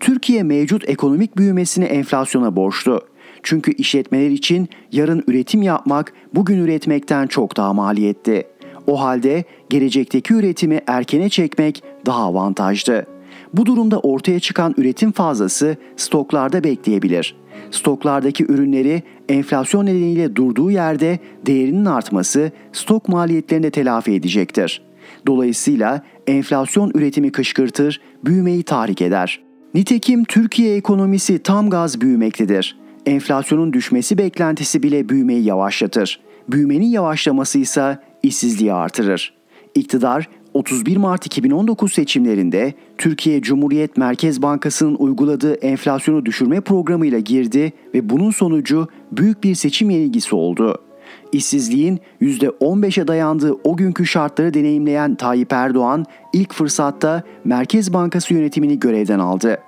Türkiye 0.00 0.42
mevcut 0.42 0.88
ekonomik 0.88 1.36
büyümesini 1.36 1.84
enflasyona 1.84 2.56
borçlu. 2.56 3.00
Çünkü 3.42 3.72
işletmeler 3.72 4.30
için 4.30 4.68
yarın 4.92 5.24
üretim 5.26 5.62
yapmak 5.62 6.12
bugün 6.34 6.58
üretmekten 6.58 7.26
çok 7.26 7.56
daha 7.56 7.72
maliyetli. 7.72 8.46
O 8.86 9.00
halde 9.00 9.44
gelecekteki 9.70 10.34
üretimi 10.34 10.80
erkene 10.86 11.28
çekmek 11.28 11.82
daha 12.06 12.22
avantajlı. 12.24 13.06
Bu 13.54 13.66
durumda 13.66 14.00
ortaya 14.00 14.40
çıkan 14.40 14.74
üretim 14.76 15.12
fazlası 15.12 15.76
stoklarda 15.96 16.64
bekleyebilir. 16.64 17.36
Stoklardaki 17.70 18.44
ürünleri 18.44 19.02
enflasyon 19.28 19.86
nedeniyle 19.86 20.36
durduğu 20.36 20.70
yerde 20.70 21.18
değerinin 21.46 21.84
artması 21.84 22.52
stok 22.72 23.08
maliyetlerini 23.08 23.70
telafi 23.70 24.12
edecektir. 24.12 24.82
Dolayısıyla 25.26 26.02
enflasyon 26.26 26.90
üretimi 26.94 27.32
kışkırtır, 27.32 28.00
büyümeyi 28.24 28.62
tahrik 28.62 29.02
eder. 29.02 29.40
Nitekim 29.74 30.24
Türkiye 30.24 30.76
ekonomisi 30.76 31.38
tam 31.38 31.70
gaz 31.70 32.00
büyümektedir. 32.00 32.76
Enflasyonun 33.06 33.72
düşmesi 33.72 34.18
beklentisi 34.18 34.82
bile 34.82 35.08
büyümeyi 35.08 35.44
yavaşlatır. 35.44 36.20
Büyümenin 36.48 36.86
yavaşlaması 36.86 37.58
ise 37.58 37.98
işsizliği 38.22 38.72
artırır. 38.72 39.34
İktidar 39.74 40.28
31 40.54 40.96
Mart 40.96 41.26
2019 41.26 41.92
seçimlerinde 41.92 42.74
Türkiye 42.98 43.42
Cumhuriyet 43.42 43.96
Merkez 43.96 44.42
Bankası'nın 44.42 44.94
uyguladığı 44.94 45.54
enflasyonu 45.54 46.26
düşürme 46.26 46.60
programıyla 46.60 47.18
girdi 47.18 47.72
ve 47.94 48.10
bunun 48.10 48.30
sonucu 48.30 48.88
büyük 49.12 49.44
bir 49.44 49.54
seçim 49.54 49.90
yenilgisi 49.90 50.36
oldu. 50.36 50.85
İşsizliğin 51.32 52.00
%15'e 52.22 53.08
dayandığı 53.08 53.52
o 53.64 53.76
günkü 53.76 54.06
şartları 54.06 54.54
deneyimleyen 54.54 55.14
Tayyip 55.14 55.52
Erdoğan 55.52 56.04
ilk 56.32 56.52
fırsatta 56.52 57.22
Merkez 57.44 57.92
Bankası 57.92 58.34
yönetimini 58.34 58.80
görevden 58.80 59.18
aldı. 59.18 59.58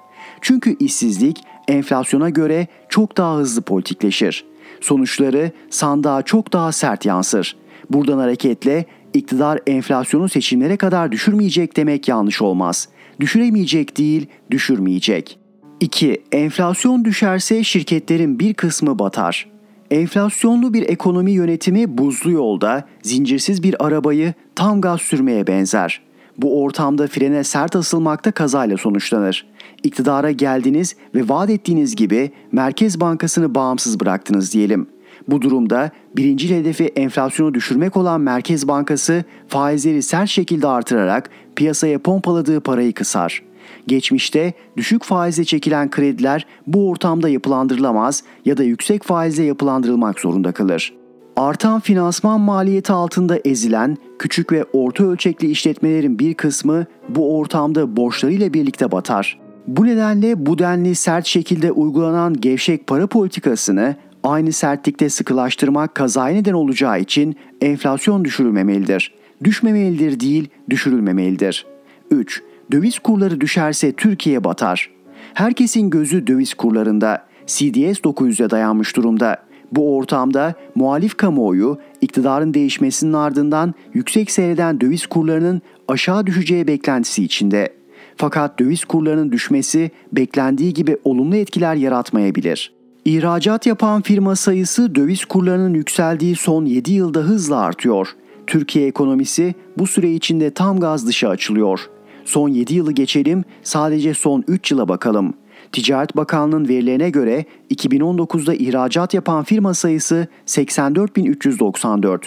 Çünkü 0.41 0.77
işsizlik 0.81 1.43
enflasyona 1.69 2.31
göre 2.31 2.67
çok 2.89 3.17
daha 3.17 3.37
hızlı 3.37 3.63
politikleşir. 3.63 4.45
Sonuçları 4.81 5.51
sandığa 5.71 6.23
çok 6.23 6.53
daha 6.53 6.73
sert 6.73 7.05
yansır. 7.05 7.57
Buradan 7.91 8.19
hareketle 8.19 8.85
iktidar 9.15 9.61
enflasyonu 9.67 10.29
seçimlere 10.29 10.77
kadar 10.77 11.13
düşürmeyecek 11.13 11.77
demek 11.77 12.09
yanlış 12.09 12.43
olmaz. 12.43 12.89
Düşüremeyecek 13.21 13.99
değil, 13.99 14.27
düşürmeyecek. 14.51 15.39
2. 15.81 16.23
Enflasyon 16.33 17.05
düşerse 17.05 17.65
şirketlerin 17.65 18.39
bir 18.39 18.55
kısmı 18.55 18.99
batar. 18.99 19.58
Enflasyonlu 19.91 20.75
bir 20.75 20.89
ekonomi 20.89 21.31
yönetimi 21.33 21.99
buzlu 21.99 22.31
yolda 22.31 22.85
zincirsiz 23.03 23.63
bir 23.63 23.87
arabayı 23.87 24.35
tam 24.55 24.81
gaz 24.81 25.01
sürmeye 25.01 25.47
benzer. 25.47 26.01
Bu 26.39 26.63
ortamda 26.63 27.07
frene 27.07 27.45
sert 27.45 27.77
asılmakta 27.77 28.33
kazayla 28.33 28.77
sonuçlanır. 28.77 29.47
İktidara 29.83 30.31
geldiniz 30.31 30.97
ve 31.15 31.29
vaat 31.29 31.51
ettiğiniz 31.51 31.97
gibi 31.97 32.31
Merkez 32.53 33.01
Bankası'nı 33.01 33.55
bağımsız 33.55 34.01
bıraktınız 34.01 34.53
diyelim. 34.53 34.87
Bu 35.29 35.43
durumda 35.43 35.91
birinci 36.17 36.57
hedefi 36.57 36.85
enflasyonu 36.85 37.55
düşürmek 37.55 37.97
olan 37.97 38.21
Merkez 38.21 38.69
Bankası 38.69 39.25
faizleri 39.49 40.03
sert 40.03 40.29
şekilde 40.29 40.67
artırarak 40.67 41.31
piyasaya 41.57 41.99
pompaladığı 41.99 42.61
parayı 42.61 42.95
kısar. 42.95 43.43
Geçmişte 43.87 44.53
düşük 44.77 45.05
faizle 45.05 45.45
çekilen 45.45 45.91
krediler 45.91 46.47
bu 46.67 46.89
ortamda 46.89 47.29
yapılandırılamaz 47.29 48.23
ya 48.45 48.57
da 48.57 48.63
yüksek 48.63 49.03
faizle 49.03 49.43
yapılandırılmak 49.43 50.21
zorunda 50.21 50.53
kalır. 50.53 50.93
Artan 51.37 51.81
finansman 51.81 52.41
maliyeti 52.41 52.93
altında 52.93 53.39
ezilen 53.45 53.97
küçük 54.19 54.53
ve 54.53 54.65
orta 54.73 55.05
ölçekli 55.05 55.51
işletmelerin 55.51 56.19
bir 56.19 56.35
kısmı 56.35 56.87
bu 57.09 57.39
ortamda 57.39 57.97
borçlarıyla 57.97 58.55
birlikte 58.55 58.93
batar. 58.93 59.39
Bu 59.67 59.87
nedenle 59.87 60.47
bu 60.47 60.59
denli 60.59 60.95
sert 60.95 61.27
şekilde 61.27 61.73
uygulanan 61.73 62.41
gevşek 62.41 62.87
para 62.87 63.07
politikasını 63.07 63.97
aynı 64.23 64.53
sertlikte 64.53 65.11
sıkılaştırmak 65.11 65.95
kazaya 65.95 66.35
neden 66.35 66.53
olacağı 66.53 67.01
için 67.01 67.37
enflasyon 67.61 68.25
düşürülmemelidir. 68.25 69.15
Düşmemelidir 69.45 70.21
değil, 70.21 70.49
düşürülmemelidir. 70.71 71.67
3. 72.11 72.43
Döviz 72.73 72.99
kurları 72.99 73.41
düşerse 73.41 73.93
Türkiye 73.93 74.45
batar. 74.45 74.91
Herkesin 75.35 75.91
gözü 75.91 76.27
döviz 76.27 76.55
kurlarında. 76.55 77.25
CDS 77.47 78.01
900'e 78.01 78.51
dayanmış 78.51 78.97
durumda. 78.97 79.37
Bu 79.73 79.97
ortamda 79.97 80.55
muhalif 80.75 81.17
kamuoyu 81.17 81.79
iktidarın 82.01 82.55
değişmesinin 82.55 83.13
ardından 83.13 83.75
yüksek 83.95 84.31
seyreden 84.31 84.81
döviz 84.81 85.07
kurlarının 85.07 85.63
aşağı 85.89 86.27
düşeceği 86.27 86.67
beklentisi 86.67 87.25
içinde. 87.25 87.73
Fakat 88.17 88.59
döviz 88.59 88.85
kurlarının 88.85 89.33
düşmesi 89.33 89.91
beklendiği 90.13 90.75
gibi 90.75 90.97
olumlu 91.05 91.37
etkiler 91.37 91.75
yaratmayabilir. 91.75 92.73
İhracat 93.05 93.67
yapan 93.67 94.03
firma 94.03 94.37
sayısı 94.37 94.95
döviz 94.95 95.25
kurlarının 95.25 95.75
yükseldiği 95.75 96.37
son 96.37 96.65
7 96.65 96.93
yılda 96.93 97.21
hızla 97.21 97.61
artıyor. 97.61 98.09
Türkiye 98.47 98.87
ekonomisi 98.87 99.55
bu 99.79 99.87
süre 99.87 100.13
içinde 100.13 100.51
tam 100.51 100.81
gaz 100.81 101.07
dışı 101.07 101.29
açılıyor. 101.29 101.81
Son 102.29 102.49
7 102.49 102.75
yılı 102.75 102.93
geçelim, 102.93 103.45
sadece 103.63 104.15
son 104.15 104.45
3 104.49 104.71
yıla 104.71 104.89
bakalım. 104.89 105.35
Ticaret 105.73 106.17
Bakanlığı'nın 106.17 106.69
verilerine 106.69 107.11
göre 107.11 107.45
2019'da 107.71 108.55
ihracat 108.55 109.15
yapan 109.15 109.45
firma 109.45 109.75
sayısı 109.75 110.27
84.394. 110.47 112.21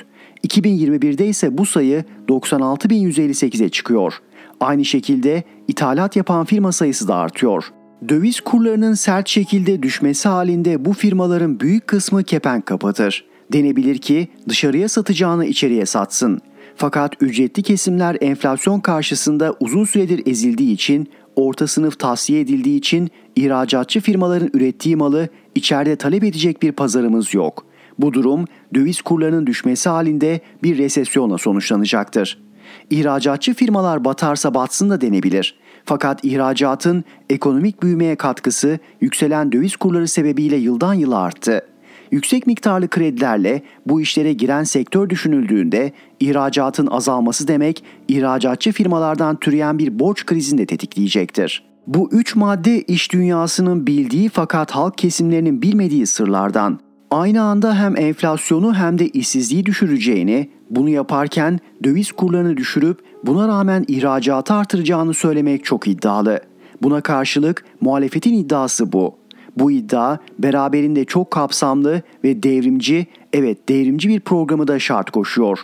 2021'de 0.47 1.27
ise 1.27 1.57
bu 1.57 1.65
sayı 1.65 2.05
96.158'e 2.29 3.69
çıkıyor. 3.69 4.13
Aynı 4.59 4.85
şekilde 4.85 5.43
ithalat 5.67 6.15
yapan 6.15 6.45
firma 6.45 6.71
sayısı 6.71 7.07
da 7.07 7.15
artıyor. 7.15 7.63
Döviz 8.09 8.41
kurlarının 8.41 8.93
sert 8.93 9.27
şekilde 9.29 9.83
düşmesi 9.83 10.29
halinde 10.29 10.85
bu 10.85 10.93
firmaların 10.93 11.59
büyük 11.59 11.87
kısmı 11.87 12.23
kepenk 12.23 12.65
kapatır. 12.65 13.25
Denebilir 13.53 13.97
ki 13.97 14.27
dışarıya 14.49 14.89
satacağını 14.89 15.45
içeriye 15.45 15.85
satsın. 15.85 16.41
Fakat 16.81 17.21
ücretli 17.21 17.63
kesimler 17.63 18.17
enflasyon 18.21 18.79
karşısında 18.79 19.55
uzun 19.59 19.83
süredir 19.83 20.21
ezildiği 20.25 20.73
için, 20.73 21.09
orta 21.35 21.67
sınıf 21.67 21.99
tavsiye 21.99 22.39
edildiği 22.39 22.77
için 22.77 23.09
ihracatçı 23.35 24.01
firmaların 24.01 24.49
ürettiği 24.53 24.95
malı 24.95 25.29
içeride 25.55 25.95
talep 25.95 26.23
edecek 26.23 26.61
bir 26.61 26.71
pazarımız 26.71 27.33
yok. 27.33 27.65
Bu 27.99 28.13
durum 28.13 28.45
döviz 28.73 29.01
kurlarının 29.01 29.47
düşmesi 29.47 29.89
halinde 29.89 30.39
bir 30.63 30.77
resesyonla 30.77 31.37
sonuçlanacaktır. 31.37 32.41
İhracatçı 32.89 33.53
firmalar 33.53 34.05
batarsa 34.05 34.53
batsın 34.53 34.89
da 34.89 35.01
denebilir. 35.01 35.59
Fakat 35.85 36.25
ihracatın 36.25 37.03
ekonomik 37.29 37.83
büyümeye 37.83 38.15
katkısı 38.15 38.79
yükselen 39.01 39.51
döviz 39.51 39.75
kurları 39.75 40.07
sebebiyle 40.07 40.55
yıldan 40.55 40.93
yıla 40.93 41.17
arttı. 41.17 41.70
Yüksek 42.11 42.47
miktarlı 42.47 42.87
kredilerle 42.87 43.61
bu 43.85 44.01
işlere 44.01 44.33
giren 44.33 44.63
sektör 44.63 45.09
düşünüldüğünde 45.09 45.91
ihracatın 46.19 46.87
azalması 46.87 47.47
demek 47.47 47.83
ihracatçı 48.07 48.71
firmalardan 48.71 49.35
türeyen 49.35 49.79
bir 49.79 49.99
borç 49.99 50.25
krizini 50.25 50.57
de 50.57 50.65
tetikleyecektir. 50.65 51.63
Bu 51.87 52.09
üç 52.11 52.35
madde 52.35 52.81
iş 52.81 53.11
dünyasının 53.11 53.87
bildiği 53.87 54.29
fakat 54.29 54.71
halk 54.71 54.97
kesimlerinin 54.97 55.61
bilmediği 55.61 56.07
sırlardan. 56.07 56.79
Aynı 57.11 57.43
anda 57.43 57.79
hem 57.79 57.97
enflasyonu 57.97 58.75
hem 58.75 58.99
de 58.99 59.07
işsizliği 59.07 59.65
düşüreceğini, 59.65 60.49
bunu 60.69 60.89
yaparken 60.89 61.59
döviz 61.83 62.11
kurlarını 62.11 62.57
düşürüp 62.57 62.99
buna 63.25 63.47
rağmen 63.47 63.85
ihracatı 63.87 64.53
artıracağını 64.53 65.13
söylemek 65.13 65.65
çok 65.65 65.87
iddialı. 65.87 66.39
Buna 66.83 67.01
karşılık 67.01 67.65
muhalefetin 67.81 68.33
iddiası 68.33 68.91
bu. 68.91 69.20
Bu 69.57 69.71
iddia 69.71 70.17
beraberinde 70.39 71.05
çok 71.05 71.31
kapsamlı 71.31 72.01
ve 72.23 72.43
devrimci, 72.43 73.07
evet 73.33 73.69
devrimci 73.69 74.09
bir 74.09 74.19
programı 74.19 74.67
da 74.67 74.79
şart 74.79 75.11
koşuyor. 75.11 75.59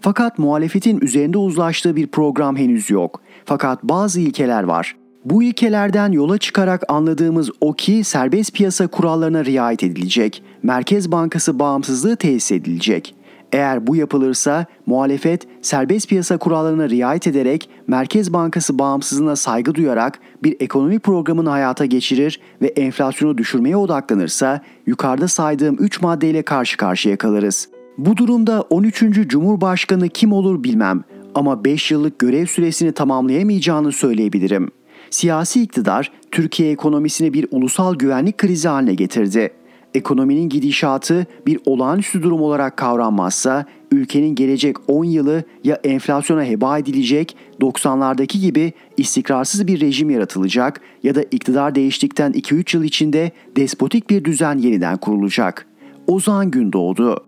Fakat 0.00 0.38
muhalefetin 0.38 1.00
üzerinde 1.00 1.38
uzlaştığı 1.38 1.96
bir 1.96 2.06
program 2.06 2.56
henüz 2.56 2.90
yok. 2.90 3.20
Fakat 3.44 3.82
bazı 3.82 4.20
ilkeler 4.20 4.62
var. 4.62 4.96
Bu 5.24 5.42
ilkelerden 5.42 6.12
yola 6.12 6.38
çıkarak 6.38 6.82
anladığımız 6.88 7.50
o 7.60 7.72
ki 7.72 8.04
serbest 8.04 8.54
piyasa 8.54 8.86
kurallarına 8.86 9.44
riayet 9.44 9.82
edilecek, 9.82 10.42
Merkez 10.62 11.12
Bankası 11.12 11.58
bağımsızlığı 11.58 12.16
tesis 12.16 12.52
edilecek. 12.52 13.14
Eğer 13.52 13.86
bu 13.86 13.96
yapılırsa 13.96 14.66
muhalefet 14.86 15.46
serbest 15.62 16.08
piyasa 16.08 16.36
kurallarına 16.36 16.88
riayet 16.88 17.26
ederek 17.26 17.70
Merkez 17.86 18.32
Bankası 18.32 18.78
bağımsızlığına 18.78 19.36
saygı 19.36 19.74
duyarak 19.74 20.18
bir 20.42 20.56
ekonomi 20.60 20.98
programını 20.98 21.50
hayata 21.50 21.84
geçirir 21.84 22.40
ve 22.62 22.66
enflasyonu 22.66 23.38
düşürmeye 23.38 23.76
odaklanırsa 23.76 24.60
yukarıda 24.86 25.28
saydığım 25.28 25.76
3 25.80 26.00
maddeyle 26.02 26.42
karşı 26.42 26.76
karşıya 26.76 27.16
kalırız. 27.16 27.68
Bu 27.98 28.16
durumda 28.16 28.62
13. 28.62 29.00
Cumhurbaşkanı 29.26 30.08
kim 30.08 30.32
olur 30.32 30.64
bilmem 30.64 31.04
ama 31.34 31.64
5 31.64 31.90
yıllık 31.90 32.18
görev 32.18 32.46
süresini 32.46 32.92
tamamlayamayacağını 32.92 33.92
söyleyebilirim. 33.92 34.70
Siyasi 35.10 35.62
iktidar 35.62 36.12
Türkiye 36.30 36.70
ekonomisini 36.70 37.32
bir 37.32 37.46
ulusal 37.50 37.94
güvenlik 37.94 38.38
krizi 38.38 38.68
haline 38.68 38.94
getirdi. 38.94 39.50
Ekonominin 39.94 40.48
gidişatı 40.48 41.26
bir 41.46 41.58
olağanüstü 41.66 42.22
durum 42.22 42.42
olarak 42.42 42.76
kavranmazsa 42.76 43.66
ülkenin 43.90 44.34
gelecek 44.34 44.76
10 44.88 45.04
yılı 45.04 45.44
ya 45.64 45.80
enflasyona 45.84 46.44
heba 46.44 46.78
edilecek, 46.78 47.36
90'lardaki 47.60 48.40
gibi 48.40 48.72
istikrarsız 48.96 49.66
bir 49.66 49.80
rejim 49.80 50.10
yaratılacak 50.10 50.80
ya 51.02 51.14
da 51.14 51.22
iktidar 51.22 51.74
değiştikten 51.74 52.32
2-3 52.32 52.76
yıl 52.76 52.84
içinde 52.84 53.30
despotik 53.56 54.10
bir 54.10 54.24
düzen 54.24 54.58
yeniden 54.58 54.96
kurulacak. 54.96 55.66
Ozan 56.06 56.50
Gündoğdu 56.50 57.24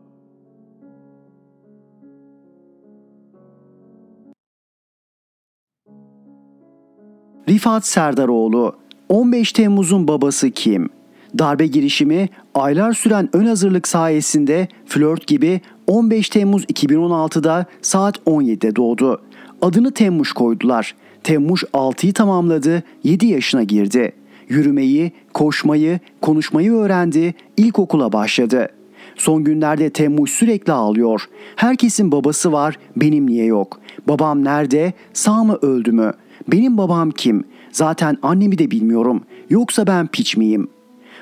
Rifat 7.48 7.86
Serdaroğlu 7.86 8.76
15 9.08 9.52
Temmuz'un 9.52 10.08
babası 10.08 10.50
kim? 10.50 10.93
Darbe 11.38 11.66
girişimi 11.66 12.28
aylar 12.54 12.92
süren 12.92 13.28
ön 13.32 13.46
hazırlık 13.46 13.88
sayesinde 13.88 14.68
flört 14.86 15.26
gibi 15.26 15.60
15 15.86 16.28
Temmuz 16.28 16.64
2016'da 16.64 17.66
saat 17.82 18.18
17'de 18.18 18.76
doğdu. 18.76 19.22
Adını 19.62 19.92
Temmuş 19.92 20.32
koydular. 20.32 20.94
Temmuş 21.24 21.64
6'yı 21.64 22.12
tamamladı, 22.12 22.82
7 23.04 23.26
yaşına 23.26 23.62
girdi. 23.62 24.12
Yürümeyi, 24.48 25.12
koşmayı, 25.34 26.00
konuşmayı 26.20 26.72
öğrendi, 26.72 27.34
ilkokula 27.56 28.12
başladı. 28.12 28.68
Son 29.16 29.44
günlerde 29.44 29.90
Temmuş 29.90 30.30
sürekli 30.30 30.72
ağlıyor. 30.72 31.28
Herkesin 31.56 32.12
babası 32.12 32.52
var, 32.52 32.78
benim 32.96 33.26
niye 33.26 33.44
yok? 33.44 33.80
Babam 34.08 34.44
nerede? 34.44 34.92
Sağ 35.12 35.44
mı 35.44 35.58
öldü 35.62 35.92
mü? 35.92 36.12
Benim 36.48 36.78
babam 36.78 37.10
kim? 37.10 37.44
Zaten 37.72 38.18
annemi 38.22 38.58
de 38.58 38.70
bilmiyorum. 38.70 39.22
Yoksa 39.50 39.86
ben 39.86 40.06
piç 40.06 40.36
miyim? 40.36 40.68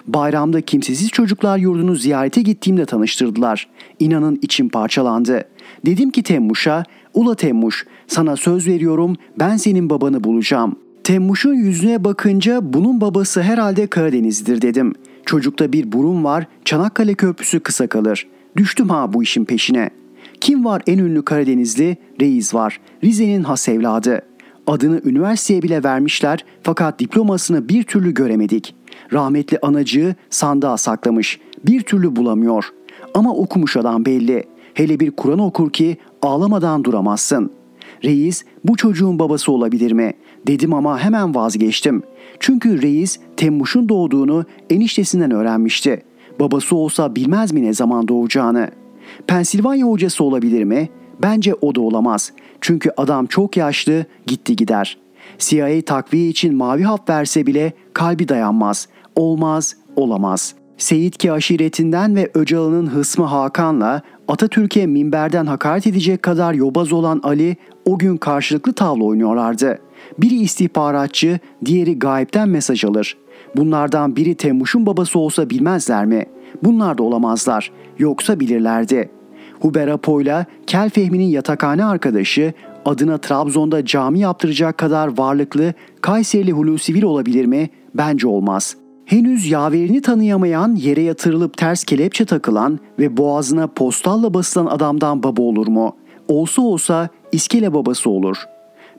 Bayramda 0.07 0.61
kimsesiz 0.61 1.09
çocuklar 1.09 1.59
yurdunu 1.59 1.95
ziyarete 1.95 2.43
gittiğimde 2.43 2.87
tanıştırdılar. 2.87 3.69
İnanın 3.99 4.39
içim 4.43 4.69
parçalandı. 4.69 5.45
Dedim 5.87 6.11
ki 6.11 6.23
Temmuş'a, 6.23 6.85
ula 7.15 7.35
Temmuş 7.35 7.87
sana 8.07 8.37
söz 8.37 8.67
veriyorum 8.67 9.17
ben 9.39 9.57
senin 9.57 9.91
babanı 9.91 10.25
bulacağım. 10.25 10.77
Temmuş'un 11.05 11.55
yüzüne 11.55 12.05
bakınca 12.05 12.73
bunun 12.73 13.01
babası 13.01 13.43
herhalde 13.43 13.87
Karadeniz'dir 13.87 14.63
dedim. 14.63 14.95
Çocukta 15.27 15.73
bir 15.73 15.93
burun 15.93 16.25
var, 16.25 16.47
Çanakkale 16.65 17.15
Köprüsü 17.15 17.61
kısa 17.61 17.87
kalır. 17.87 18.27
Düştüm 18.57 18.89
ha 18.89 19.13
bu 19.13 19.23
işin 19.23 19.45
peşine. 19.45 19.91
Kim 20.41 20.65
var 20.65 20.83
en 20.87 20.99
ünlü 20.99 21.25
Karadenizli? 21.25 21.97
Reis 22.21 22.55
var. 22.55 22.81
Rize'nin 23.05 23.43
has 23.43 23.69
evladı. 23.69 24.23
Adını 24.67 25.01
üniversiteye 25.05 25.63
bile 25.63 25.85
vermişler 25.85 26.45
fakat 26.63 26.99
diplomasını 26.99 27.69
bir 27.69 27.83
türlü 27.83 28.15
göremedik. 28.15 28.75
Rahmetli 29.13 29.59
anacığı 29.63 30.15
sandığa 30.31 30.77
saklamış. 30.77 31.41
Bir 31.67 31.81
türlü 31.81 32.17
bulamıyor. 32.17 32.65
Ama 33.15 33.35
okumuş 33.35 33.77
adam 33.77 34.05
belli. 34.05 34.45
Hele 34.75 35.01
bir 35.01 35.11
Kur'an 35.11 35.39
okur 35.39 35.71
ki 35.71 35.97
ağlamadan 36.23 36.85
duramazsın. 36.85 37.51
Reis 38.05 38.45
bu 38.65 38.77
çocuğun 38.77 39.19
babası 39.19 39.53
olabilir 39.53 39.93
mi? 39.93 40.13
Dedim 40.47 40.75
ama 40.75 40.99
hemen 40.99 41.35
vazgeçtim. 41.35 42.03
Çünkü 42.41 42.83
reis 42.83 43.19
Temmuş'un 43.37 43.89
doğduğunu 43.89 44.45
eniştesinden 44.71 45.31
öğrenmişti. 45.31 46.03
Babası 46.41 46.77
olsa 46.77 47.17
bilmez 47.17 47.53
mi 47.53 47.63
ne 47.63 47.75
zaman 47.75 48.09
doğacağını? 48.09 48.69
Pensilvanya 49.27 49.87
hocası 49.87 50.25
olabilir 50.25 50.65
mi? 50.65 50.89
Bence 51.23 51.55
o 51.55 51.75
da 51.75 51.81
olamaz. 51.81 52.33
Çünkü 52.61 52.91
adam 52.97 53.27
çok 53.27 53.57
yaşlı, 53.57 54.05
gitti 54.27 54.57
gider. 54.57 54.99
CIA 55.39 55.83
takviye 55.87 56.29
için 56.29 56.57
mavi 56.57 56.83
hap 56.83 57.11
verse 57.11 57.47
bile 57.47 57.73
kalbi 57.95 58.29
dayanmaz. 58.29 58.89
Olmaz, 59.17 59.77
olamaz. 59.97 60.55
Seyitki 60.79 61.33
aşiretinden 61.33 62.17
ve 62.17 62.31
Öcalan'ın 62.35 62.87
hısmı 62.87 63.25
Hakan'la 63.25 64.03
Atatürk'e 64.29 64.87
minberden 64.87 65.47
hakaret 65.47 65.87
edecek 65.87 66.23
kadar 66.23 66.55
yobaz 66.55 66.93
olan 66.93 67.21
Ali 67.23 67.57
o 67.85 67.99
gün 67.99 68.17
karşılıklı 68.17 68.73
tavla 68.73 69.05
oynuyorlardı. 69.05 69.79
Biri 70.19 70.35
istihbaratçı, 70.35 71.39
diğeri 71.65 71.99
gayipten 71.99 72.49
mesaj 72.49 72.85
alır. 72.85 73.17
Bunlardan 73.57 74.17
biri 74.17 74.35
Temmuş'un 74.35 74.87
babası 74.87 75.19
olsa 75.19 75.51
bilmezler 75.51 76.07
mi? 76.07 76.27
Bunlar 76.63 76.99
da 76.99 77.03
olamazlar. 77.03 77.73
Yoksa 77.99 78.41
bilirlerdi. 78.41 79.11
Huber 79.61 79.89
Apo'yla 79.89 80.47
Kel 80.67 80.91
Fehmi'nin 80.91 81.29
yatakhane 81.29 81.85
arkadaşı 81.85 82.53
adına 82.85 83.19
Trabzon'da 83.19 83.85
cami 83.85 84.19
yaptıracak 84.19 84.79
kadar 84.79 85.19
varlıklı 85.19 85.75
Kayserili 86.01 86.53
Hulusi 86.53 87.07
olabilir 87.07 87.45
mi? 87.45 87.71
Bence 87.95 88.29
olmaz. 88.29 88.77
Henüz 89.05 89.51
yaverini 89.51 90.03
tanıyamayan, 90.03 90.75
yere 90.75 91.03
yatırılıp 91.03 91.57
ters 91.57 91.85
kelepçe 91.85 92.25
takılan 92.25 92.79
ve 92.99 93.17
boğazına 93.17 93.67
postalla 93.67 94.35
basılan 94.35 94.67
adamdan 94.67 95.23
baba 95.23 95.43
olur 95.43 95.67
mu? 95.67 95.97
Olsa 96.29 96.63
olsa 96.63 97.09
iskele 97.33 97.75
babası 97.75 98.11
olur. 98.11 98.37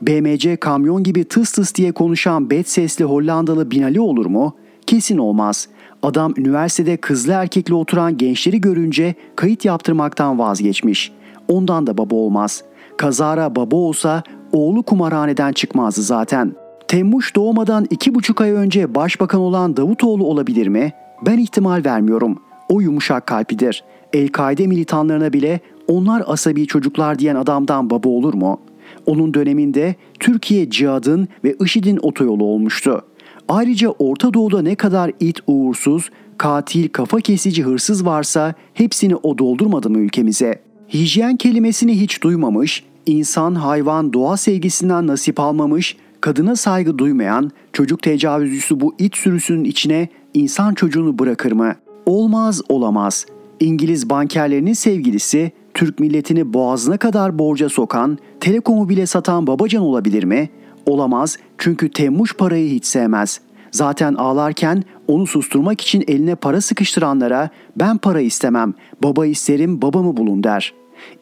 BMC 0.01 0.55
kamyon 0.55 1.03
gibi 1.03 1.23
tıs 1.23 1.51
tıs 1.51 1.75
diye 1.75 1.91
konuşan 1.91 2.49
bet 2.49 2.69
sesli 2.69 3.05
Hollandalı 3.05 3.71
Binali 3.71 3.99
olur 3.99 4.25
mu? 4.25 4.55
Kesin 4.87 5.17
olmaz. 5.17 5.67
Adam 6.03 6.33
üniversitede 6.37 6.97
kızlı 6.97 7.33
erkekli 7.33 7.73
oturan 7.73 8.17
gençleri 8.17 8.61
görünce 8.61 9.15
kayıt 9.35 9.65
yaptırmaktan 9.65 10.39
vazgeçmiş. 10.39 11.11
Ondan 11.47 11.87
da 11.87 11.97
baba 11.97 12.15
olmaz. 12.15 12.63
Kazara 12.97 13.55
baba 13.55 13.75
olsa 13.75 14.23
oğlu 14.51 14.83
kumarhaneden 14.83 15.51
çıkmazdı 15.51 16.01
zaten. 16.01 16.55
Temmuş 16.87 17.35
doğmadan 17.35 17.85
iki 17.89 18.15
buçuk 18.15 18.41
ay 18.41 18.51
önce 18.51 18.95
başbakan 18.95 19.41
olan 19.41 19.77
Davutoğlu 19.77 20.25
olabilir 20.25 20.67
mi? 20.67 20.91
Ben 21.25 21.37
ihtimal 21.37 21.81
vermiyorum. 21.85 22.39
O 22.69 22.81
yumuşak 22.81 23.27
kalpidir. 23.27 23.83
El-Kaide 24.13 24.67
militanlarına 24.67 25.33
bile 25.33 25.59
onlar 25.87 26.23
asabi 26.27 26.67
çocuklar 26.67 27.19
diyen 27.19 27.35
adamdan 27.35 27.89
baba 27.89 28.09
olur 28.09 28.33
mu? 28.33 28.59
Onun 29.05 29.33
döneminde 29.33 29.95
Türkiye 30.19 30.69
cihadın 30.69 31.27
ve 31.43 31.55
IŞİD'in 31.63 31.99
otoyolu 32.01 32.43
olmuştu. 32.43 33.01
Ayrıca 33.47 33.89
Orta 33.89 34.33
Doğu'da 34.33 34.61
ne 34.61 34.75
kadar 34.75 35.11
it 35.19 35.39
uğursuz, 35.47 36.09
katil, 36.37 36.89
kafa 36.89 37.19
kesici 37.19 37.63
hırsız 37.63 38.05
varsa 38.05 38.53
hepsini 38.73 39.15
o 39.15 39.37
doldurmadı 39.37 39.89
mı 39.89 39.99
ülkemize? 39.99 40.72
Hijyen 40.93 41.37
kelimesini 41.37 42.01
hiç 42.01 42.21
duymamış, 42.23 42.83
insan, 43.05 43.55
hayvan, 43.55 44.13
doğa 44.13 44.37
sevgisinden 44.37 45.07
nasip 45.07 45.39
almamış, 45.39 45.97
kadına 46.21 46.55
saygı 46.55 46.97
duymayan, 46.97 47.51
çocuk 47.73 48.01
tecavüzcüsü 48.01 48.79
bu 48.79 48.95
it 48.99 49.17
sürüsünün 49.17 49.63
içine 49.63 50.07
insan 50.33 50.73
çocuğunu 50.73 51.19
bırakır 51.19 51.51
mı? 51.51 51.75
Olmaz 52.05 52.61
olamaz. 52.69 53.25
İngiliz 53.59 54.09
bankerlerinin 54.09 54.73
sevgilisi, 54.73 55.51
Türk 55.73 55.99
milletini 55.99 56.53
boğazına 56.53 56.97
kadar 56.97 57.39
borca 57.39 57.69
sokan, 57.69 58.17
telekomu 58.39 58.89
bile 58.89 59.05
satan 59.05 59.47
babacan 59.47 59.83
olabilir 59.83 60.23
mi? 60.23 60.49
Olamaz 60.85 61.37
çünkü 61.57 61.91
Temmuş 61.91 62.35
parayı 62.35 62.69
hiç 62.69 62.85
sevmez. 62.85 63.41
Zaten 63.71 64.13
ağlarken 64.13 64.83
onu 65.07 65.27
susturmak 65.27 65.81
için 65.81 66.03
eline 66.07 66.35
para 66.35 66.61
sıkıştıranlara 66.61 67.49
ben 67.75 67.97
para 67.97 68.21
istemem, 68.21 68.73
baba 69.03 69.25
isterim 69.25 69.81
babamı 69.81 70.17
bulun 70.17 70.43
der. 70.43 70.73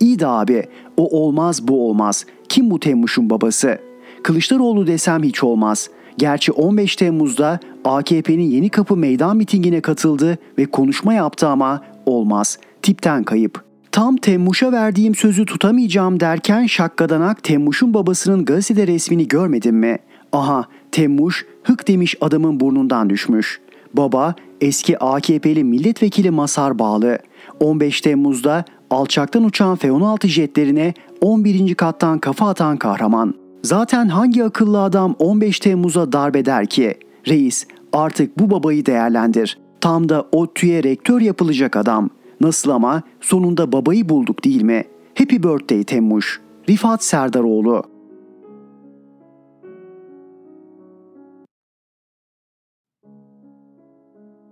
İyi 0.01 0.19
de 0.19 0.27
abi 0.27 0.63
o 0.97 1.23
olmaz 1.23 1.67
bu 1.67 1.89
olmaz. 1.89 2.25
Kim 2.49 2.71
bu 2.71 2.79
Temmuş'un 2.79 3.29
babası? 3.29 3.77
Kılıçdaroğlu 4.23 4.87
desem 4.87 5.23
hiç 5.23 5.43
olmaz. 5.43 5.89
Gerçi 6.17 6.51
15 6.51 6.95
Temmuz'da 6.95 7.59
AKP'nin 7.85 8.49
Yeni 8.49 8.69
Kapı 8.69 8.97
meydan 8.97 9.37
mitingine 9.37 9.81
katıldı 9.81 10.37
ve 10.57 10.65
konuşma 10.65 11.13
yaptı 11.13 11.47
ama 11.47 11.81
Olmaz. 12.05 12.57
Tipten 12.81 13.23
kayıp. 13.23 13.63
Tam 13.91 14.17
Temmuş'a 14.17 14.71
verdiğim 14.71 15.15
sözü 15.15 15.45
tutamayacağım 15.45 16.19
derken 16.19 16.65
şakkadanak 16.65 17.43
Temmuş'un 17.43 17.93
babasının 17.93 18.45
gazete 18.45 18.87
resmini 18.87 19.27
görmedin 19.27 19.75
mi? 19.75 19.97
Aha 20.31 20.65
Temmuş 20.91 21.45
hık 21.63 21.87
demiş 21.87 22.15
adamın 22.21 22.59
burnundan 22.59 23.09
düşmüş. 23.09 23.61
Baba 23.93 24.35
eski 24.61 24.99
AKP'li 24.99 25.63
milletvekili 25.63 26.31
Masar 26.31 26.79
Bağlı. 26.79 27.19
15 27.59 28.01
Temmuz'da 28.01 28.65
alçaktan 28.91 29.43
uçan 29.43 29.75
F-16 29.75 30.27
jetlerine 30.27 30.93
11. 31.21 31.75
kattan 31.75 32.19
kafa 32.19 32.49
atan 32.49 32.77
kahraman. 32.77 33.33
Zaten 33.63 34.07
hangi 34.07 34.43
akıllı 34.43 34.81
adam 34.81 35.15
15 35.19 35.59
Temmuz'a 35.59 36.11
darbe 36.11 36.45
der 36.45 36.65
ki? 36.65 36.99
Reis 37.27 37.67
artık 37.93 38.39
bu 38.39 38.51
babayı 38.51 38.85
değerlendir. 38.85 39.57
Tam 39.81 40.09
da 40.09 40.27
o 40.31 40.53
tüye 40.53 40.83
rektör 40.83 41.21
yapılacak 41.21 41.75
adam. 41.75 42.09
Nasıl 42.41 42.71
ama 42.71 43.01
sonunda 43.21 43.71
babayı 43.71 44.09
bulduk 44.09 44.43
değil 44.43 44.61
mi? 44.61 44.83
Happy 45.17 45.35
birthday 45.35 45.83
Temmuş. 45.83 46.41
Rifat 46.69 47.03
Serdaroğlu 47.03 47.83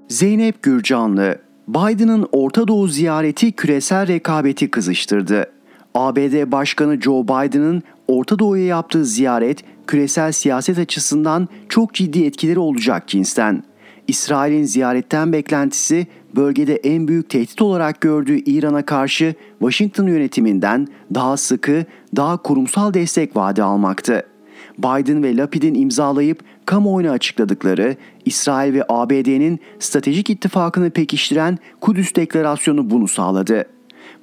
Zeynep 0.07 0.63
Gürcanlı 0.63 1.48
Biden'ın 1.69 2.27
Orta 2.31 2.67
Doğu 2.67 2.87
ziyareti 2.87 3.51
küresel 3.51 4.07
rekabeti 4.07 4.71
kızıştırdı. 4.71 5.45
ABD 5.95 6.51
Başkanı 6.51 7.01
Joe 7.01 7.23
Biden'ın 7.23 7.83
Orta 8.07 8.39
Doğu'ya 8.39 8.65
yaptığı 8.65 9.05
ziyaret 9.05 9.63
küresel 9.87 10.31
siyaset 10.31 10.79
açısından 10.79 11.47
çok 11.69 11.93
ciddi 11.93 12.25
etkileri 12.25 12.59
olacak 12.59 13.07
cinsten. 13.07 13.63
İsrail'in 14.07 14.63
ziyaretten 14.63 15.33
beklentisi 15.33 16.07
bölgede 16.35 16.75
en 16.75 17.07
büyük 17.07 17.29
tehdit 17.29 17.61
olarak 17.61 18.01
gördüğü 18.01 18.37
İran'a 18.37 18.85
karşı 18.85 19.35
Washington 19.59 20.07
yönetiminden 20.07 20.87
daha 21.13 21.37
sıkı, 21.37 21.85
daha 22.15 22.37
kurumsal 22.37 22.93
destek 22.93 23.35
vaadi 23.35 23.63
almaktı. 23.63 24.23
Biden 24.77 25.23
ve 25.23 25.37
Lapid'in 25.37 25.75
imzalayıp 25.75 26.39
kamuoyuna 26.69 27.11
açıkladıkları 27.11 27.95
İsrail 28.25 28.73
ve 28.73 28.83
ABD'nin 28.89 29.59
stratejik 29.79 30.29
ittifakını 30.29 30.89
pekiştiren 30.89 31.57
Kudüs 31.81 32.15
Deklarasyonu 32.15 32.89
bunu 32.89 33.07
sağladı. 33.07 33.65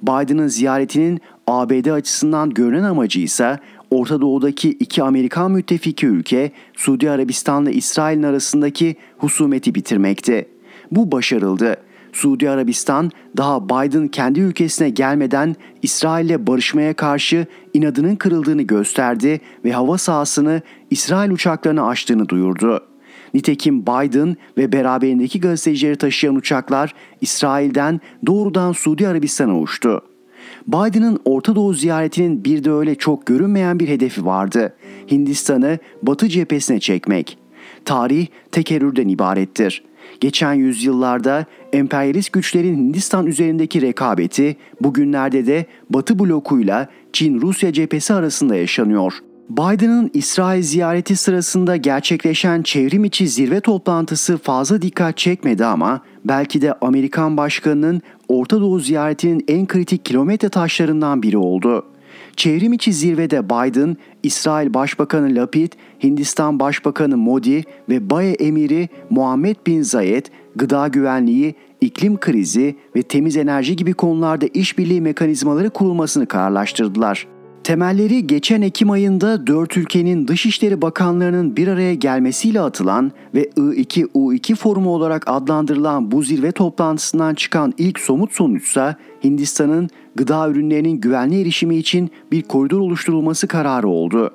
Biden'ın 0.01 0.47
ziyaretinin 0.47 1.21
ABD 1.47 1.85
açısından 1.85 2.49
görünen 2.49 2.83
amacı 2.83 3.19
ise 3.19 3.59
Orta 3.91 4.21
Doğu'daki 4.21 4.69
iki 4.69 5.03
Amerikan 5.03 5.51
müttefiki 5.51 6.07
ülke 6.07 6.51
Suudi 6.75 7.11
Arabistan 7.11 7.65
ile 7.65 7.73
İsrail'in 7.73 8.23
arasındaki 8.23 8.95
husumeti 9.17 9.75
bitirmekti. 9.75 10.47
Bu 10.91 11.11
başarıldı. 11.11 11.77
Suudi 12.13 12.49
Arabistan 12.49 13.11
daha 13.37 13.69
Biden 13.69 14.07
kendi 14.07 14.39
ülkesine 14.39 14.89
gelmeden 14.89 15.55
İsrail'le 15.81 16.47
barışmaya 16.47 16.93
karşı 16.93 17.45
inadının 17.73 18.15
kırıldığını 18.15 18.61
gösterdi 18.61 19.41
ve 19.65 19.71
hava 19.71 19.97
sahasını 19.97 20.61
İsrail 20.89 21.31
uçaklarına 21.31 21.87
açtığını 21.87 22.29
duyurdu. 22.29 22.87
Nitekim 23.33 23.81
Biden 23.81 24.35
ve 24.57 24.71
beraberindeki 24.71 25.39
gazetecileri 25.39 25.95
taşıyan 25.95 26.35
uçaklar 26.35 26.93
İsrail'den 27.21 27.99
doğrudan 28.25 28.71
Suudi 28.71 29.07
Arabistan'a 29.07 29.59
uçtu. 29.59 30.01
Biden'ın 30.67 31.19
Orta 31.25 31.55
Doğu 31.55 31.73
ziyaretinin 31.73 32.43
bir 32.43 32.63
de 32.63 32.71
öyle 32.71 32.95
çok 32.95 33.25
görünmeyen 33.25 33.79
bir 33.79 33.87
hedefi 33.87 34.25
vardı. 34.25 34.75
Hindistan'ı 35.11 35.77
Batı 36.03 36.29
cephesine 36.29 36.79
çekmek. 36.79 37.37
Tarih 37.85 38.27
tekerrürden 38.51 39.07
ibarettir. 39.07 39.83
Geçen 40.19 40.53
yüzyıllarda 40.53 41.45
emperyalist 41.73 42.33
güçlerin 42.33 42.77
Hindistan 42.77 43.27
üzerindeki 43.27 43.81
rekabeti 43.81 44.57
bugünlerde 44.81 45.47
de 45.47 45.65
Batı 45.89 46.19
blokuyla 46.19 46.89
Çin-Rusya 47.13 47.73
cephesi 47.73 48.13
arasında 48.13 48.55
yaşanıyor. 48.55 49.13
Biden'ın 49.49 50.11
İsrail 50.13 50.61
ziyareti 50.61 51.15
sırasında 51.15 51.75
gerçekleşen 51.75 52.61
çevrim 52.61 53.03
içi 53.03 53.27
zirve 53.27 53.59
toplantısı 53.59 54.37
fazla 54.37 54.81
dikkat 54.81 55.17
çekmedi 55.17 55.65
ama 55.65 56.01
belki 56.25 56.61
de 56.61 56.73
Amerikan 56.73 57.37
başkanının 57.37 58.01
Orta 58.27 58.61
Doğu 58.61 58.79
ziyaretinin 58.79 59.45
en 59.47 59.67
kritik 59.67 60.05
kilometre 60.05 60.49
taşlarından 60.49 61.23
biri 61.23 61.37
oldu. 61.37 61.85
Çevrim 62.35 62.73
içi 62.73 62.93
zirvede 62.93 63.45
Biden, 63.45 63.97
İsrail 64.23 64.73
Başbakanı 64.73 65.35
Lapid, 65.35 65.73
Hindistan 66.03 66.59
Başbakanı 66.59 67.17
Modi 67.17 67.63
ve 67.89 68.09
Baye 68.09 68.33
Emiri 68.33 68.89
Muhammed 69.09 69.55
Bin 69.67 69.81
Zayed 69.81 70.25
gıda 70.55 70.87
güvenliği, 70.87 71.55
iklim 71.81 72.17
krizi 72.17 72.75
ve 72.95 73.01
temiz 73.01 73.37
enerji 73.37 73.75
gibi 73.75 73.93
konularda 73.93 74.45
işbirliği 74.53 75.01
mekanizmaları 75.01 75.69
kurulmasını 75.69 76.25
kararlaştırdılar. 76.25 77.36
Temelleri 77.67 78.27
geçen 78.27 78.61
Ekim 78.61 78.91
ayında 78.91 79.47
dört 79.47 79.77
ülkenin 79.77 80.27
Dışişleri 80.27 80.81
Bakanlarının 80.81 81.55
bir 81.55 81.67
araya 81.67 81.93
gelmesiyle 81.93 82.61
atılan 82.61 83.11
ve 83.35 83.43
I2-U2 83.43 84.55
forumu 84.55 84.89
olarak 84.89 85.23
adlandırılan 85.27 86.11
bu 86.11 86.23
zirve 86.23 86.51
toplantısından 86.51 87.35
çıkan 87.35 87.73
ilk 87.77 87.99
somut 87.99 88.31
sonuçsa 88.31 88.95
Hindistan'ın 89.23 89.89
gıda 90.15 90.49
ürünlerinin 90.49 91.01
güvenli 91.01 91.41
erişimi 91.41 91.75
için 91.75 92.09
bir 92.31 92.41
koridor 92.41 92.79
oluşturulması 92.79 93.47
kararı 93.47 93.87
oldu. 93.87 94.31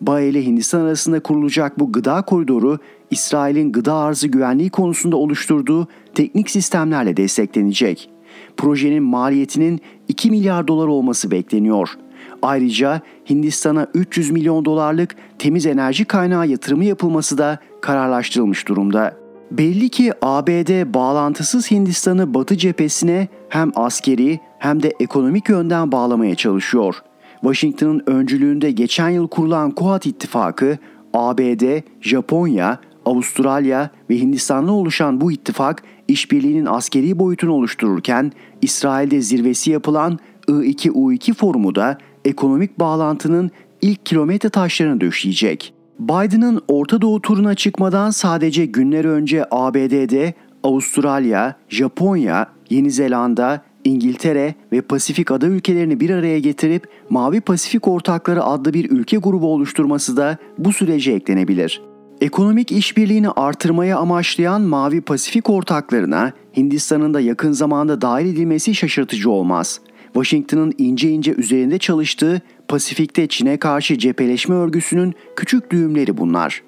BAE 0.00 0.28
ile 0.28 0.46
Hindistan 0.46 0.80
arasında 0.80 1.20
kurulacak 1.20 1.78
bu 1.78 1.92
gıda 1.92 2.22
koridoru 2.22 2.78
İsrail'in 3.10 3.72
gıda 3.72 3.94
arzı 3.94 4.28
güvenliği 4.28 4.70
konusunda 4.70 5.16
oluşturduğu 5.16 5.88
teknik 6.14 6.50
sistemlerle 6.50 7.16
desteklenecek. 7.16 8.10
Projenin 8.56 9.02
maliyetinin 9.02 9.80
2 10.08 10.30
milyar 10.30 10.68
dolar 10.68 10.86
olması 10.86 11.30
bekleniyor. 11.30 11.96
Ayrıca 12.42 13.00
Hindistan'a 13.30 13.86
300 13.94 14.30
milyon 14.30 14.64
dolarlık 14.64 15.16
temiz 15.38 15.66
enerji 15.66 16.04
kaynağı 16.04 16.48
yatırımı 16.48 16.84
yapılması 16.84 17.38
da 17.38 17.58
kararlaştırılmış 17.80 18.68
durumda. 18.68 19.16
Belli 19.50 19.88
ki 19.88 20.12
ABD 20.22 20.94
bağlantısız 20.94 21.70
Hindistan'ı 21.70 22.34
Batı 22.34 22.56
cephesine 22.56 23.28
hem 23.48 23.72
askeri 23.74 24.40
hem 24.58 24.82
de 24.82 24.92
ekonomik 25.00 25.48
yönden 25.48 25.92
bağlamaya 25.92 26.34
çalışıyor. 26.34 27.02
Washington'ın 27.40 28.02
öncülüğünde 28.06 28.70
geçen 28.70 29.08
yıl 29.08 29.28
kurulan 29.28 29.70
Kuat 29.70 30.06
İttifakı, 30.06 30.78
ABD, 31.14 31.80
Japonya, 32.00 32.78
Avustralya 33.04 33.90
ve 34.10 34.18
Hindistan'la 34.18 34.72
oluşan 34.72 35.20
bu 35.20 35.32
ittifak 35.32 35.82
işbirliğinin 36.08 36.66
askeri 36.66 37.18
boyutunu 37.18 37.52
oluştururken 37.52 38.32
İsrail'de 38.62 39.20
zirvesi 39.20 39.70
yapılan 39.70 40.18
I2-U2 40.48 41.34
forumu 41.34 41.74
da 41.74 41.98
ekonomik 42.24 42.78
bağlantının 42.78 43.50
ilk 43.82 44.06
kilometre 44.06 44.48
taşlarını 44.48 45.00
döşeyecek. 45.00 45.74
Biden'ın 46.00 46.62
Orta 46.68 47.00
Doğu 47.00 47.22
turuna 47.22 47.54
çıkmadan 47.54 48.10
sadece 48.10 48.66
günler 48.66 49.04
önce 49.04 49.44
ABD'de 49.50 50.34
Avustralya, 50.62 51.56
Japonya, 51.68 52.46
Yeni 52.70 52.90
Zelanda, 52.90 53.62
İngiltere 53.84 54.54
ve 54.72 54.80
Pasifik 54.80 55.30
ada 55.30 55.46
ülkelerini 55.46 56.00
bir 56.00 56.10
araya 56.10 56.38
getirip 56.38 56.88
Mavi 57.10 57.40
Pasifik 57.40 57.88
Ortakları 57.88 58.44
adlı 58.44 58.74
bir 58.74 58.90
ülke 58.90 59.16
grubu 59.16 59.46
oluşturması 59.46 60.16
da 60.16 60.38
bu 60.58 60.72
sürece 60.72 61.12
eklenebilir. 61.12 61.82
Ekonomik 62.20 62.72
işbirliğini 62.72 63.30
artırmaya 63.30 63.98
amaçlayan 63.98 64.62
Mavi 64.62 65.00
Pasifik 65.00 65.50
ortaklarına 65.50 66.32
Hindistan'ın 66.56 67.14
da 67.14 67.20
yakın 67.20 67.52
zamanda 67.52 68.00
dahil 68.00 68.26
edilmesi 68.26 68.74
şaşırtıcı 68.74 69.30
olmaz. 69.30 69.80
Washington'ın 70.14 70.72
ince 70.78 71.10
ince 71.10 71.32
üzerinde 71.32 71.78
çalıştığı 71.78 72.40
Pasifik'te 72.68 73.26
Çin'e 73.26 73.56
karşı 73.56 73.98
cepheleşme 73.98 74.54
örgüsünün 74.54 75.14
küçük 75.36 75.70
düğümleri 75.70 76.16
bunlar. 76.16 76.62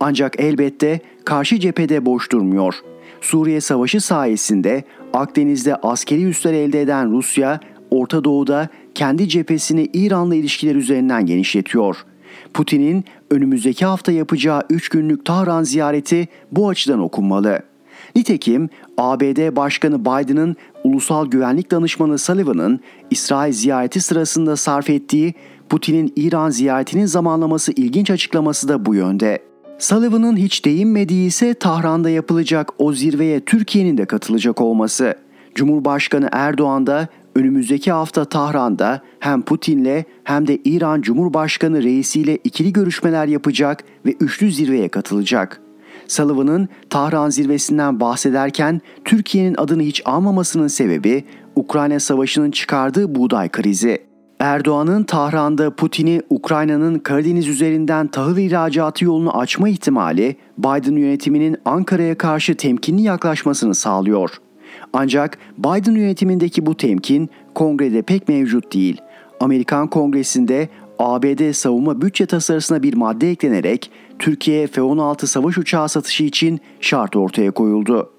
Ancak 0.00 0.40
elbette 0.40 1.00
karşı 1.24 1.60
cephede 1.60 2.06
boş 2.06 2.32
durmuyor. 2.32 2.74
Suriye 3.20 3.60
Savaşı 3.60 4.00
sayesinde 4.00 4.84
Akdeniz'de 5.12 5.76
askeri 5.76 6.24
üsler 6.24 6.52
elde 6.52 6.80
eden 6.80 7.12
Rusya, 7.12 7.60
Orta 7.90 8.24
Doğu'da 8.24 8.68
kendi 8.94 9.28
cephesini 9.28 9.88
İran'la 9.92 10.34
ilişkiler 10.34 10.74
üzerinden 10.74 11.26
genişletiyor. 11.26 12.04
Putin'in 12.54 13.04
önümüzdeki 13.30 13.84
hafta 13.84 14.12
yapacağı 14.12 14.62
3 14.70 14.88
günlük 14.88 15.24
Tahran 15.24 15.62
ziyareti 15.62 16.28
bu 16.52 16.68
açıdan 16.68 17.00
okunmalı. 17.00 17.62
Nitekim 18.16 18.68
ABD 18.98 19.56
Başkanı 19.56 20.00
Biden'ın 20.00 20.56
Ulusal 20.84 21.26
Güvenlik 21.26 21.70
Danışmanı 21.70 22.18
Sullivan'ın 22.18 22.80
İsrail 23.10 23.52
ziyareti 23.52 24.00
sırasında 24.00 24.56
sarf 24.56 24.90
ettiği 24.90 25.34
Putin'in 25.68 26.12
İran 26.16 26.50
ziyaretinin 26.50 27.06
zamanlaması 27.06 27.72
ilginç 27.72 28.10
açıklaması 28.10 28.68
da 28.68 28.86
bu 28.86 28.94
yönde. 28.94 29.38
Sullivan'ın 29.78 30.36
hiç 30.36 30.64
değinmediği 30.64 31.26
ise 31.26 31.54
Tahran'da 31.54 32.10
yapılacak 32.10 32.70
o 32.78 32.92
zirveye 32.92 33.40
Türkiye'nin 33.40 33.98
de 33.98 34.04
katılacak 34.04 34.60
olması. 34.60 35.14
Cumhurbaşkanı 35.54 36.28
Erdoğan 36.32 36.86
da 36.86 37.08
önümüzdeki 37.34 37.92
hafta 37.92 38.24
Tahran'da 38.24 39.02
hem 39.18 39.42
Putin'le 39.42 40.04
hem 40.24 40.46
de 40.46 40.58
İran 40.64 41.00
Cumhurbaşkanı 41.00 41.82
reisiyle 41.82 42.36
ikili 42.44 42.72
görüşmeler 42.72 43.26
yapacak 43.26 43.84
ve 44.06 44.14
üçlü 44.20 44.52
zirveye 44.52 44.88
katılacak. 44.88 45.63
Sullivan'ın 46.08 46.68
Tahran 46.90 47.30
zirvesinden 47.30 48.00
bahsederken 48.00 48.80
Türkiye'nin 49.04 49.54
adını 49.58 49.82
hiç 49.82 50.02
almamasının 50.04 50.68
sebebi 50.68 51.24
Ukrayna 51.56 52.00
Savaşı'nın 52.00 52.50
çıkardığı 52.50 53.14
buğday 53.14 53.48
krizi. 53.48 53.98
Erdoğan'ın 54.40 55.04
Tahran'da 55.04 55.76
Putin'i 55.76 56.22
Ukrayna'nın 56.30 56.98
Karadeniz 56.98 57.48
üzerinden 57.48 58.06
tahıl 58.06 58.38
ihracatı 58.38 59.04
yolunu 59.04 59.38
açma 59.38 59.68
ihtimali 59.68 60.36
Biden 60.58 60.96
yönetiminin 60.96 61.56
Ankara'ya 61.64 62.18
karşı 62.18 62.56
temkinli 62.56 63.02
yaklaşmasını 63.02 63.74
sağlıyor. 63.74 64.30
Ancak 64.92 65.38
Biden 65.58 65.92
yönetimindeki 65.92 66.66
bu 66.66 66.76
temkin 66.76 67.30
kongrede 67.54 68.02
pek 68.02 68.28
mevcut 68.28 68.74
değil. 68.74 69.00
Amerikan 69.40 69.90
Kongresi'nde 69.90 70.68
ABD 70.98 71.52
savunma 71.52 72.00
bütçe 72.00 72.26
tasarısına 72.26 72.82
bir 72.82 72.94
madde 72.94 73.30
eklenerek 73.30 73.90
Türkiye 74.18 74.66
F-16 74.66 75.26
savaş 75.26 75.58
uçağı 75.58 75.88
satışı 75.88 76.24
için 76.24 76.60
şart 76.80 77.16
ortaya 77.16 77.50
koyuldu. 77.50 78.10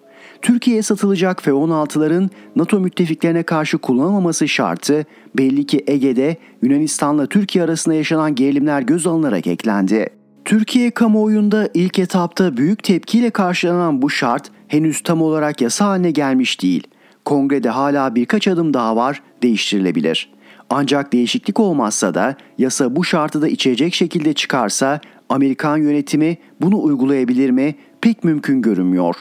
Türkiye'ye 0.42 0.82
satılacak 0.82 1.44
F-16'ların 1.44 2.30
NATO 2.56 2.80
müttefiklerine 2.80 3.44
karşı 3.44 3.78
kullanılmaması 3.78 4.48
şartı 4.48 5.06
belli 5.38 5.66
ki 5.66 5.84
Ege'de 5.88 6.38
Yunanistan'la 6.62 7.26
Türkiye 7.26 7.64
arasında 7.64 7.96
yaşanan 7.96 8.36
gerilimler 8.36 8.82
göz 8.82 9.08
alınarak 9.08 9.48
eklendi. 9.48 10.10
Türkiye 10.46 10.92
kamuoyunda 10.92 11.70
ilk 11.74 12.00
etapta 12.00 12.58
büyük 12.58 12.84
tepkiyle 12.84 13.30
karşılanan 13.30 14.02
bu 14.02 14.10
şart 14.10 14.52
henüz 14.68 15.02
tam 15.02 15.22
olarak 15.22 15.62
yasa 15.62 15.86
haline 15.86 16.12
gelmiş 16.12 16.62
değil. 16.62 16.88
Kongrede 17.26 17.70
hala 17.70 18.16
birkaç 18.16 18.48
adım 18.48 18.74
daha 18.74 18.96
var, 18.96 19.22
değiştirilebilir. 19.44 20.36
Ancak 20.70 21.14
değişiklik 21.14 21.60
olmazsa 21.60 22.14
da 22.14 22.36
yasa 22.58 22.96
bu 22.96 23.04
şartı 23.04 23.42
da 23.42 23.48
içecek 23.48 23.94
şekilde 23.94 24.34
çıkarsa 24.34 25.00
Amerikan 25.30 25.78
yönetimi 25.78 26.38
bunu 26.62 26.84
uygulayabilir 26.84 27.50
mi 27.50 27.76
pek 28.02 28.24
mümkün 28.24 28.62
görünmüyor. 28.62 29.16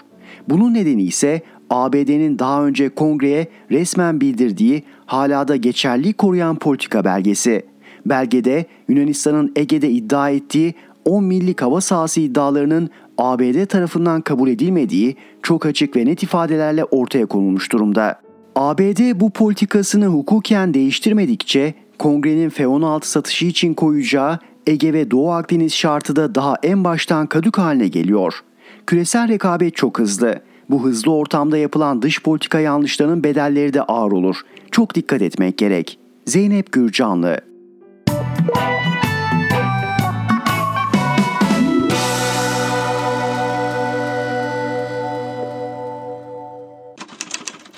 Bunun 0.49 0.75
nedeni 0.75 1.03
ise 1.03 1.43
ABD'nin 1.71 2.39
daha 2.39 2.67
önce 2.67 2.89
kongreye 2.89 3.49
resmen 3.71 4.21
bildirdiği 4.21 4.83
hala 5.07 5.49
da 5.49 5.57
geçerli 5.57 6.13
koruyan 6.13 6.57
politika 6.57 7.05
belgesi. 7.05 7.63
Belgede 8.07 8.67
Yunanistan'ın 8.89 9.53
Ege'de 9.57 9.91
iddia 9.91 10.31
ettiği 10.31 10.75
10 11.05 11.25
millik 11.25 11.63
hava 11.63 11.81
sahası 11.81 12.21
iddialarının 12.21 12.91
ABD 13.19 13.67
tarafından 13.67 14.21
kabul 14.21 14.49
edilmediği 14.49 15.17
çok 15.43 15.67
açık 15.67 15.97
ve 15.97 16.07
net 16.07 16.23
ifadelerle 16.23 16.85
ortaya 16.85 17.27
konulmuş 17.27 17.73
durumda. 17.73 18.21
ABD 18.57 19.21
bu 19.21 19.31
politikasını 19.31 20.07
hukuken 20.07 20.75
değiştirmedikçe 20.75 21.75
kongrenin 21.99 22.49
F-16 22.49 23.05
satışı 23.05 23.47
için 23.47 23.75
koyacağı 23.75 24.39
Ege 24.67 24.93
ve 24.93 25.11
Doğu 25.11 25.33
Akdeniz 25.33 25.75
şartı 25.75 26.17
da 26.17 26.35
daha 26.35 26.57
en 26.63 26.85
baştan 26.85 27.27
kadük 27.27 27.59
haline 27.59 27.89
geliyor. 27.89 28.45
Küresel 28.87 29.29
rekabet 29.29 29.77
çok 29.77 29.99
hızlı. 29.99 30.41
Bu 30.71 30.85
hızlı 30.85 31.13
ortamda 31.13 31.59
yapılan 31.59 32.03
dış 32.03 32.23
politika 32.23 32.61
yanlışlarının 32.61 33.25
bedelleri 33.25 33.75
de 33.75 33.83
ağır 33.83 34.13
olur. 34.13 34.37
Çok 34.71 34.95
dikkat 34.95 35.23
etmek 35.23 35.59
gerek. 35.59 35.99
Zeynep 36.27 36.73
Gürcanlı 36.73 37.41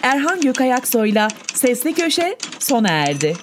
Erhan 0.03 0.41
Gökayaksoy'la 0.41 1.29
Sesli 1.55 1.95
Köşe 1.95 2.37
sona 2.59 2.89
erdi. 2.89 3.37